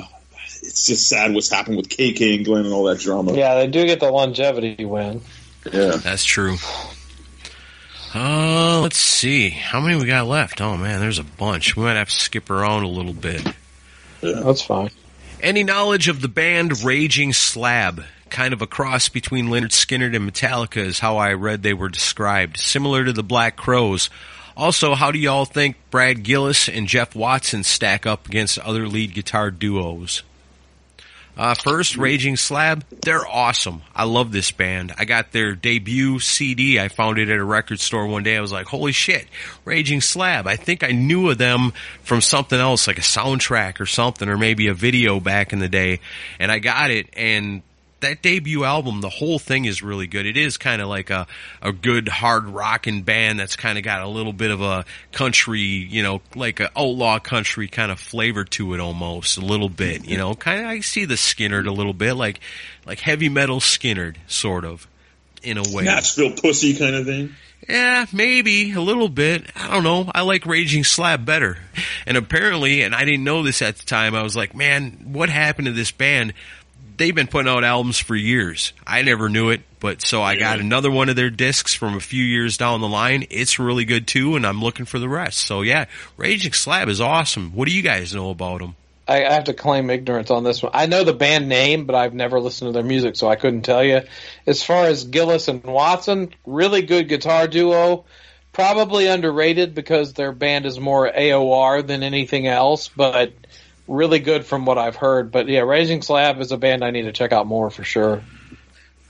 [0.62, 3.34] it's just sad what's happened with KK and Glenn and all that drama.
[3.34, 5.20] Yeah, they do get the longevity win.
[5.70, 5.96] Yeah.
[5.96, 6.56] That's true.
[8.14, 9.50] Uh, let's see.
[9.50, 10.60] How many we got left?
[10.62, 11.76] Oh man, there's a bunch.
[11.76, 13.46] We might have to skip around a little bit.
[14.20, 14.90] That's fine.
[15.42, 18.02] Any knowledge of the band Raging Slab?
[18.28, 21.88] Kind of a cross between Lynyrd Skynyrd and Metallica is how I read they were
[21.88, 22.58] described.
[22.58, 24.10] Similar to the Black Crowes.
[24.56, 29.14] Also, how do y'all think Brad Gillis and Jeff Watson stack up against other lead
[29.14, 30.24] guitar duos?
[31.38, 33.82] Uh, first, Raging Slab, they're awesome.
[33.94, 34.92] I love this band.
[34.98, 36.80] I got their debut CD.
[36.80, 38.36] I found it at a record store one day.
[38.36, 39.24] I was like, holy shit,
[39.64, 40.48] Raging Slab.
[40.48, 44.36] I think I knew of them from something else, like a soundtrack or something, or
[44.36, 46.00] maybe a video back in the day.
[46.40, 47.62] And I got it, and
[48.00, 50.26] that debut album, the whole thing is really good.
[50.26, 51.26] It is kind of like a,
[51.60, 55.60] a good hard rocking band that's kind of got a little bit of a country,
[55.60, 60.04] you know, like a outlaw country kind of flavor to it almost, a little bit,
[60.06, 62.40] you know, kind of, I see the Skynyrd a little bit, like,
[62.86, 64.86] like heavy metal Skynyrd, sort of,
[65.42, 65.84] in a way.
[65.84, 67.34] Nashville pussy kind of thing.
[67.68, 69.44] Yeah, maybe a little bit.
[69.54, 70.10] I don't know.
[70.14, 71.58] I like Raging Slab better.
[72.06, 75.28] And apparently, and I didn't know this at the time, I was like, man, what
[75.28, 76.32] happened to this band?
[76.98, 78.72] They've been putting out albums for years.
[78.84, 82.00] I never knew it, but so I got another one of their discs from a
[82.00, 83.24] few years down the line.
[83.30, 85.38] It's really good too, and I'm looking for the rest.
[85.38, 85.84] So yeah,
[86.16, 87.52] Raging Slab is awesome.
[87.52, 88.74] What do you guys know about them?
[89.06, 90.72] I, I have to claim ignorance on this one.
[90.74, 93.62] I know the band name, but I've never listened to their music, so I couldn't
[93.62, 94.02] tell you.
[94.44, 98.06] As far as Gillis and Watson, really good guitar duo.
[98.52, 103.32] Probably underrated because their band is more AOR than anything else, but
[103.88, 105.32] really good from what I've heard.
[105.32, 108.22] But yeah, Raging Slab is a band I need to check out more for sure.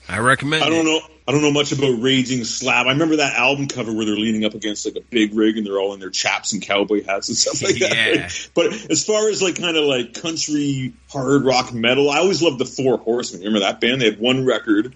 [0.07, 0.63] I recommend.
[0.63, 0.83] I don't it.
[0.85, 1.01] know.
[1.27, 2.87] I don't know much about Raging Slab.
[2.87, 5.65] I remember that album cover where they're leaning up against like a big rig and
[5.65, 7.95] they're all in their chaps and cowboy hats and stuff like that.
[7.95, 8.21] Yeah.
[8.21, 8.49] right?
[8.55, 12.57] But as far as like kind of like country hard rock metal, I always loved
[12.57, 13.41] the Four Horsemen.
[13.41, 14.01] Remember that band?
[14.01, 14.95] They had one record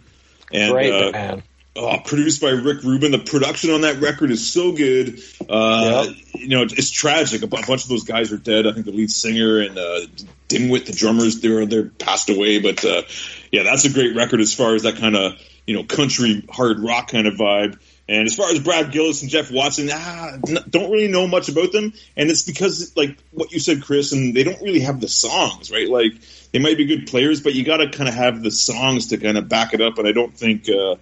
[0.51, 1.43] and Great uh, band.
[1.75, 3.11] Oh, produced by Rick Rubin.
[3.11, 5.21] The production on that record is so good.
[5.49, 7.41] Uh, You know, it's, it's tragic.
[7.41, 8.67] A, bunch of those guys are dead.
[8.67, 10.01] I think the lead singer and uh,
[10.49, 12.59] Dimwit, the drummers, they're they're passed away.
[12.59, 13.03] But uh,
[13.51, 16.79] yeah, that's a great record as far as that kind of you know country hard
[16.79, 17.79] rock kind of vibe.
[18.09, 21.47] And as far as Brad Gillis and Jeff Watson, ah, n- don't really know much
[21.47, 24.99] about them, and it's because like what you said, Chris, and they don't really have
[24.99, 25.87] the songs, right?
[25.87, 26.11] Like
[26.51, 29.17] they might be good players, but you got to kind of have the songs to
[29.17, 29.97] kind of back it up.
[29.99, 30.95] And I don't think uh,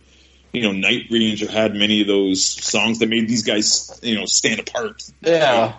[0.51, 4.25] you know Night Ranger had many of those songs that made these guys you know
[4.25, 5.03] stand apart.
[5.21, 5.73] Yeah.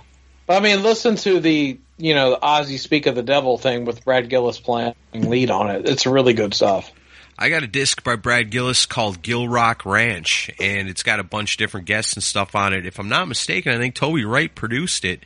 [0.47, 3.85] But I mean, listen to the, you know, the Ozzy Speak of the Devil thing
[3.85, 5.89] with Brad Gillis playing lead on it.
[5.89, 6.91] It's really good stuff.
[7.39, 11.55] I got a disc by Brad Gillis called Gilrock Ranch, and it's got a bunch
[11.55, 12.87] of different guests and stuff on it.
[12.87, 15.25] If I'm not mistaken, I think Toby Wright produced it,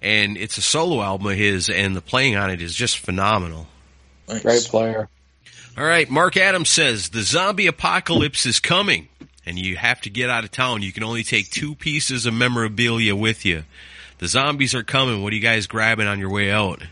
[0.00, 3.66] and it's a solo album of his, and the playing on it is just phenomenal.
[4.42, 5.08] Great player.
[5.78, 9.06] All right, Mark Adams says the zombie apocalypse is coming,
[9.46, 10.82] and you have to get out of town.
[10.82, 13.62] You can only take two pieces of memorabilia with you.
[14.18, 15.22] The zombies are coming.
[15.22, 16.82] What are you guys grabbing on your way out?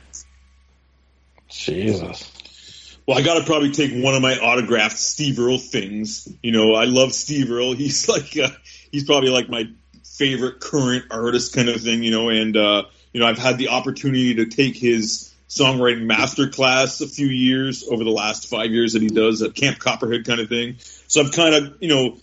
[1.49, 2.97] Jesus.
[3.09, 6.33] Well, I got to probably take one of my autographed Steve Earle things.
[6.41, 7.73] You know, I love Steve Earle.
[7.77, 8.51] He's like, uh,
[8.93, 9.65] he's probably like my
[10.05, 13.71] favorite current artist kind of thing, you know, and, uh, you know, I've had the
[13.71, 18.94] opportunity to take his songwriting master class a few years over the last five years
[18.94, 20.77] that he does at Camp Copperhead kind of thing.
[21.09, 22.16] So I've kind of, you know,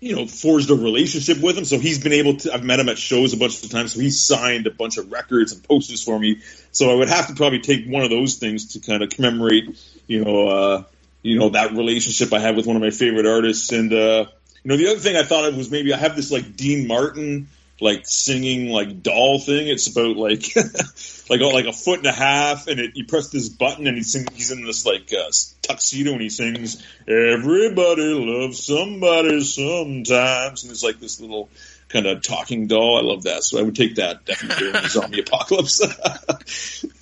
[0.00, 1.64] you know, forged a relationship with him.
[1.64, 3.92] So he's been able to, I've met him at shows a bunch of times.
[3.92, 6.40] So he's signed a bunch of records and posters for me.
[6.72, 9.78] So I would have to probably take one of those things to kind of commemorate,
[10.06, 10.84] you know, uh,
[11.22, 13.72] you know, that relationship I have with one of my favorite artists.
[13.72, 14.26] And, uh,
[14.62, 16.86] you know, the other thing I thought of was maybe I have this like Dean
[16.86, 19.68] Martin, like singing like doll thing.
[19.68, 20.44] It's about like,
[21.30, 24.12] like, like a foot and a half and it, you press this button and he's,
[24.12, 25.30] sing, he's in this like, uh,
[25.62, 30.64] tuxedo and he sings, everybody loves somebody sometimes.
[30.64, 31.48] And it's like this little
[31.88, 32.98] kind of talking doll.
[32.98, 33.44] I love that.
[33.44, 36.84] So I would take that definitely during the zombie apocalypse.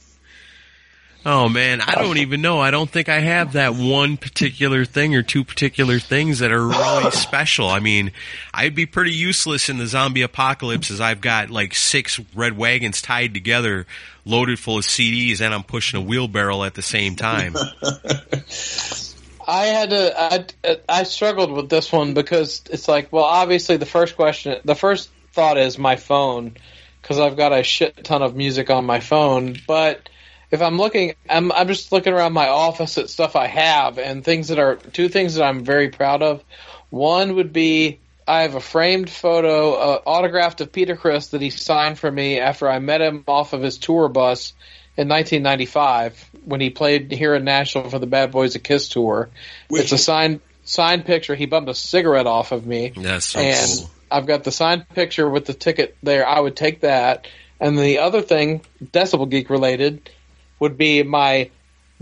[1.27, 2.61] Oh man, I don't even know.
[2.61, 6.67] I don't think I have that one particular thing or two particular things that are
[6.67, 7.69] really special.
[7.69, 8.13] I mean,
[8.55, 13.03] I'd be pretty useless in the zombie apocalypse as I've got like six red wagons
[13.03, 13.87] tied together,
[14.25, 17.57] loaded full of CDs, and I'm pushing a wheelbarrow at the same time.
[19.49, 20.13] I had to.
[20.17, 24.75] I I struggled with this one because it's like, well, obviously the first question, the
[24.75, 26.55] first thought is my phone
[27.03, 29.57] because I've got a shit ton of music on my phone.
[29.67, 30.09] But
[30.51, 34.25] if I'm looking, I'm I'm just looking around my office at stuff I have and
[34.25, 36.43] things that are two things that I'm very proud of.
[36.91, 41.51] One would be I have a framed photo, uh, autographed of Peter Criss that he
[41.51, 44.53] signed for me after I met him off of his tour bus
[44.97, 49.31] in 1995 when he played here in Nashville for the Bad Boys of Kiss tour.
[49.71, 51.35] It's a signed signed picture.
[51.35, 52.93] He bummed a cigarette off of me.
[52.97, 53.91] That's so and cool.
[54.11, 56.27] I've got the signed picture with the ticket there.
[56.27, 57.27] I would take that.
[57.61, 60.11] And the other thing, Decibel Geek related,
[60.59, 61.51] would be my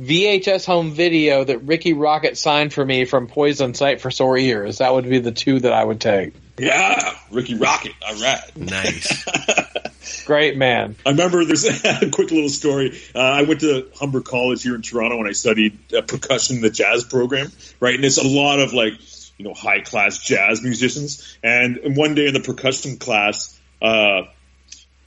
[0.01, 4.79] VHS home video that Rikki Rockett signed for me from Poison Sight for Sore Ears.
[4.79, 6.35] That would be the two that I would take.
[6.59, 7.95] Yeah, Rikki Rockett.
[8.07, 8.57] All right.
[8.57, 10.25] Nice.
[10.27, 10.97] Great man.
[11.05, 12.99] I remember there's a quick little story.
[13.15, 16.63] Uh, I went to Humber College here in Toronto and I studied uh, percussion, in
[16.63, 17.51] the jazz program,
[17.81, 17.95] right?
[17.95, 18.93] And it's a lot of like,
[19.39, 21.39] you know, high class jazz musicians.
[21.43, 24.23] And, and one day in the percussion class, uh,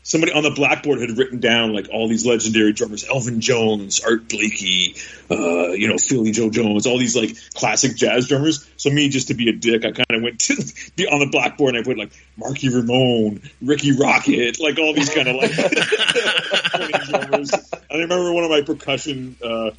[0.10, 4.27] somebody on the blackboard had written down like all these legendary drummers, Elvin Jones, Art
[4.27, 4.95] Blakey,
[5.30, 8.68] uh, you know, Philly Joe Jones, all these like classic jazz drummers.
[8.76, 10.56] So me, just to be a dick, I kind of went to
[10.95, 15.14] be on the blackboard and I put like Marky Ramone, Rikki Rockett, like all these
[15.14, 15.52] kind of like
[17.10, 17.53] drummers.
[17.53, 19.69] And I remember one of my percussion uh,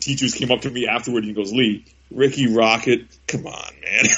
[0.00, 4.04] teachers came up to me afterward and he goes, Lee, Rikki Rockett, come on, man.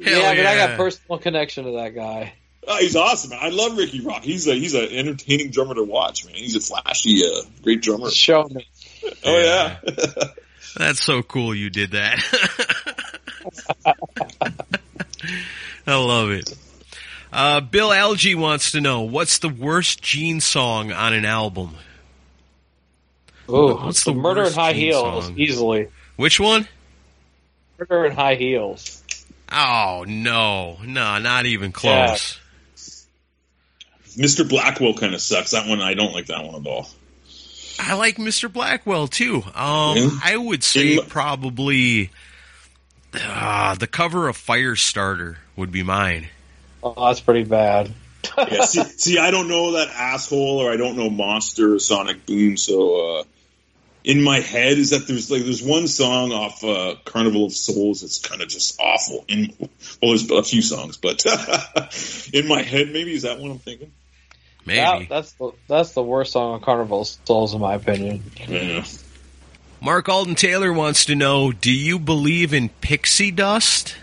[0.00, 2.32] Hell yeah, but I got personal connection to that guy.
[2.66, 3.30] Oh, he's awesome.
[3.30, 3.40] man.
[3.42, 4.22] I love Ricky Rock.
[4.22, 6.34] He's a he's an entertaining drummer to watch, man.
[6.34, 8.10] He's a flashy, uh, great drummer.
[8.10, 8.66] Show me.
[9.24, 9.78] Oh yeah.
[10.76, 12.22] That's so cool you did that.
[15.86, 16.56] I love it.
[17.32, 21.74] Uh, Bill Algie wants to know what's the worst Gene song on an album?
[23.48, 25.24] Oh, What's the Murder in High Gene Heels?
[25.26, 25.38] song?
[25.38, 25.88] Easily.
[26.16, 26.68] Which one?
[27.78, 29.02] Murder in High Heels.
[29.50, 32.38] Oh no, no, not even close.
[34.16, 34.48] Mr.
[34.48, 35.52] Blackwell kind of sucks.
[35.52, 36.88] That one I don't like that one at all.
[37.78, 38.52] I like Mr.
[38.52, 39.42] Blackwell too.
[39.54, 40.10] Um, Yeah.
[40.22, 42.10] I would say In- probably
[43.14, 46.28] uh, the cover of Firestarter would be mine.
[46.82, 47.92] Oh, that's pretty bad.
[48.36, 52.24] Yeah, see, see, I don't know that asshole, or I don't know Monster or Sonic
[52.26, 52.56] Boom.
[52.56, 53.24] So uh,
[54.04, 58.00] in my head is that there's like there's one song off uh, Carnival of Souls
[58.00, 59.24] that's kind of just awful.
[59.28, 61.24] In well, there's a few songs, but
[62.32, 63.92] in my head, maybe is that what I'm thinking?
[64.64, 65.06] Maybe.
[65.06, 68.22] That, that's the that's the worst song on Carnival Souls, in my opinion.
[68.46, 68.84] Yeah.
[69.80, 73.96] Mark Alden Taylor wants to know: Do you believe in pixie dust?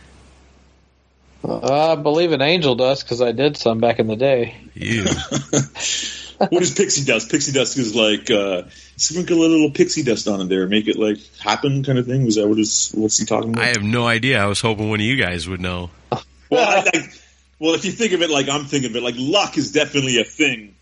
[1.44, 4.58] Uh, I believe in angel dust because I did some back in the day.
[4.74, 5.04] You.
[6.38, 7.32] what is pixie dust?
[7.32, 8.64] Pixie dust is like uh,
[8.98, 12.26] sprinkle a little pixie dust on it there, make it like happen kind of thing.
[12.26, 13.64] Was that what is what's he talking about?
[13.64, 14.44] I have no idea.
[14.44, 15.92] I was hoping one of you guys would know.
[16.12, 16.22] well,
[16.52, 17.10] I, I,
[17.60, 20.20] well, if you think of it like I'm thinking of it, like luck is definitely
[20.20, 20.76] a thing.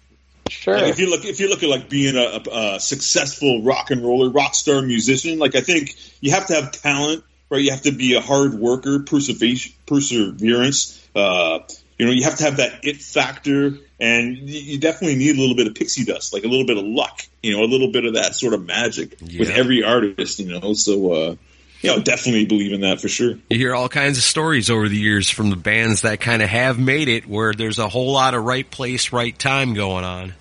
[0.50, 0.76] Sure.
[0.76, 3.92] Like if you look, if you look at like being a, a, a successful rock
[3.92, 7.62] and roller, rock star musician, like I think you have to have talent, right?
[7.62, 11.06] You have to be a hard worker, perseverance, perseverance.
[11.16, 11.60] Uh,
[11.98, 15.40] you know, you have to have that it factor, and you you definitely need a
[15.40, 17.92] little bit of pixie dust, like a little bit of luck, you know, a little
[17.92, 20.74] bit of that sort of magic with every artist, you know.
[20.74, 21.36] So, uh,
[21.82, 23.36] you know, definitely believe in that for sure.
[23.50, 26.50] You hear all kinds of stories over the years from the bands that kind of
[26.50, 30.34] have made it, where there's a whole lot of right place, right time going on.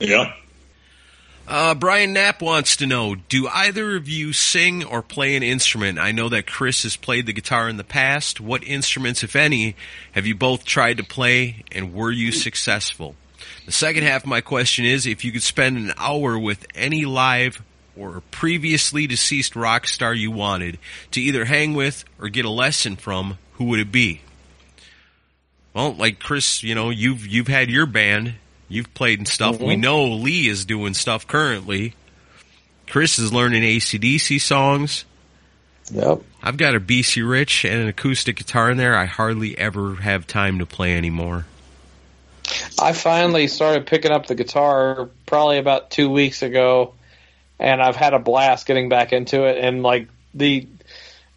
[0.00, 0.34] Yeah.
[1.46, 5.98] Uh, Brian Knapp wants to know, do either of you sing or play an instrument?
[5.98, 8.40] I know that Chris has played the guitar in the past.
[8.40, 9.76] What instruments, if any,
[10.12, 13.16] have you both tried to play and were you successful?
[13.66, 17.04] The second half of my question is, if you could spend an hour with any
[17.04, 17.60] live
[18.02, 20.78] or previously deceased rock star you wanted
[21.12, 24.22] to either hang with or get a lesson from, who would it be?
[25.74, 28.34] Well, like Chris, you know, you've you've had your band,
[28.68, 29.58] you've played and stuff.
[29.58, 29.80] We mm-hmm.
[29.80, 31.94] know Lee is doing stuff currently.
[32.86, 35.04] Chris is learning ACDC songs.
[35.90, 36.22] Yep.
[36.42, 38.96] I've got a BC Rich and an acoustic guitar in there.
[38.96, 41.46] I hardly ever have time to play anymore.
[42.80, 46.94] I finally started picking up the guitar probably about two weeks ago,
[47.62, 49.56] and I've had a blast getting back into it.
[49.64, 50.66] And like the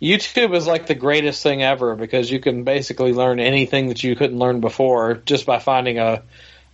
[0.02, 4.16] YouTube is like the greatest thing ever because you can basically learn anything that you
[4.16, 6.24] couldn't learn before just by finding a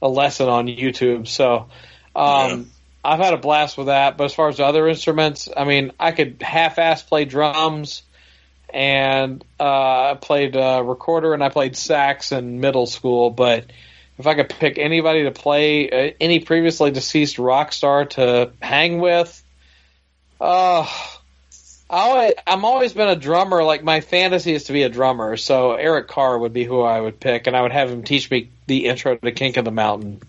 [0.01, 1.27] a lesson on YouTube.
[1.27, 1.67] So
[2.15, 2.71] Um,
[3.03, 4.17] I've had a blast with that.
[4.17, 8.03] But as far as other instruments, I mean, I could half-ass play drums,
[8.73, 13.29] and uh, I played uh, recorder and I played sax in middle school.
[13.29, 13.65] But
[14.17, 18.99] if I could pick anybody to play uh, any previously deceased rock star to hang
[18.99, 19.40] with,
[20.41, 20.87] uh,
[21.89, 23.63] I always, I'm always been a drummer.
[23.63, 25.37] Like my fantasy is to be a drummer.
[25.37, 28.31] So Eric Carr would be who I would pick, and I would have him teach
[28.31, 30.21] me the intro to King of the Mountain.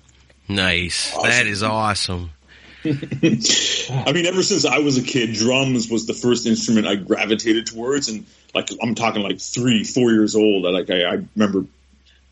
[0.49, 1.13] Nice.
[1.23, 2.31] That is awesome.
[2.85, 7.67] I mean, ever since I was a kid, drums was the first instrument I gravitated
[7.67, 10.67] towards, and like I'm talking like three, four years old.
[10.67, 11.67] I, like I, I remember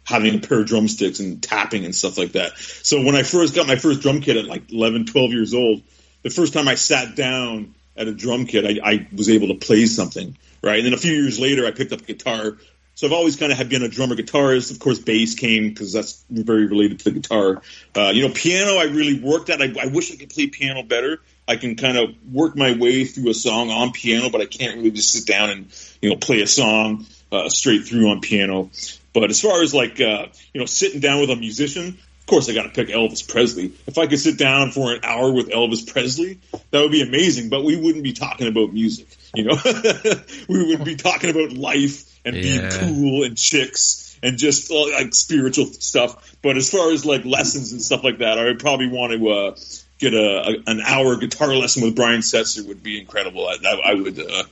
[0.04, 2.58] having a pair of drumsticks and tapping and stuff like that.
[2.58, 5.82] So when I first got my first drum kit at like 11, 12 years old,
[6.22, 9.54] the first time I sat down at a drum kit, I, I was able to
[9.54, 10.78] play something, right?
[10.78, 12.56] And then a few years later, I picked up guitar.
[12.94, 14.70] So I've always kind of had been a drummer guitarist.
[14.70, 17.62] Of course, bass came because that's very related to the guitar.
[17.96, 19.62] Uh, you know, piano I really worked at.
[19.62, 21.20] I, I wish I could play piano better.
[21.48, 24.76] I can kind of work my way through a song on piano, but I can't
[24.76, 25.66] really just sit down and
[26.00, 28.70] you know play a song uh, straight through on piano.
[29.12, 31.98] But as far as like uh, you know sitting down with a musician,
[32.30, 33.72] course I got to pick Elvis Presley.
[33.86, 36.38] If I could sit down for an hour with Elvis Presley,
[36.70, 37.50] that would be amazing.
[37.50, 39.56] But we wouldn't be talking about music, you know.
[40.48, 45.14] we would be talking about life and being cool and chicks and just uh, like
[45.14, 46.36] spiritual stuff.
[46.40, 49.28] But as far as like lessons and stuff like that, I would probably want to
[49.28, 49.56] uh,
[49.98, 53.46] get a, a an hour guitar lesson with Brian Setzer would be incredible.
[53.46, 54.44] I, I, I would, uh,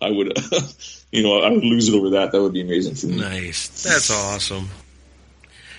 [0.00, 0.60] I would, uh,
[1.12, 2.32] you know, I would lose it over that.
[2.32, 3.20] That would be amazing for me.
[3.20, 3.82] Nice.
[3.82, 4.68] That's awesome.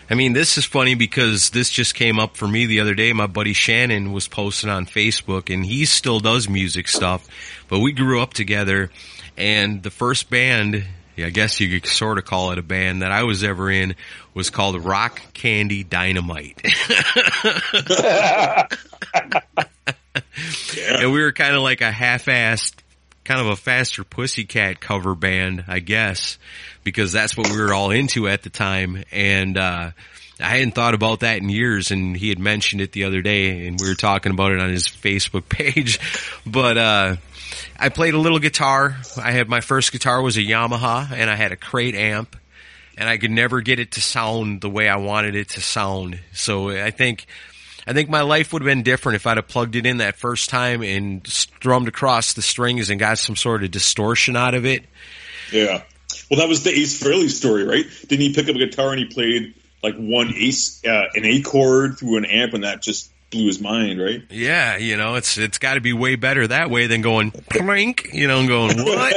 [0.10, 3.14] I mean, this is funny because this just came up for me the other day.
[3.14, 7.27] My buddy Shannon was posting on Facebook and he still does music stuff,
[7.68, 8.90] but we grew up together
[9.38, 10.84] and the first band,
[11.15, 13.69] yeah, I guess you could sort of call it a band that I was ever
[13.72, 13.95] in
[14.34, 16.60] was called Rock Candy Dynamite.
[20.76, 22.73] and we were kind of like a half-assed,
[23.23, 26.38] kind of a faster Pussycat cover band, I guess,
[26.89, 29.03] because that's what we were all into at the time.
[29.11, 29.91] And, uh,
[30.41, 33.67] I hadn't thought about that in years and he had mentioned it the other day
[33.67, 35.99] and we were talking about it on his Facebook page.
[36.45, 37.15] But, uh,
[37.77, 38.97] I played a little guitar.
[39.17, 42.35] I had my first guitar was a Yamaha and I had a crate amp
[42.97, 46.19] and I could never get it to sound the way I wanted it to sound.
[46.33, 47.25] So I think,
[47.87, 50.17] I think my life would have been different if I'd have plugged it in that
[50.17, 54.65] first time and strummed across the strings and got some sort of distortion out of
[54.65, 54.83] it.
[55.51, 55.83] Yeah.
[56.30, 57.86] Well, that was the Ace Frehley story, right?
[58.07, 59.53] Didn't he pick up a guitar and he played
[59.84, 63.60] like one Ace, uh, an A chord through an amp, and that just blew his
[63.60, 64.23] mind, right?
[64.30, 68.14] Yeah, you know, it's it's got to be way better that way than going plink,
[68.14, 69.15] you know, and going what?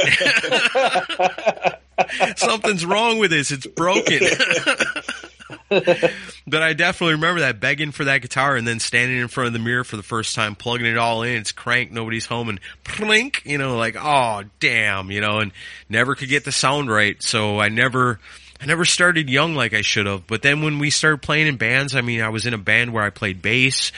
[2.37, 3.51] Something's wrong with this.
[3.51, 4.19] It's broken.
[5.69, 9.53] but I definitely remember that begging for that guitar and then standing in front of
[9.53, 11.37] the mirror for the first time, plugging it all in.
[11.37, 15.51] It's cranked, nobody's home, and plink, you know, like oh damn, you know, and
[15.89, 17.21] never could get the sound right.
[17.21, 18.19] So I never.
[18.61, 21.57] I never started young like I should have, but then when we started playing in
[21.57, 23.91] bands, I mean, I was in a band where I played bass,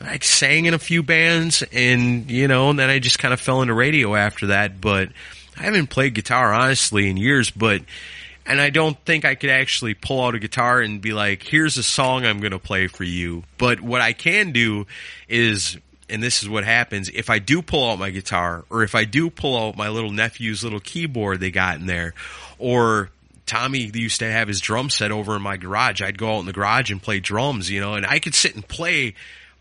[0.00, 3.40] I sang in a few bands, and you know, and then I just kind of
[3.40, 4.80] fell into radio after that.
[4.80, 5.10] But
[5.56, 7.82] I haven't played guitar honestly in years, but
[8.46, 11.76] and I don't think I could actually pull out a guitar and be like, "Here's
[11.76, 14.86] a song I'm going to play for you." But what I can do
[15.28, 15.76] is
[16.08, 19.04] and this is what happens if I do pull out my guitar or if I
[19.04, 22.12] do pull out my little nephew's little keyboard they got in there
[22.58, 23.08] or
[23.46, 26.00] Tommy used to have his drum set over in my garage.
[26.00, 28.54] I'd go out in the garage and play drums, you know, and I could sit
[28.54, 29.14] and play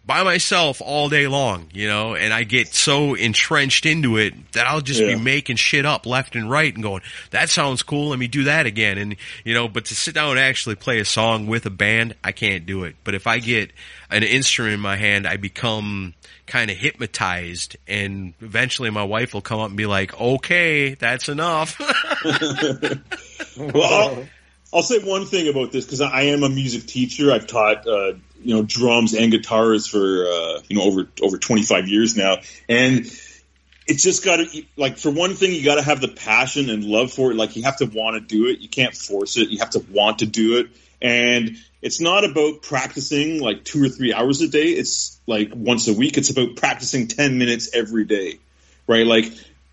[0.05, 4.65] by myself all day long, you know, and I get so entrenched into it that
[4.67, 5.15] I'll just Yeah.
[5.15, 8.09] be making shit up left and right and going, that sounds cool.
[8.09, 8.97] Let me do that again.
[8.97, 9.15] And,
[9.45, 12.31] you know, but to sit down and actually play a song with a band, I
[12.31, 12.95] can't do it.
[13.03, 13.71] But if I get
[14.09, 16.15] an instrument in my hand, I become
[16.47, 21.29] kind of hypnotized and eventually my wife will come up and be like, okay, that's
[21.29, 21.79] enough.
[23.57, 24.25] Well, I'll,
[24.73, 27.31] I'll say one thing about this because I, I am a music teacher.
[27.31, 28.13] I've taught uh,
[28.43, 32.37] you know drums and guitars for uh, you know over over 25 years now,
[32.67, 33.05] and
[33.87, 36.83] it's just got to like for one thing you got to have the passion and
[36.83, 37.35] love for it.
[37.35, 38.59] Like you have to want to do it.
[38.59, 39.49] You can't force it.
[39.49, 40.67] You have to want to do it,
[41.01, 44.67] and it's not about practicing like two or three hours a day.
[44.67, 46.17] It's like once a week.
[46.17, 48.39] It's about practicing 10 minutes every day,
[48.87, 49.05] right?
[49.05, 49.25] Like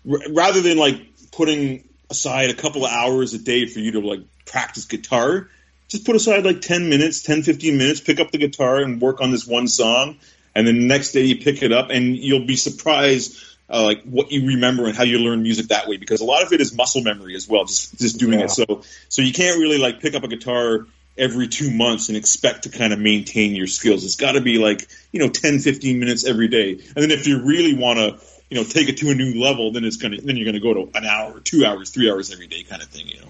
[0.09, 0.95] r- rather than like
[1.31, 5.49] putting aside a couple of hours a day for you to like practice guitar,
[5.89, 9.21] just put aside like 10 minutes, 10, 15 minutes, pick up the guitar and work
[9.21, 10.17] on this one song.
[10.55, 13.37] And then the next day you pick it up and you'll be surprised
[13.69, 16.43] uh, like what you remember and how you learn music that way because a lot
[16.43, 18.45] of it is muscle memory as well, just just doing Yeah.
[18.45, 18.51] it.
[18.51, 20.87] So so you can't really like pick up a guitar
[21.17, 24.03] every two months and expect to kind of maintain your skills.
[24.05, 26.71] It's got to be like, you know, 10, 15 minutes every day.
[26.71, 29.71] And then if you really want to, you know, take it to a new level,
[29.71, 32.09] then it's going to, then you're going to go to an hour, two hours, three
[32.09, 33.27] hours every day kind of thing, you know.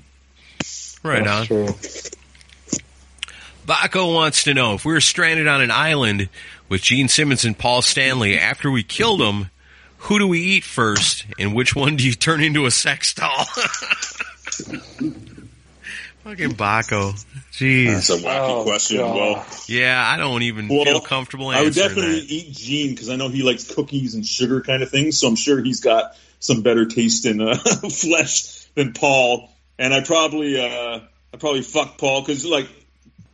[1.03, 1.47] Right on.
[1.47, 2.18] That's true.
[3.69, 6.29] Baco wants to know if we were stranded on an island
[6.67, 9.49] with Gene Simmons and Paul Stanley after we killed them,
[10.03, 13.45] who do we eat first, and which one do you turn into a sex doll?
[16.23, 17.13] Fucking Baco.
[17.53, 17.87] Jeez.
[17.93, 18.97] That's a wacky Oh, question.
[18.97, 19.15] God.
[19.15, 21.79] Well, Yeah, I don't even well, feel comfortable answering that.
[21.81, 22.31] I would definitely that.
[22.31, 25.17] eat Gene because I know he likes cookies and sugar kind of things.
[25.19, 27.55] So I'm sure he's got some better taste in uh,
[27.89, 29.49] flesh than Paul.
[29.77, 30.99] And I probably, uh,
[31.33, 32.67] I probably fuck Paul because like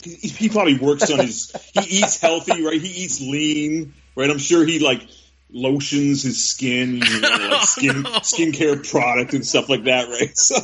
[0.05, 1.51] he, he probably works on his.
[1.73, 2.81] He eats healthy, right?
[2.81, 4.29] He eats lean, right?
[4.29, 5.07] I'm sure he like
[5.51, 10.31] lotions his skin, you know, like skin skincare product and stuff like that, right?
[10.37, 10.55] So,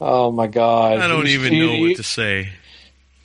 [0.00, 0.98] Oh my god!
[0.98, 2.50] I don't even you, know you, what to say.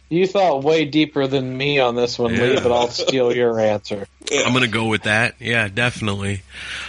[0.09, 4.07] you thought way deeper than me on this one, Lee, but I'll steal your answer.
[4.31, 5.35] I'm gonna go with that.
[5.39, 6.43] Yeah, definitely.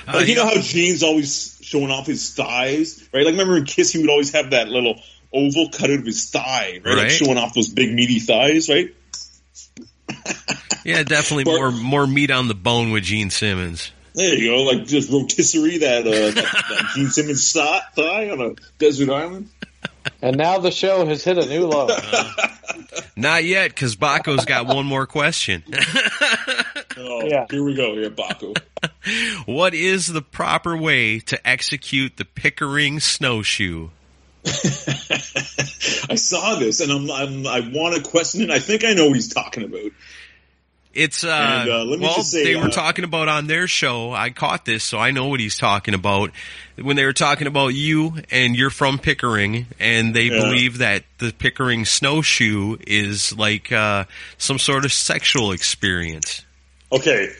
[0.06, 3.24] Uh, you know how Gene's always showing off his thighs, right?
[3.24, 5.00] Like remember in Kiss, he would always have that little
[5.32, 6.96] oval cut out of his thigh, right?
[6.96, 8.94] Like showing off those big meaty thighs, right?
[10.84, 13.92] yeah, definitely But- more more meat on the bone with Gene Simmons.
[14.12, 18.40] There you go, like just rotisserie that uh, that, that Gene Simmons thigh, thigh on
[18.40, 19.48] a desert island.
[20.20, 21.88] And now the show has hit a new low.
[23.16, 25.62] Not yet, because Baco's got one more question.
[27.02, 27.46] Oh, Yeah.
[27.50, 28.54] here we go, here, Baco.
[29.46, 33.88] what is the proper way to execute the Pickering snowshoe?
[36.10, 38.50] I saw this and I'm, I'm I want to question it.
[38.50, 39.92] I think I know what he's talking about.
[40.92, 43.46] It's uh, And, uh, let me well, just say, they were uh, talking about on
[43.46, 44.12] their show.
[44.12, 46.32] I caught this, so I know what he's talking about.
[46.76, 50.40] When they were talking about you and you're from Pickering, and they Yeah.
[50.40, 54.06] believe that the Pickering snowshoe is like uh,
[54.36, 56.44] some sort of sexual experience.
[56.90, 57.30] Okay.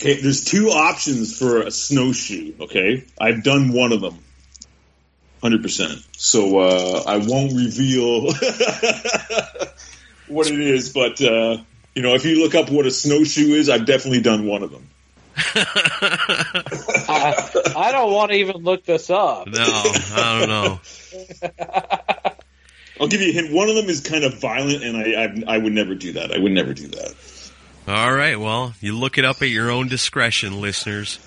[0.00, 3.04] Okay, there's two options for a snowshoe, okay?
[3.20, 4.18] I've done one of them.
[5.42, 6.06] 100%.
[6.16, 8.22] So, uh, I won't reveal
[10.28, 11.58] what it is, but, uh,
[11.94, 14.70] you know, if you look up what a snowshoe is, I've definitely done one of
[14.70, 14.88] them.
[17.08, 19.46] I, I don't want to even look this up.
[19.46, 20.80] No, I don't know.
[23.00, 23.52] I'll give you a hint.
[23.52, 26.32] One of them is kind of violent, and I, I, I would never do that.
[26.32, 27.14] I would never do that.
[27.88, 31.18] All right, well, you look it up at your own discretion, listeners.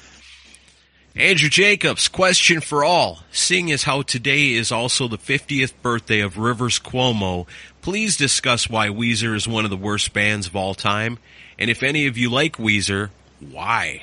[1.16, 3.20] Andrew Jacobs, question for all.
[3.32, 7.46] Seeing as how today is also the 50th birthday of Rivers Cuomo,
[7.82, 11.20] please discuss why Weezer is one of the worst bands of all time.
[11.60, 13.10] And if any of you like Weezer,
[13.52, 14.02] why?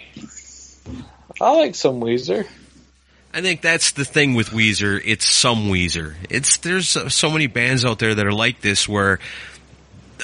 [1.40, 2.46] I like some Weezer.
[3.34, 5.00] I think that's the thing with Weezer.
[5.04, 6.14] It's some Weezer.
[6.28, 9.18] It's there's so- so many bands out there that are like this, where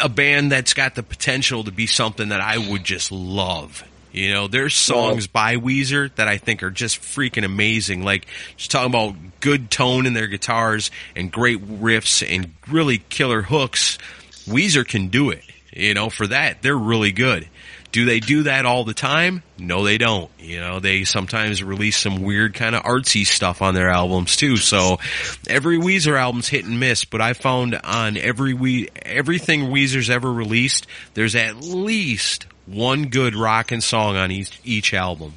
[0.00, 3.82] a band that's got the potential to be something that I would just love.
[4.16, 8.02] You know, there's songs by Weezer that I think are just freaking amazing.
[8.02, 8.26] Like
[8.56, 13.98] just talking about good tone in their guitars and great riffs and really killer hooks.
[14.46, 15.44] Weezer can do it.
[15.70, 17.46] You know, for that they're really good.
[17.92, 19.42] Do they do that all the time?
[19.58, 20.30] No, they don't.
[20.38, 24.56] You know, they sometimes release some weird kind of artsy stuff on their albums too.
[24.56, 24.98] So
[25.46, 30.32] every Weezer album's hit and miss, but I found on every we everything Weezer's ever
[30.32, 35.34] released, there's at least one good rockin' song on each each album.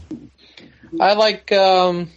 [0.99, 2.09] I like um,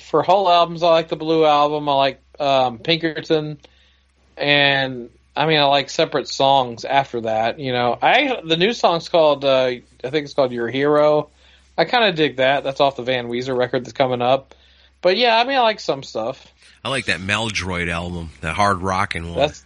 [0.00, 0.82] for whole albums.
[0.82, 1.88] I like the Blue album.
[1.88, 3.58] I like um, Pinkerton,
[4.36, 7.58] and I mean I like separate songs after that.
[7.58, 11.30] You know, I the new song's called uh, I think it's called Your Hero.
[11.78, 12.64] I kind of dig that.
[12.64, 14.54] That's off the Van Weezer record that's coming up.
[15.02, 16.52] But yeah, I mean I like some stuff.
[16.84, 19.38] I like that Maladroit album, that hard rockin' one.
[19.38, 19.64] That's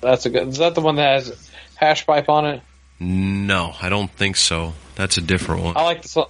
[0.00, 0.48] that's a good.
[0.48, 2.62] Is that the one that has hash pipe on it?
[3.02, 4.74] No, I don't think so.
[4.94, 5.76] That's a different one.
[5.76, 6.26] I like the song.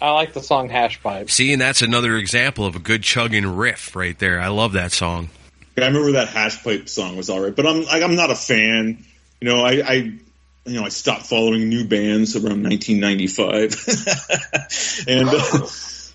[0.00, 1.30] I like the song Hash Pipe.
[1.30, 4.40] See, and that's another example of a good chugging riff right there.
[4.40, 5.30] I love that song.
[5.78, 8.34] I remember that hash pipe song was all right, but I'm like I'm not a
[8.34, 9.04] fan.
[9.40, 10.20] You know, I, I you
[10.66, 15.66] know I stopped following new bands around 1995, and uh,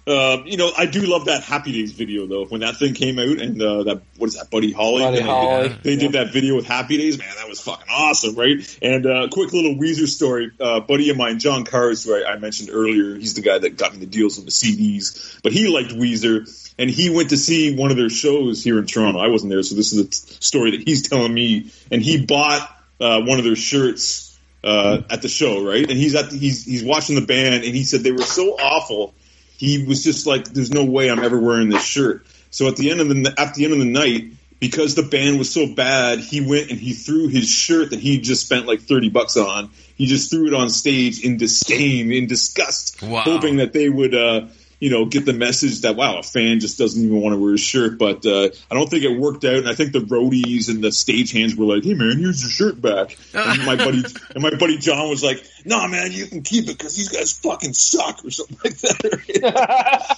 [0.08, 2.46] uh, you know I do love that Happy Days video though.
[2.46, 5.04] When that thing came out, and uh, that what is that, Buddy Holly?
[5.04, 5.78] Buddy They- Holly.
[5.84, 7.30] They did that video with Happy Days, man.
[7.36, 8.80] That was fucking awesome, right?
[8.82, 10.52] And uh, quick little Weezer story.
[10.60, 13.78] Uh, buddy of mine, John Cars, who I, I mentioned earlier, he's the guy that
[13.78, 16.48] got me the deals with the CDs, but he liked Weezer,
[16.78, 19.20] and he went to see one of their shows here in Toronto.
[19.20, 20.12] I wasn't there, so this is a
[20.44, 21.72] story that he's telling me.
[21.92, 22.68] And he bought
[23.00, 25.88] uh, one of their shirts uh, at the show, right?
[25.90, 28.54] And he's at the, he's he's watching the band, and he said they were so
[28.54, 29.14] awful.
[29.62, 32.90] He was just like, "There's no way I'm ever wearing this shirt." So at the
[32.90, 36.18] end of the at the end of the night, because the band was so bad,
[36.18, 39.70] he went and he threw his shirt that he just spent like 30 bucks on.
[39.96, 43.22] He just threw it on stage in disdain, in disgust, Wow.
[43.22, 44.48] hoping that they would, uh,
[44.82, 47.52] you know, get the message that, wow, a fan just doesn't even want to wear
[47.52, 47.98] his shirt.
[47.98, 49.56] But, uh, I don't think it worked out.
[49.56, 52.82] And I think the roadies and the stagehands were like, hey man, here's your shirt
[52.82, 53.16] back.
[53.34, 54.04] And my buddy,
[54.36, 57.32] and my buddy John was like, nah man, you can keep it because these guys
[57.32, 60.18] fucking suck or something like that.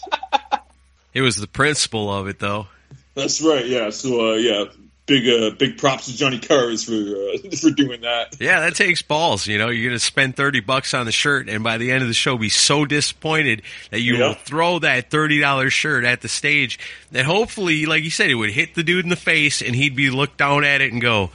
[1.13, 2.65] It was the principle of it, though.
[3.13, 3.65] That's right.
[3.65, 3.91] Yeah.
[3.91, 4.65] So uh, yeah,
[5.21, 8.35] big uh, big props to Johnny Cars for uh, for doing that.
[8.39, 9.45] Yeah, that takes balls.
[9.47, 12.01] You know, you're going to spend 30 bucks on the shirt and by the end
[12.01, 13.61] of the show be so disappointed
[13.91, 14.27] that you Yeah.
[14.29, 16.79] will throw that $30 shirt at the stage
[17.11, 19.95] that hopefully, like you said, it would hit the dude in the face and he'd
[19.95, 21.29] be looked down at it and go,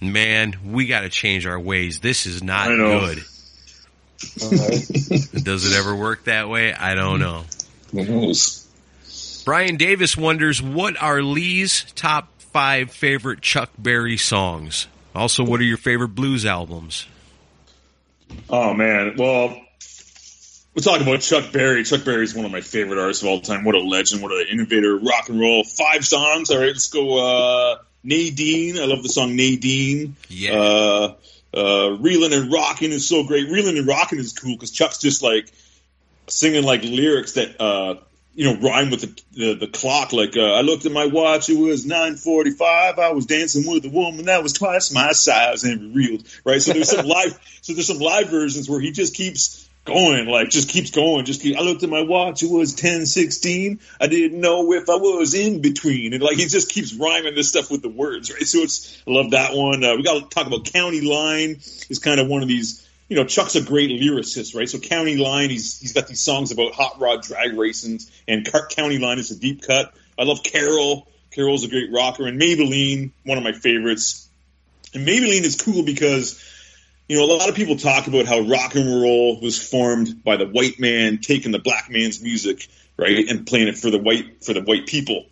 [0.00, 2.00] man, we got to change our ways.
[2.00, 3.00] This is not I know.
[3.00, 3.18] good.
[5.44, 6.72] Does it ever work that way?
[6.72, 7.44] I don't know.
[7.92, 8.58] Who knows?
[9.44, 14.86] Brian Davis wonders what are Lee's top five favorite Chuck Berry songs?
[15.14, 17.06] Also, what are your favorite blues albums?
[18.48, 19.14] Oh man.
[19.18, 19.60] Well,
[20.74, 21.84] we're talking about Chuck Berry.
[21.84, 23.64] Chuck Berry is one of my favorite artists of all time.
[23.64, 24.22] What a legend!
[24.22, 24.96] What an innovator!
[24.96, 25.64] Rock and roll.
[25.64, 26.50] Five songs.
[26.50, 27.18] All right, let's go.
[27.18, 28.78] Uh, Nadine.
[28.78, 30.16] I love the song Nadine.
[30.28, 30.54] Yeah.
[30.54, 31.14] Uh,
[31.54, 33.50] uh, Reelin' and Rocking is so great.
[33.50, 35.52] Reeling and Rocking is cool because Chuck's just like
[36.28, 37.96] singing like lyrics that uh,
[38.34, 40.12] you know rhyme with the the, the clock.
[40.12, 42.98] Like uh, I looked at my watch, it was nine forty five.
[42.98, 46.24] I was dancing with a woman that was twice my size and reeled.
[46.44, 46.62] Right.
[46.62, 47.38] So there's some live.
[47.62, 51.24] So there's some live versions where he just keeps going, like just keeps going.
[51.24, 53.80] Just keep, I looked at my watch, it was ten sixteen.
[54.00, 57.48] I didn't know if I was in between, and like he just keeps rhyming this
[57.48, 58.32] stuff with the words.
[58.32, 58.42] Right.
[58.42, 59.84] So it's I love that one.
[59.84, 61.60] Uh, we got to talk about County Line.
[61.90, 64.66] Is kind of one of these you know, Chuck's a great lyricist, right?
[64.66, 68.96] So County Line, he's he's got these songs about hot rod drag racing, and County
[68.96, 69.92] Line is a deep cut.
[70.18, 71.06] I love Carol.
[71.30, 74.30] Carol's a great rocker, and Maybelline, one of my favorites.
[74.94, 76.42] And Maybelline is cool because,
[77.06, 80.38] you know, a lot of people talk about how rock and roll was formed by
[80.38, 82.66] the white man taking the black man's music,
[82.96, 85.26] right, and playing it for the white for the white people.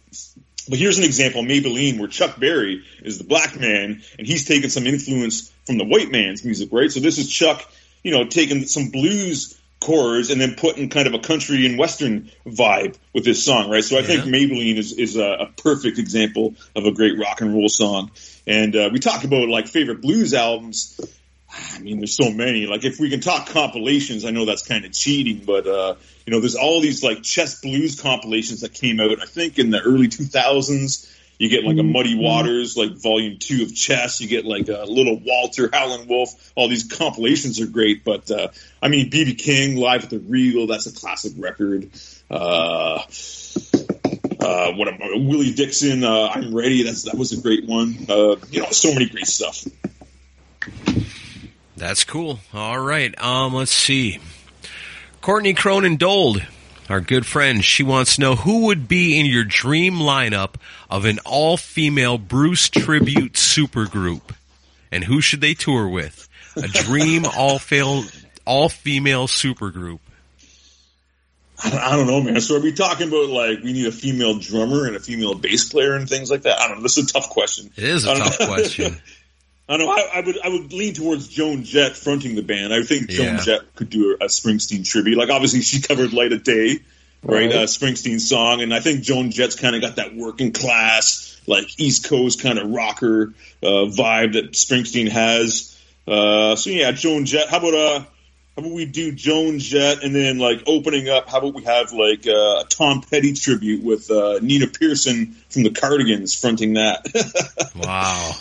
[0.69, 4.69] But here's an example, Maybelline, where Chuck Berry is the black man, and he's taken
[4.69, 6.91] some influence from the white man's music, right?
[6.91, 7.65] So this is Chuck,
[8.03, 12.29] you know, taking some blues chords and then putting kind of a country and western
[12.45, 13.85] vibe with this song, right?
[13.85, 17.55] So I think Maybelline is, is a, a perfect example of a great rock and
[17.55, 18.11] roll song.
[18.49, 21.01] And uh, we talk about like favorite blues albums.
[21.73, 22.67] I mean, there's so many.
[22.67, 25.95] Like, if we can talk compilations, I know that's kind of cheating, but uh,
[26.27, 29.23] you know, there's all these like chess blues compilations that came out.
[29.23, 31.10] I think in the early 2000s.
[31.41, 34.21] You get like a Muddy Waters, like Volume Two of Chess.
[34.21, 36.53] You get like a Little Walter, Howlin' Wolf.
[36.55, 38.49] All these compilations are great, but uh,
[38.83, 40.67] I mean, BB King live at the Regal.
[40.67, 41.89] That's a classic record.
[42.31, 43.01] Uh,
[44.39, 46.05] uh, what about Willie Dixon?
[46.05, 46.83] Uh, I'm ready.
[46.83, 47.97] That's that was a great one.
[48.07, 49.65] Uh, you know, so many great stuff.
[51.75, 52.41] That's cool.
[52.53, 53.19] All right.
[53.19, 54.19] Um, let's see.
[55.23, 56.43] Courtney Cronin Dold,
[56.91, 60.55] our good friend, she wants to know who would be in your dream lineup
[60.91, 64.35] of an all-female Bruce tribute supergroup,
[64.91, 66.29] and who should they tour with?
[66.57, 68.05] A dream all-female
[68.45, 70.01] all-female supergroup.
[71.63, 72.41] I don't, know, man.
[72.41, 75.71] So are we talking about like we need a female drummer and a female bass
[75.71, 76.59] player and things like that?
[76.59, 76.83] I don't know.
[76.83, 77.71] This is a tough question.
[77.77, 78.97] It is a tough question.
[79.71, 79.93] I don't know.
[79.93, 82.75] I, I would I would lean towards Joan Jett fronting the band.
[82.75, 83.41] I think Joan Yeah.
[83.41, 85.17] Jett could do a, a Springsteen tribute.
[85.17, 86.81] Like obviously she covered "Light of Day,"
[87.23, 87.47] right?
[87.47, 87.55] Right.
[87.55, 91.79] Uh, Springsteen song, and I think Joan Jett's kind of got that working class, like
[91.79, 93.33] East Coast kind of rocker
[93.63, 95.81] uh, vibe that Springsteen has.
[96.05, 97.49] Uh, so yeah, Joan Jett.
[97.49, 98.01] How about uh?
[98.57, 101.29] How about we do Joan Jett and then like opening up?
[101.29, 105.63] How about we have like uh, a Tom Petty tribute with uh, Nina Persson from
[105.63, 107.07] the Cardigans fronting that?
[107.77, 108.33] Wow.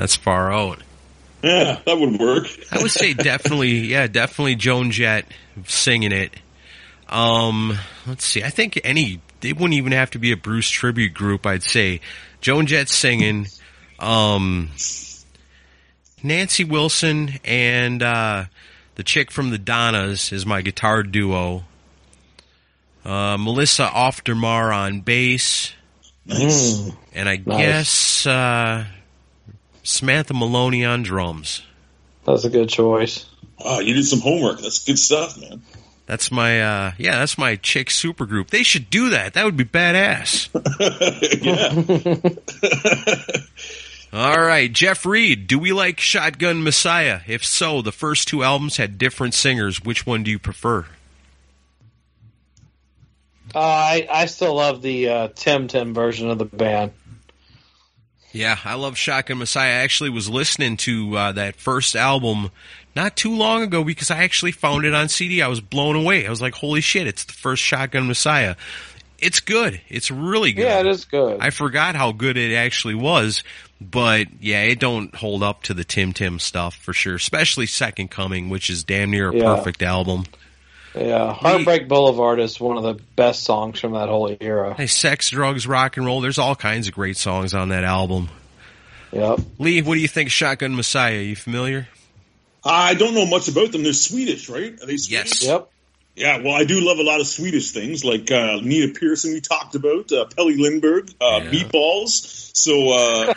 [0.00, 0.80] That's far out.
[1.42, 2.46] yeah, that would work.
[2.72, 5.26] I would say definitely, yeah, definitely Joan Jett
[5.66, 6.32] singing it.
[7.06, 8.42] Um, let's see.
[8.42, 11.44] I think any they wouldn't even have to be a Bruce tribute group.
[11.44, 12.00] I'd say
[12.40, 13.46] Joan Jett singing,
[13.98, 14.70] um,
[16.22, 18.44] Nancy Wilson and uh,
[18.94, 21.64] the chick from the Donnas is my guitar duo.
[23.04, 25.74] Uh, Melissa Auf der Maur on bass,
[26.28, 27.58] Mm, and I Nice.
[27.58, 28.84] guess uh,
[29.90, 31.62] Samantha Maloney on drums.
[32.24, 33.26] that's a good choice.
[33.58, 34.60] Wow, you did some homework.
[34.60, 35.62] That's good stuff, man.
[36.06, 38.48] That's my uh yeah, that's my chick supergroup.
[38.48, 39.34] They should do that.
[39.34, 40.48] That would be badass.
[44.12, 44.26] Yeah.
[44.34, 47.20] All right, Jeff Reed, do we like Shotgun Messiah?
[47.28, 49.84] If so, the first two albums had different singers.
[49.84, 50.86] Which one do you prefer?
[53.54, 56.90] Uh, I I still love the uh, Tim Tim version of the band.
[58.32, 59.70] Yeah, I love Shotgun Messiah.
[59.70, 62.50] I actually was listening to uh, that first album
[62.94, 65.42] not too long ago because I actually found it on CD.
[65.42, 66.26] I was blown away.
[66.26, 68.54] I was like, holy shit, it's the first Shotgun Messiah.
[69.18, 69.80] It's good.
[69.88, 70.62] It's really good.
[70.62, 71.40] Yeah, it is good.
[71.40, 73.42] I forgot how good it actually was,
[73.80, 78.10] but yeah, it don't hold up to the Tim Tim stuff for sure, especially Second
[78.10, 79.56] Coming, which is damn near a Yeah.
[79.56, 80.24] perfect album.
[80.94, 84.74] Yeah, Heartbreak Boulevard is one of the best songs from that whole era.
[84.74, 86.20] Hey, sex, drugs, rock and roll.
[86.20, 88.28] There's all kinds of great songs on that album.
[89.12, 89.40] Yep.
[89.58, 91.18] Lee, what do you think of Shotgun Messiah?
[91.18, 91.88] You familiar?
[92.64, 93.82] I don't know much about them.
[93.82, 94.72] They're Swedish, right?
[94.72, 95.42] Are they Swedish?
[95.42, 95.44] Yes.
[95.44, 95.70] Yep.
[96.16, 99.40] Yeah, well, I do love a lot of Swedish things, like uh, Nina Persson we
[99.40, 101.50] talked about, uh, Pelle Lindbergh, uh, Yeah.
[101.50, 102.50] Meatballs.
[102.52, 103.34] So, uh,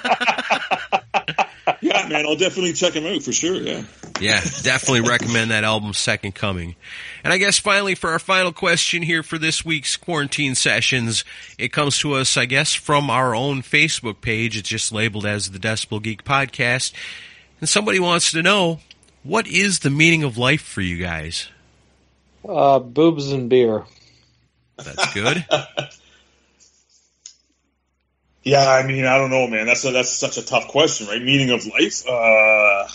[1.81, 3.55] yeah, man, I'll definitely check them out for sure.
[3.55, 3.83] Yeah.
[4.19, 6.75] Yeah, definitely recommend that album, Second Coming.
[7.23, 11.23] And I guess finally, for our final question here for this week's quarantine sessions,
[11.57, 14.57] it comes to us, I guess, from our own Facebook page.
[14.57, 16.93] It's just labeled as the Decibel Geek Podcast.
[17.59, 18.79] And somebody wants to know,
[19.23, 21.49] what is the meaning of life for you guys?
[22.47, 23.85] Uh, boobs and beer.
[24.77, 25.45] That's good.
[28.43, 29.65] Yeah, I mean, I don't know, man.
[29.65, 31.21] That's a, that's such a tough question, right?
[31.21, 32.05] Meaning of life.
[32.07, 32.87] Uh,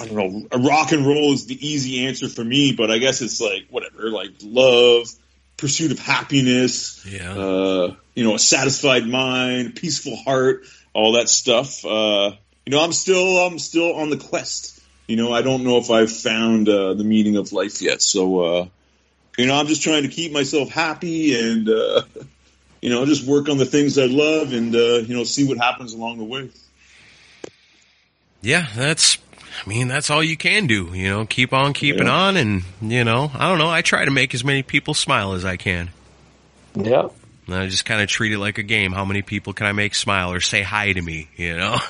[0.00, 0.14] I don't
[0.52, 0.58] know.
[0.68, 4.10] Rock and roll is the easy answer for me, but I guess it's like whatever,
[4.10, 5.08] like love,
[5.56, 7.32] pursuit of happiness, Yeah.
[7.32, 10.64] uh, you know, a satisfied mind, peaceful heart,
[10.94, 11.84] all that stuff.
[11.84, 12.32] Uh,
[12.66, 14.80] you know, I'm still I'm still on the quest.
[15.06, 18.02] You know, I don't know if I've found uh, the meaning of life yet.
[18.02, 18.66] So, uh,
[19.38, 22.02] you know, I'm just trying to keep myself happy and uh,
[22.82, 25.58] you know, just work on the things I love and uh, you know, see what
[25.58, 26.50] happens along the way.
[28.40, 29.18] Yeah, that's,
[29.64, 32.12] I mean, that's all you can do, you know, keep on keeping Yeah.
[32.28, 35.32] on and, you know, I don't know, I try to make as many people smile
[35.32, 35.90] as I can.
[36.76, 37.12] Yep.
[37.48, 38.92] And I just kind of treat it like a game.
[38.92, 41.78] How many people can I make smile or say hi to me, you know?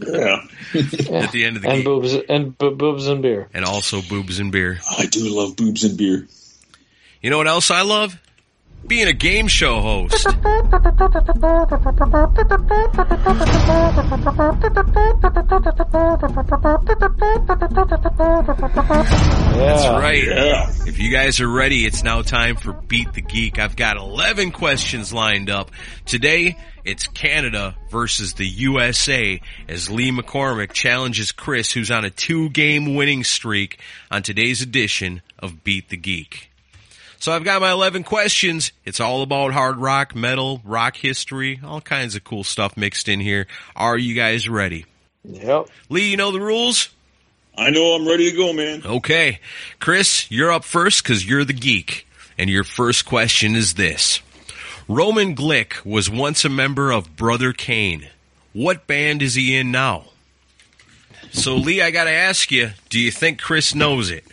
[0.00, 0.44] Yeah,
[0.74, 1.84] At the end of the And game.
[1.84, 3.48] boobs and bo- boobs and beer.
[3.52, 4.78] And also boobs and beer.
[4.98, 6.26] I do love boobs and beer.
[7.22, 8.18] You know what else I love?
[8.86, 10.26] Being a game show host.
[19.58, 19.74] Yeah.
[19.74, 20.24] That's right.
[20.24, 20.72] Yeah.
[20.86, 23.58] If you guys are ready, it's now time for Beat the Geek.
[23.58, 25.70] I've got 11 questions lined up.
[26.06, 32.48] Today, it's Canada versus the USA as Lee McCormick challenges Chris, who's on a two
[32.50, 33.78] game winning streak
[34.10, 36.47] on today's edition of Beat the Geek.
[37.20, 38.72] So I've got my 11 questions.
[38.84, 43.20] It's all about hard rock, metal, rock history, all kinds of cool stuff mixed in
[43.20, 43.46] here.
[43.74, 44.86] Are you guys ready?
[45.24, 45.68] Yep.
[45.88, 46.90] Lee, you know the rules?
[47.56, 48.82] I know I'm ready to go, man.
[48.84, 49.40] Okay.
[49.80, 52.06] Chris, you're up first because you're the geek.
[52.38, 54.22] And your first question is this.
[54.86, 58.08] Roman Glick was once a member of Brother Cane.
[58.52, 60.04] What band is he in now?
[61.32, 64.24] So, Lee, I gotta ask you, do you think Chris knows it?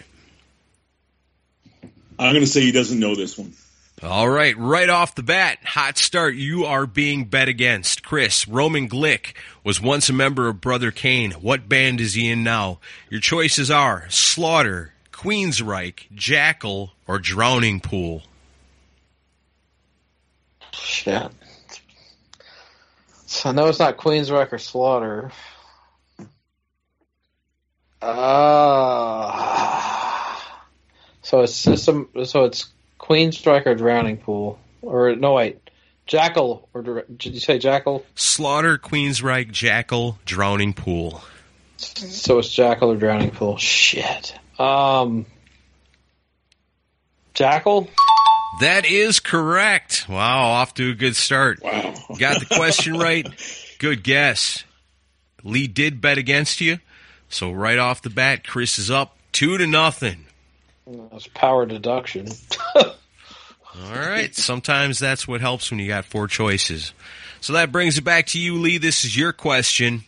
[2.17, 3.53] I'm going to say he doesn't know this one.
[4.03, 6.35] All right, right off the bat, hot start.
[6.35, 8.03] You are being bet against.
[8.03, 9.33] Chris, Roman Glick
[9.63, 11.31] was once a member of Brother Cane.
[11.31, 12.79] What band is he in now?
[13.09, 18.23] Your choices are Slaughter, Queensryche, Jackyl, or Drowning Pool.
[20.73, 21.31] Shit.
[23.25, 25.31] So I know it's not Queensryche or Slaughter.
[28.01, 30.05] Uh,
[31.26, 32.07] so it's system.
[32.26, 32.68] So it's
[32.99, 35.60] Queensryche or Drowning Pool, or no wait,
[36.07, 38.03] Jackyl or did you say Jackyl?
[38.14, 41.23] Slaughter, Queensryche, Jackyl, Drowning Pool.
[41.77, 43.57] So it's Jackyl or Drowning Pool.
[43.57, 44.35] Shit.
[44.60, 45.26] Um,
[47.34, 47.89] Jackyl.
[48.60, 50.06] That is correct.
[50.07, 51.60] Wow, off to a good start.
[51.64, 51.95] Wow.
[52.19, 53.27] Got the question right.
[53.80, 54.64] Good guess.
[55.43, 56.77] Lee did bet against you.
[57.30, 60.24] So right off the bat, Chris is up two to nothing.
[60.88, 62.28] That's power deduction.
[62.76, 62.94] All
[63.91, 64.34] right.
[64.36, 66.94] Sometimes that's what helps when you got four choices.
[67.41, 68.78] So that brings it back to you, Lee.
[68.78, 70.03] This is your question.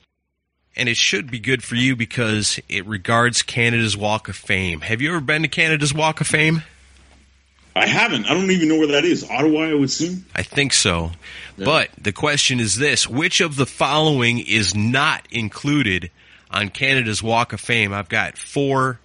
[0.75, 4.81] And it should be good for you because it regards Canada's Walk of Fame.
[4.81, 6.61] Have you ever been to Canada's Walk of Fame?
[7.75, 8.25] I haven't.
[8.25, 9.27] I don't even know where that is.
[9.29, 10.25] Ottawa, I would assume.
[10.35, 11.11] I think so.
[11.57, 16.11] But the question is this which of the following is not included
[16.49, 17.93] on Canada's Walk of Fame?
[17.93, 18.99] I've got four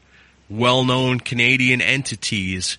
[0.53, 2.79] well known Canadian entities.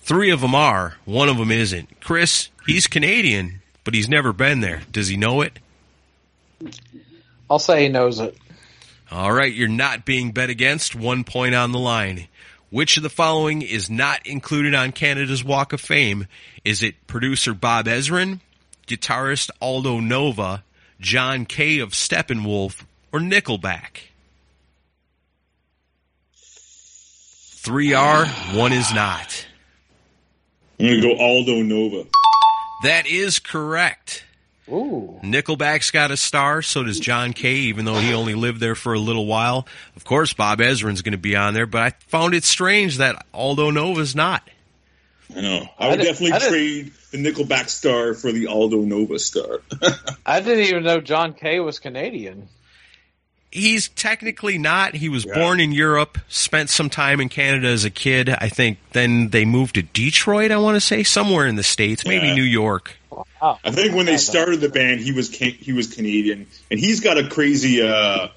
[0.00, 2.00] Three of them are, one of them isn't.
[2.00, 4.82] Chris, he's Canadian, but he's never been there.
[4.92, 5.58] Does he know it?
[7.50, 8.36] I'll say he knows it.
[9.10, 10.94] All right, you're not being bet against.
[10.94, 12.28] One point on the line.
[12.70, 16.26] Which of the following is not included on Canada's Walk of Fame?
[16.64, 18.40] Is it producer Bob Ezrin,
[18.88, 20.64] guitarist Aldo Nova,
[21.00, 24.10] John Kay of Steppenwolf, or Nickelback?
[27.66, 29.44] Three are, one is not.
[30.78, 32.08] I'm gonna go Aldo Nova.
[32.84, 34.24] That is correct.
[34.68, 35.18] Ooh.
[35.24, 38.94] Nickelback's got a star, so does John Kay, even though he only lived there for
[38.94, 39.66] a little while.
[39.96, 43.26] Of course, Bob Ezrin's going to be on there, but I found it strange that
[43.34, 44.48] Aldo Nova's not.
[45.34, 45.68] I know.
[45.76, 49.62] I would I definitely I trade the Nickelback star for the Aldo Nova star.
[50.24, 52.46] I didn't even know John Kay was Canadian.
[53.52, 54.94] He's technically not.
[54.94, 55.34] He was Yeah.
[55.34, 58.28] born in Europe, spent some time in Canada as a kid.
[58.28, 62.04] I think then they moved to Detroit, I want to say, somewhere in the States,
[62.04, 62.34] maybe Yeah.
[62.34, 62.96] New York.
[63.40, 66.78] Oh, I think when they started the band, he was Ca- he was Canadian, and
[66.80, 68.28] he's got a crazy uh,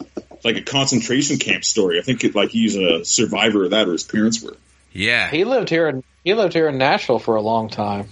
[0.45, 1.99] like a concentration camp story.
[1.99, 4.55] I think it, like he's a survivor of that, or his parents were.
[4.93, 5.29] Yeah.
[5.31, 8.07] he lived here in he lived here in Nashville for a long time.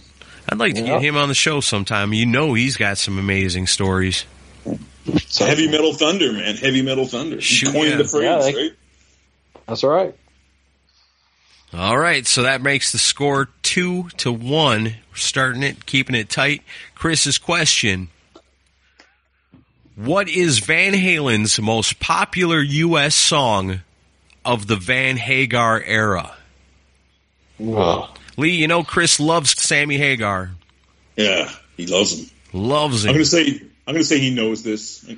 [0.50, 0.88] I'd like to Yeah.
[0.88, 2.12] get him on the show sometime.
[2.14, 4.26] You know he's got some amazing stories.
[5.28, 7.36] So Heavy Metal Thunder, man, Heavy Metal Thunder.
[7.38, 7.96] He Shoot, coined yeah.
[7.98, 8.72] the phrase, Yeah, they- right?
[9.68, 10.16] That's right.
[11.74, 14.84] All right, so that makes the score two to one.
[14.86, 16.62] We're starting it, keeping it tight.
[16.96, 18.08] Chris's question:
[19.96, 23.16] What is Van Halen's most popular U.S.
[23.16, 23.82] song
[24.46, 26.36] of the Van Hagar era?
[27.60, 30.52] Lee, you know Chris loves Sammy Hagar.
[31.18, 32.30] Yeah, he loves him.
[32.54, 33.10] Loves him.
[33.10, 35.10] I'm gonna say I'm gonna say he knows this.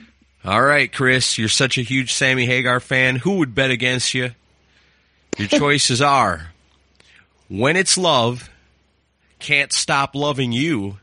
[0.45, 3.17] All right, Chris, you're such a huge Sammy Hagar fan.
[3.17, 4.31] Who would bet against you?
[5.37, 6.51] Your choices are
[7.49, 8.49] When It's Love,
[9.39, 10.97] Can't Stop Loving You,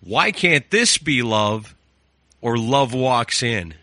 [0.00, 1.74] Why Can't This Be Love,
[2.40, 3.74] or Love Walks In.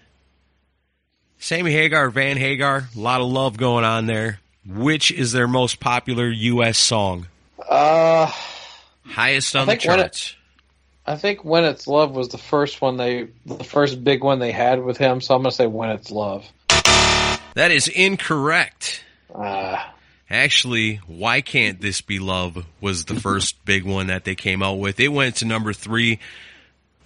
[1.39, 4.39] Sammy Hagar, Van Hagar, a lot of love going on there.
[4.67, 6.77] Which is their most popular U.S.
[6.79, 7.27] song?
[7.69, 8.31] Uh,
[9.05, 10.35] Highest on the think when it- charts.
[11.07, 14.51] I think "When It's Love" was the first one they, the first big one they
[14.51, 15.21] had with him.
[15.21, 16.45] So I'm gonna say "When It's Love."
[17.53, 19.03] That is incorrect.
[19.33, 19.81] Uh,
[20.29, 24.79] Actually, Why Can't This Be Love was the first big one that they came out
[24.79, 24.99] with.
[24.99, 26.19] It went to number three.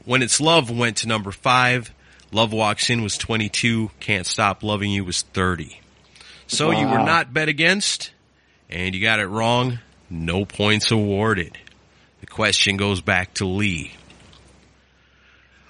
[0.06, 1.94] When It's Love went to number five.
[2.32, 3.92] Love Walks In was 22.
[4.00, 5.82] Can't Stop Loving You was 30.
[6.48, 8.12] So you were not bet against,
[8.70, 9.80] and you got it wrong.
[10.10, 11.58] No points awarded.
[12.40, 13.92] Question goes back to Lee.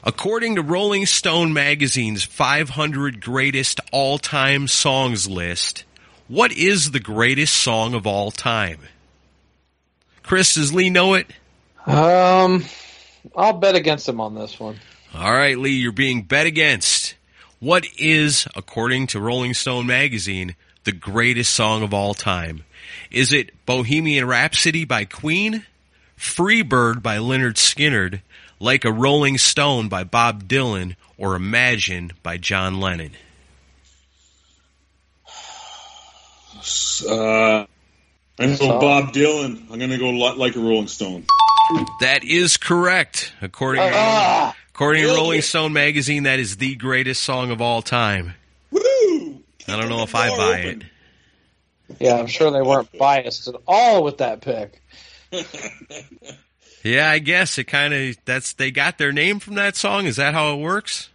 [0.03, 5.83] According to Rolling Stone magazine's 500 greatest all-time songs list,
[6.27, 8.81] what is the greatest song of all time?
[10.21, 11.25] Chris, does Lee know it?
[11.87, 12.63] um,
[13.35, 14.79] I'll bet against him on this one.
[15.15, 17.15] All right, Lee, you're being bet against.
[17.57, 22.63] What is, according to Rolling Stone magazine, the greatest song of all time?
[23.09, 25.65] Is it Bohemian Rhapsody by Queen,
[26.19, 28.21] Free Bird by Lynyrd Skynyrd,
[28.59, 33.11] Like a Rolling Stone by Bob Dylan, or Imagine by John Lennon?
[37.07, 37.67] Uh, I'm
[38.37, 39.63] gonna go Bob Dylan.
[39.71, 41.25] I'm gonna go like a Rolling Stone.
[42.01, 43.31] That is correct.
[43.41, 45.43] According to, Ah, according to Rolling it.
[45.43, 48.33] Stone magazine, that is the greatest song of all time.
[48.71, 48.81] Woo!
[49.69, 50.81] I don't know if I buy it.
[51.99, 54.81] yeah, I'm sure they weren't biased at all with that pick.
[56.83, 60.05] Yeah, I guess it kind of that's they got their name from that song.
[60.05, 61.09] Is that how it works?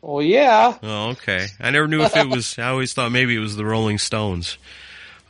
[0.00, 0.78] Well, yeah.
[0.82, 1.46] Oh, okay.
[1.60, 2.58] I never knew if it was.
[2.58, 4.58] I always thought maybe it was the Rolling Stones.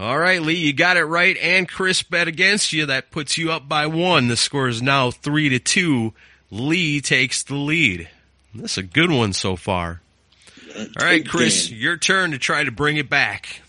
[0.01, 2.87] All right, Lee, you got it right, and Chris bet against you.
[2.87, 4.29] That puts you up by one.
[4.29, 6.15] The score is now three to two.
[6.51, 8.09] Lee takes the lead.
[8.55, 10.01] This is a good one so far.
[10.77, 13.61] All right, Chris, your turn to try to bring it back.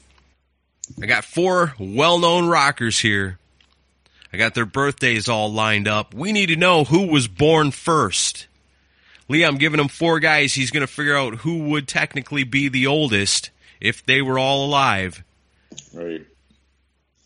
[1.02, 3.38] I got four well-known rockers here.
[4.34, 6.14] I got their birthdays all lined up.
[6.14, 8.48] We need to know who was born first.
[9.30, 10.54] Lee, I'm giving him four guys.
[10.54, 14.66] He's going to figure out who would technically be the oldest if they were all
[14.66, 15.24] alive.
[15.94, 16.26] Right.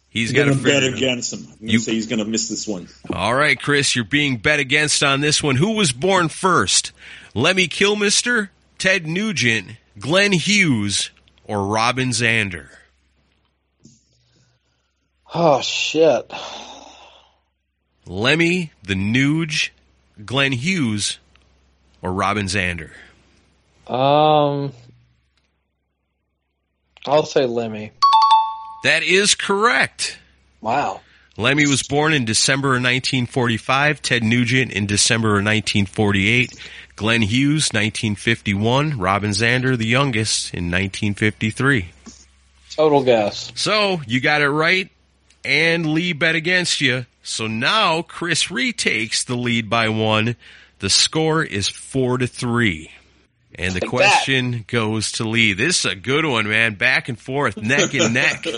[0.10, 0.98] He's I'm got to gonna bet figure.
[0.98, 1.48] against him.
[1.62, 2.88] I'm You- say he's gonna miss this one.
[3.14, 5.56] All right, Chris, you're being bet against on this one.
[5.58, 6.92] Who was born first?
[7.36, 11.12] Lemmy Kilmister, Ted Nugent, Glenn Hughes,
[11.44, 12.70] or Robin Zander?
[15.34, 16.32] Oh shit.
[18.08, 19.70] Lemmy, the Nuge,
[20.26, 21.20] Glenn Hughes,
[22.02, 22.92] or Robin Zander?
[23.86, 24.72] Um,
[27.06, 27.92] I'll say Lemmy.
[28.84, 30.20] That is correct.
[30.62, 31.02] Wow.
[31.36, 36.54] Lemmy was born in December of 1945, Ted Nugent in December of 1948,
[36.96, 41.90] Glenn Hughes 1951, Robin Zander the youngest in 1953.
[42.72, 43.52] Total guess.
[43.56, 44.90] So, you got it right
[45.48, 47.06] and Lee bet against you.
[47.24, 50.36] So now Chris retakes the lead by one.
[50.80, 52.92] The score is four to three.
[53.56, 55.54] And the question goes to Lee.
[55.54, 56.76] This is a good one, man.
[56.76, 58.46] Back and forth, neck and neck.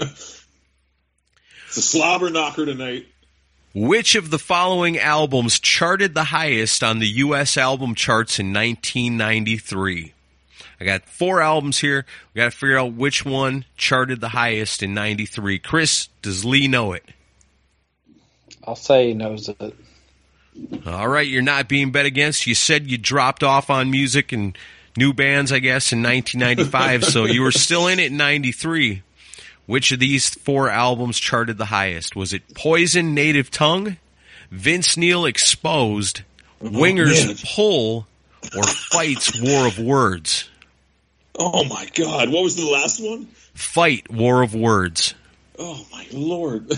[1.68, 3.06] It's a slobber knocker tonight.
[3.76, 7.58] Which of the following albums charted the highest on the U.S.
[7.58, 10.14] album charts in 1993?
[10.80, 12.06] I got four albums here.
[12.34, 15.60] We got to figure out which one charted the highest in 93.
[15.60, 17.04] Chris, does Lee know it?
[18.66, 19.76] I'll say he knows it.
[20.86, 22.48] All right, you're not being bet against.
[22.48, 24.58] You said you dropped off on music and
[24.98, 29.04] new bands, I guess, in 1995, so you were still in it in 93.
[29.66, 32.16] Which of these four albums charted the highest?
[32.16, 33.98] Was it Poison, Native Tongue,
[34.50, 36.24] Vince Neil Exposed,
[36.62, 37.36] oh, Wingers man.
[37.56, 38.08] Pull,
[38.58, 40.50] or Fights War of Words?
[41.40, 42.30] Oh my God!
[42.30, 43.26] What was the last one?
[43.54, 45.16] Fight War of Words.
[45.58, 46.70] Oh my lord!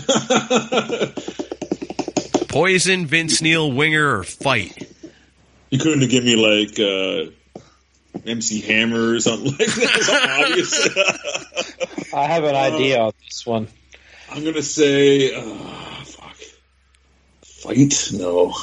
[2.48, 4.86] Poison, Vince Neil, Winger, or Fight?
[5.70, 7.30] you couldn't have given me like uh,
[8.26, 10.44] MC Hammer or something like that.
[10.46, 12.12] Obvious.
[12.14, 13.68] I have an idea on this one.
[14.30, 15.42] I'm gonna say, uh,
[16.04, 16.36] fuck,
[17.42, 18.10] fight.
[18.12, 18.54] No.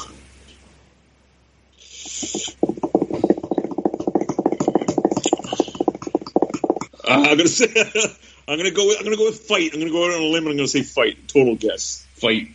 [7.10, 7.66] I'm gonna say,
[8.48, 8.86] I'm gonna go.
[8.86, 9.70] With, I'm gonna go with fight.
[9.72, 10.44] I'm gonna go out on a limb.
[10.44, 11.28] and I'm gonna say fight.
[11.28, 12.06] Total guess.
[12.14, 12.48] Fight.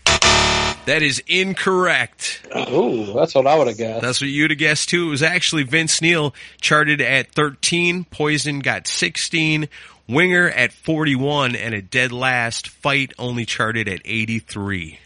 [0.85, 2.47] That is incorrect.
[2.55, 4.01] Ooh, that's what I would have guessed.
[4.03, 5.07] That's what you'd have guessed too.
[5.07, 9.67] It was actually Vince Neil charted at 13, Poison got 16,
[10.07, 14.99] Winger at 41, and a dead last Fight only charted at 83.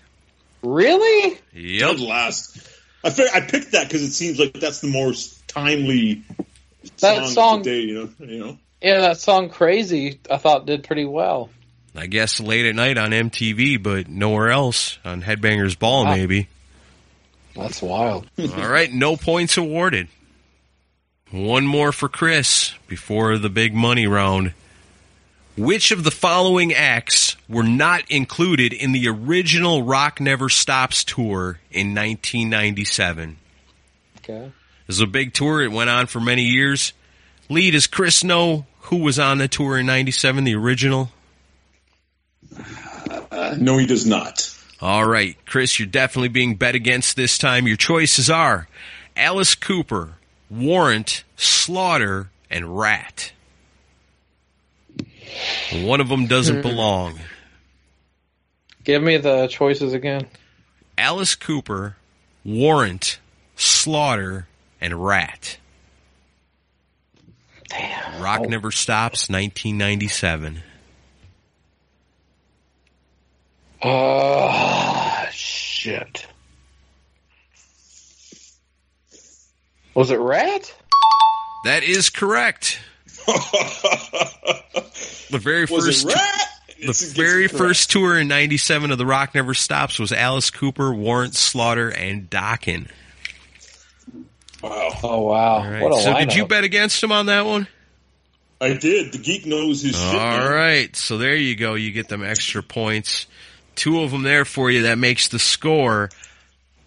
[0.64, 1.40] really?
[1.54, 1.92] Yep.
[1.92, 2.58] Dead last.
[3.04, 6.24] I fig- I picked that because it seems like that's the most timely
[7.00, 7.80] That song, song- of the day.
[7.88, 8.26] You know.
[8.26, 8.58] You know.
[8.82, 11.50] Yeah, that song "Crazy" I thought did pretty well.
[11.96, 16.16] I guess late at night on MTV, but nowhere else on Headbangers Ball Wow.
[16.16, 16.48] maybe.
[17.56, 18.28] That's wild.
[18.40, 20.08] All right, no points awarded.
[21.32, 24.54] One more for Chris before the big money round.
[25.58, 31.60] Which of the following acts were not included in the original Rock Never Stops tour
[31.70, 33.38] in 1997?
[34.20, 34.52] Okay.
[34.88, 35.62] This is a big tour.
[35.62, 36.94] It went on for many years.
[37.50, 41.10] Lee, does Chris know who was on the tour in 97, the original?
[43.32, 44.56] Uh, no, he does not.
[44.82, 47.68] All right, Chris, you're definitely being bet against this time.
[47.68, 48.68] Your choices are
[49.18, 50.14] Alice Cooper,
[50.50, 53.34] Warrant, Slaughter, and Ratt.
[55.74, 57.20] One of them doesn't belong.
[58.84, 60.28] Give me the choices again.
[60.98, 61.98] Alice Cooper,
[62.46, 63.20] Warrant,
[63.56, 64.48] Slaughter,
[64.80, 65.58] and Ratt.
[67.70, 68.22] Damn.
[68.22, 68.46] Rock oh.
[68.50, 70.62] Never Stops, 1997.
[73.82, 76.26] Oh, ah, shit.
[79.94, 80.74] Was it Ratt?
[81.66, 82.80] That is correct.
[85.32, 86.48] The very Was first it Ratt?
[86.80, 87.58] The It's- it's very correct.
[87.60, 92.28] first tour in '97 of the Rock Never Stops was Alice Cooper, Warrant, Slaughter, and
[92.32, 92.88] Dokken.
[94.61, 94.90] Wow.
[95.03, 95.56] Oh wow!
[95.56, 95.81] All right.
[95.81, 96.19] What a so lineup.
[96.19, 97.68] did you bet against him on that one?
[98.61, 99.14] I did.
[99.14, 100.15] The geek knows his shit.
[100.15, 100.52] All man.
[100.52, 100.95] right.
[100.95, 101.76] So there you go.
[101.76, 103.26] You get them extra points.
[103.76, 104.84] Two of them there for you.
[104.84, 106.10] That makes the score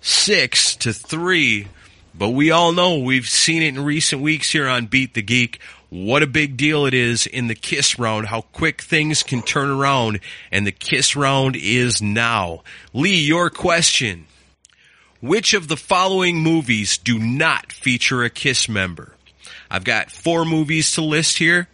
[0.02, 1.68] six to three.
[2.14, 5.60] But we all know we've seen it in recent weeks here on Beat the Geek.
[5.88, 9.70] What a big deal it is in the kiss round, how quick things can turn
[9.70, 10.20] around,
[10.50, 12.62] and the kiss round is now.
[12.92, 14.26] Lee, your question.
[15.22, 19.14] Which of the following movies do not feature a kiss member?
[19.70, 21.68] I've got four movies to list here.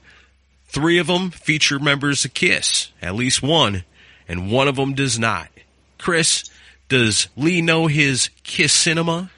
[0.66, 3.84] Three of them feature members of Kiss, at least one,
[4.28, 5.48] and one of them does not.
[5.96, 6.50] Chris,
[6.90, 9.30] does Lee know his Kiss cinema?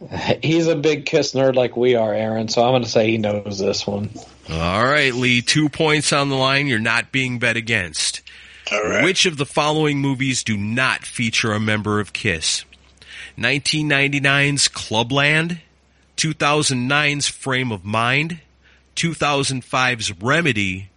[0.42, 2.48] He's a big Kiss nerd like we are, Aaron.
[2.48, 4.10] So I'm going to say he knows this one.
[4.50, 6.66] All right, Lee, two points on the line.
[6.66, 8.22] You're not being bet against.
[8.72, 9.04] All right.
[9.04, 12.64] Which of the following movies do not feature a member of Kiss?
[13.36, 15.60] 1999's Clubland,
[16.16, 18.40] 2009's Frame of Mind,
[18.96, 20.90] 2005's Remedy,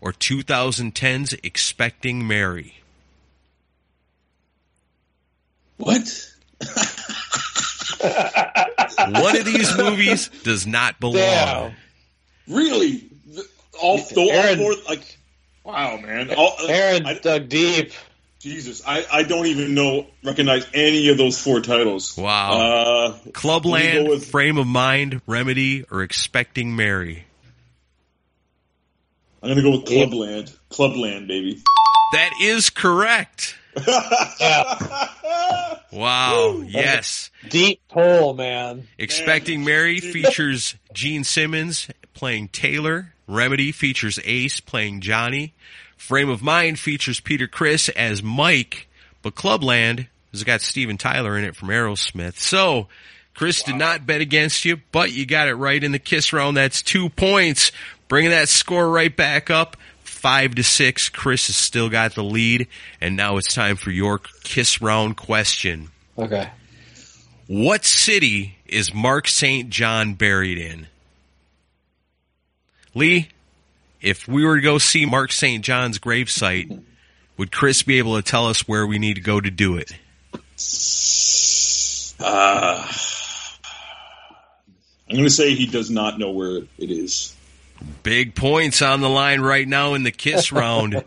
[0.00, 2.82] or 2010's Expecting Mary?
[5.76, 6.30] What?
[8.98, 11.16] One of these movies does not belong.
[11.16, 11.72] Damn.
[12.48, 13.08] Really?
[13.80, 14.74] All, the, all four?
[14.88, 15.18] Like,
[15.64, 16.32] wow, man.
[16.34, 17.92] All, uh, Aaron I, dug deep.
[18.44, 22.14] Jesus, I, I don't even know recognize any of those four titles.
[22.14, 22.52] Wow.
[22.52, 27.24] Uh, Clubland, with- Frame of Mind, Remedy, or Expecting Mary?
[29.42, 30.54] I'm gonna go with Clubland.
[30.68, 31.62] Clubland, baby.
[32.12, 33.56] That is correct.
[35.92, 36.62] Wow.
[36.66, 37.30] Yes.
[37.48, 38.88] Deep pull, man.
[38.98, 43.12] Expecting Mary features Gene Simmons playing Taylor.
[43.28, 45.54] Remedy features Ace playing Johnny.
[45.96, 48.88] Frame of Mind features Peter Criss as Mike.
[49.22, 52.36] But Clubland has got Steven Tyler in it from Aerosmith.
[52.36, 52.88] So,
[53.34, 56.56] Chris did not bet against you, but you got it right in the kiss round.
[56.56, 57.72] That's two points.
[58.06, 59.76] Bringing that score right back up.
[60.02, 61.08] Five to six.
[61.08, 62.68] Chris has still got the lead.
[63.00, 65.88] And now it's time for your kiss round question.
[66.16, 66.48] Okay.
[67.46, 69.68] What city is Mark St.
[69.68, 70.86] John buried in?
[72.94, 73.28] Lee,
[74.04, 75.64] if we were to go see Mark St.
[75.64, 76.82] John's gravesite,
[77.38, 79.92] would Chris be able to tell us where we need to go to do it?
[82.20, 82.86] Uh,
[85.08, 87.34] I'm going to say he does not know where it is.
[88.02, 91.02] Big points on the line right now in the kiss round.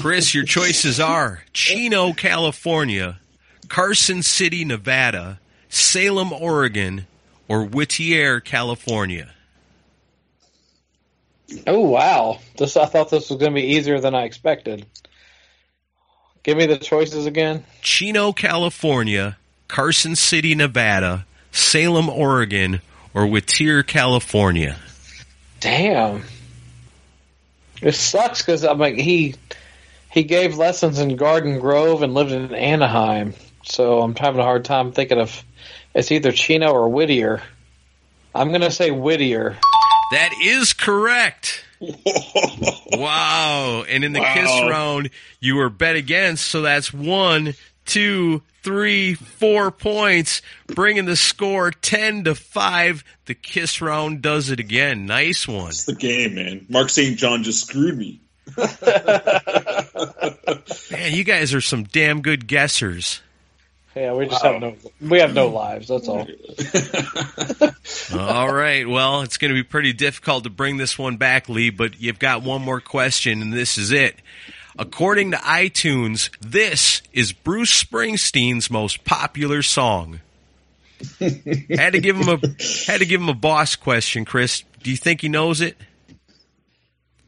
[0.00, 3.20] Chris, your choices are Chino, California,
[3.68, 7.06] Carson City, Nevada, Salem, Oregon,
[7.48, 9.30] or Whittier, California.
[11.66, 12.38] Oh wow!
[12.56, 14.86] This I thought this was going to be easier than I expected.
[16.42, 17.64] Give me the choices again.
[17.82, 19.36] Chino, California,
[19.68, 22.80] Carson City, Nevada, Salem, Oregon,
[23.14, 24.76] or Whittier, California.
[25.60, 26.24] Damn.
[27.80, 29.34] It sucks because I'm like he
[30.10, 33.34] he gave lessons in Garden Grove and lived in Anaheim,
[33.64, 35.44] so I'm having a hard time thinking of
[35.94, 37.42] it's either Chino or Whittier.
[38.34, 39.58] I'm gonna say Whittier.
[40.12, 41.64] That is correct.
[42.92, 43.84] wow.
[43.88, 44.34] And in the Wow.
[44.34, 45.10] kiss round,
[45.40, 47.54] you were bet against, so that's one,
[47.86, 53.04] two, three, four points, bringing the score 10 to 5.
[53.26, 55.06] The kiss round does it again.
[55.06, 55.68] Nice one.
[55.70, 56.66] It's the game, man.
[56.68, 57.18] Mark St.
[57.18, 58.20] John just screwed me.
[60.90, 63.20] Man, you guys are some damn good guessers.
[63.94, 65.88] Yeah, we just have no we have no lives.
[65.88, 66.26] That's all.
[68.12, 68.88] Uh, all right.
[68.88, 72.18] Well, it's going to be pretty difficult to bring this one back, Lee, but you've
[72.18, 74.16] got one more question, and this is it.
[74.78, 80.20] According to iTunes, this is Bruce Springsteen's most popular song.
[81.18, 82.38] had to give him a
[82.86, 84.62] had to give him a boss question, Chris.
[84.82, 85.76] Do you think he knows it?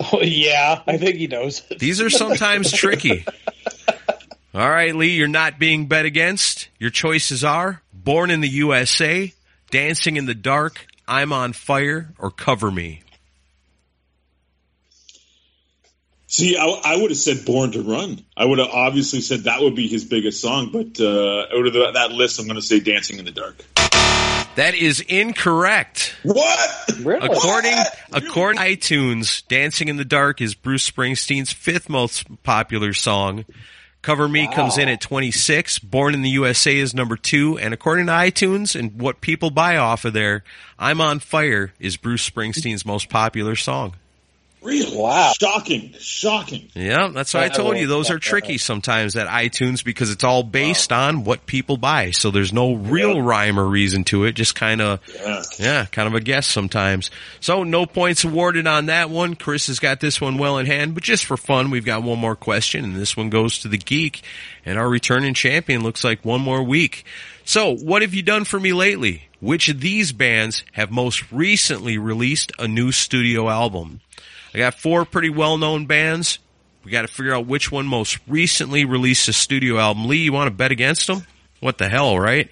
[0.01, 1.79] Oh, yeah, I think he knows it.
[1.79, 3.25] These are sometimes tricky.
[4.55, 6.69] All right, Lee, you're not being bet against.
[6.79, 9.33] Your choices are Born in the USA,
[9.71, 13.01] Dancing in the Dark, I'm on Fire, or Cover Me.
[16.27, 19.61] See, I, I would have said "Born to Run." I would have obviously said that
[19.61, 22.63] would be his biggest song, but uh, out of the, that list, I'm going to
[22.63, 23.65] say "Dancing in the Dark."
[24.57, 26.15] That is incorrect.
[26.25, 26.93] What?
[27.03, 27.27] Really?
[27.27, 27.77] According
[28.13, 33.45] according to iTunes, "Dancing in the Dark" is Bruce Springsteen's fifth most popular song.
[34.05, 35.79] "Cover Me" comes in at 26.
[35.79, 39.79] "Born in the USA" is number two, and according to iTunes and what people buy
[39.79, 40.45] off of there,
[40.79, 43.95] "I'm on Fire" is Bruce Springsteen's most popular song.
[44.65, 44.97] Really?
[44.97, 45.33] Wow.
[45.39, 45.93] Shocking!
[45.99, 46.71] Shocking!
[46.75, 50.25] Yeah, that's why I told you those are uh, tricky sometimes at iTunes because it's
[50.25, 52.13] all based on what people buy.
[52.13, 55.43] So there's no real rhyme or reason to it, just kind of Yeah.
[55.59, 57.11] Yeah, kind of a guess sometimes.
[57.41, 59.37] So no points awarded on that one.
[59.37, 62.19] Chris has got this one well in hand, but just for fun, we've got one
[62.19, 64.23] more question, and this one goes to the geek.
[64.65, 67.05] And our returning champion looks like one more week.
[67.45, 69.29] So, what have you done for me lately?
[69.41, 74.01] Which of these bands have most recently released a new studio album?
[74.55, 76.39] I got four pretty well-known bands.
[76.85, 80.07] We got to figure out which one most recently released a studio album.
[80.07, 81.27] Lee, you want to bet against them?
[81.61, 82.51] What the hell, right?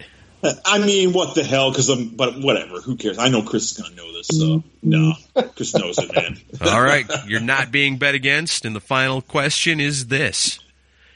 [0.65, 1.71] I mean, what the hell?
[1.71, 2.81] Because I'm, but whatever.
[2.81, 3.17] Who cares?
[3.17, 5.13] I know Chris is going to know this, so no,
[5.55, 6.37] Chris knows it, man.
[6.61, 10.59] All right, you're not being bet against, and the final question is this: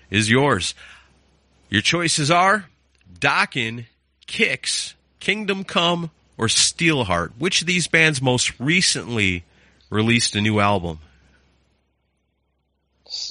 [0.09, 0.73] is yours.
[1.69, 2.69] Your choices are
[3.19, 3.85] Dokken,
[4.27, 7.31] Kix, Kingdom Come, or Steelheart.
[7.37, 9.43] Which of these bands most recently
[9.89, 10.99] released a new album?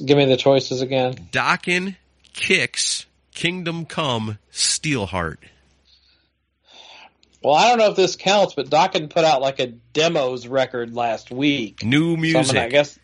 [0.04, 1.14] Give me the choices again.
[1.32, 1.96] Dokken,
[2.34, 3.04] Kix,
[3.34, 5.36] Kingdom Come, Steelheart.
[7.42, 10.94] Well, I don't know if this counts, but Dokken put out like a demos record
[10.94, 11.84] last week.
[11.84, 12.54] New So music.
[12.54, 12.98] gonna- I guess.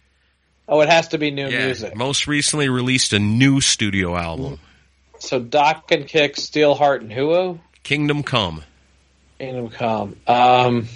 [0.66, 1.94] Oh, it has to be new yeah, music.
[1.94, 4.58] most recently released a new studio album.
[5.18, 7.58] So Dokken Kick, Steelheart, and Huo.
[7.82, 8.64] Kingdom Come.
[9.38, 10.16] Kingdom Come.
[10.26, 10.88] Um,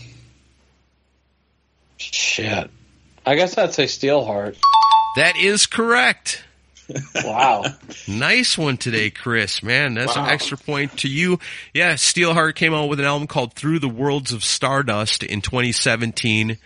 [2.16, 2.70] shit.
[3.24, 4.56] I guess I'd say Steelheart.
[5.16, 6.44] That is correct.
[7.14, 7.64] Wow.
[8.09, 9.64] Nice one today, Chris.
[9.64, 11.40] Man, that's an extra point to you.
[11.74, 16.56] Yeah, Steelheart came out with an album called Through the Worlds of Stardust in 2017.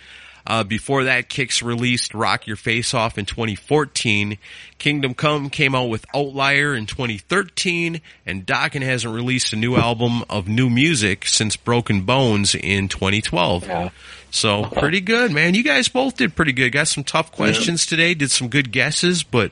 [0.47, 4.37] Uh, before that, Kix released Rock Your Face Off in 2014.
[4.79, 10.25] Kingdom Come came out with Outlier in 2013, and Dokken hasn't released a new album
[10.29, 13.67] of new music since Broken Bones in 2012.
[13.67, 13.91] Yeah.
[14.31, 15.55] So pretty good, man.
[15.55, 16.71] You guys both did pretty good.
[16.71, 18.15] Got some tough questions today.
[18.15, 19.51] Did some good guesses, but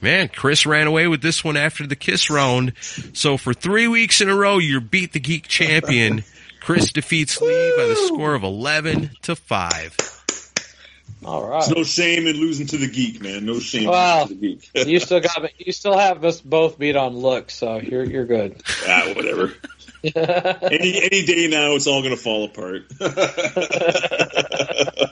[0.00, 2.72] man, Chris ran away with this one after the kiss round.
[3.14, 6.24] So for three weeks in a row, you're beat the geek champion.
[6.60, 9.96] Chris defeats Lee by the score of eleven to five.
[11.24, 11.64] All right.
[11.64, 13.44] There's no shame in losing to the geek, man.
[13.44, 14.86] No shame in Well, losing to the geek.
[14.88, 18.60] you still got you still have us both beat on looks, so you're you're good.
[18.86, 19.54] ah, whatever.
[20.16, 22.84] any any day now, it's all gonna fall apart.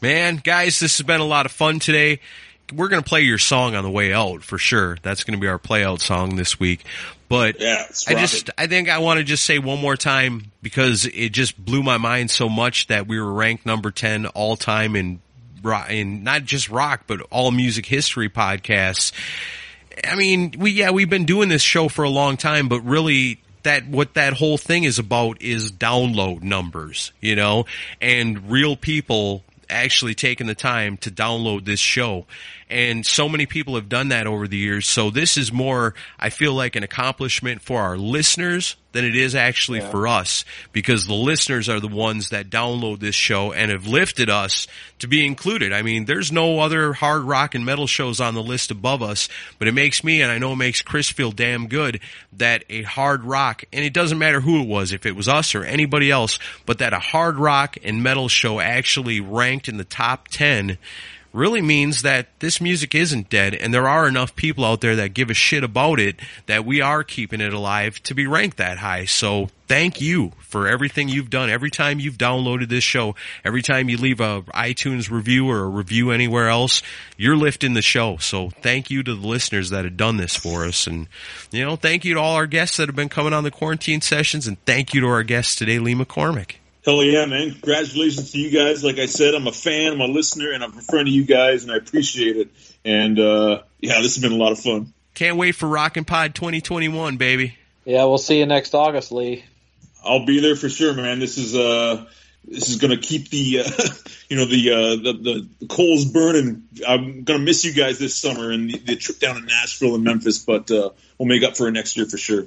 [0.00, 2.20] Man, guys, this has been a lot of fun today.
[2.72, 4.98] We're going to play your song on the way out for sure.
[5.02, 6.84] That's going to be our play out song this week.
[7.28, 8.50] But yeah, I just.
[8.56, 11.98] I think I want to just say one more time because it just blew my
[11.98, 15.20] mind so much that we were ranked number 10 all time in,
[15.62, 19.12] ro- in not just rock, but all music history podcasts.
[20.04, 23.40] I mean, we, yeah, we've been doing this show for a long time, but really
[23.62, 27.66] that, what that whole thing is about is download numbers, you know,
[28.00, 32.26] and real people actually taking the time to download this show.
[32.70, 34.86] And so many people have done that over the years.
[34.86, 39.34] So this is more, I feel like an accomplishment for our listeners than it is
[39.34, 43.86] actually for us because the listeners are the ones that download this show and have
[43.86, 44.66] lifted us
[44.98, 45.72] to be included.
[45.72, 49.28] I mean, there's no other hard rock and metal shows on the list above us,
[49.58, 52.00] but it makes me and I know it makes Chris feel damn good
[52.34, 55.54] that a hard rock, and it doesn't matter who it was, if it was us
[55.54, 59.84] or anybody else, but that a hard rock and metal show actually ranked in the
[59.84, 60.78] top 10
[61.32, 65.14] really means that this music isn't dead and there are enough people out there that
[65.14, 68.78] give a shit about it that we are keeping it alive to be ranked that
[68.78, 69.04] high.
[69.04, 71.50] So thank you for everything you've done.
[71.50, 73.14] Every time you've downloaded this show,
[73.44, 76.82] every time you leave a iTunes review or a review anywhere else,
[77.16, 78.16] you're lifting the show.
[78.16, 80.86] So thank you to the listeners that have done this for us.
[80.86, 81.08] And,
[81.50, 84.00] you know, thank you to all our guests that have been coming on the quarantine
[84.00, 86.56] sessions and thank you to our guest today, Lee McCormick.
[86.84, 87.50] Hell yeah, man!
[87.50, 88.84] Congratulations to you guys.
[88.84, 91.24] Like I said, I'm a fan, I'm a listener, and I'm a friend of you
[91.24, 92.48] guys, and I appreciate it.
[92.84, 94.92] And uh, yeah, this has been a lot of fun.
[95.14, 97.56] Can't wait for Rockin' Pod 2021, baby.
[97.84, 99.44] Yeah, we'll see you next August, Lee.
[100.04, 101.18] I'll be there for sure, man.
[101.18, 102.06] This is uh,
[102.44, 103.70] this is gonna keep the uh,
[104.28, 106.64] you know the, uh, the the coals burning.
[106.86, 110.04] I'm gonna miss you guys this summer and the, the trip down to Nashville and
[110.04, 112.46] Memphis, but uh, we'll make up for it next year for sure.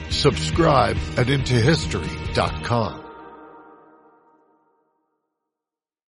[0.21, 3.00] subscribe at IntoHistory.com.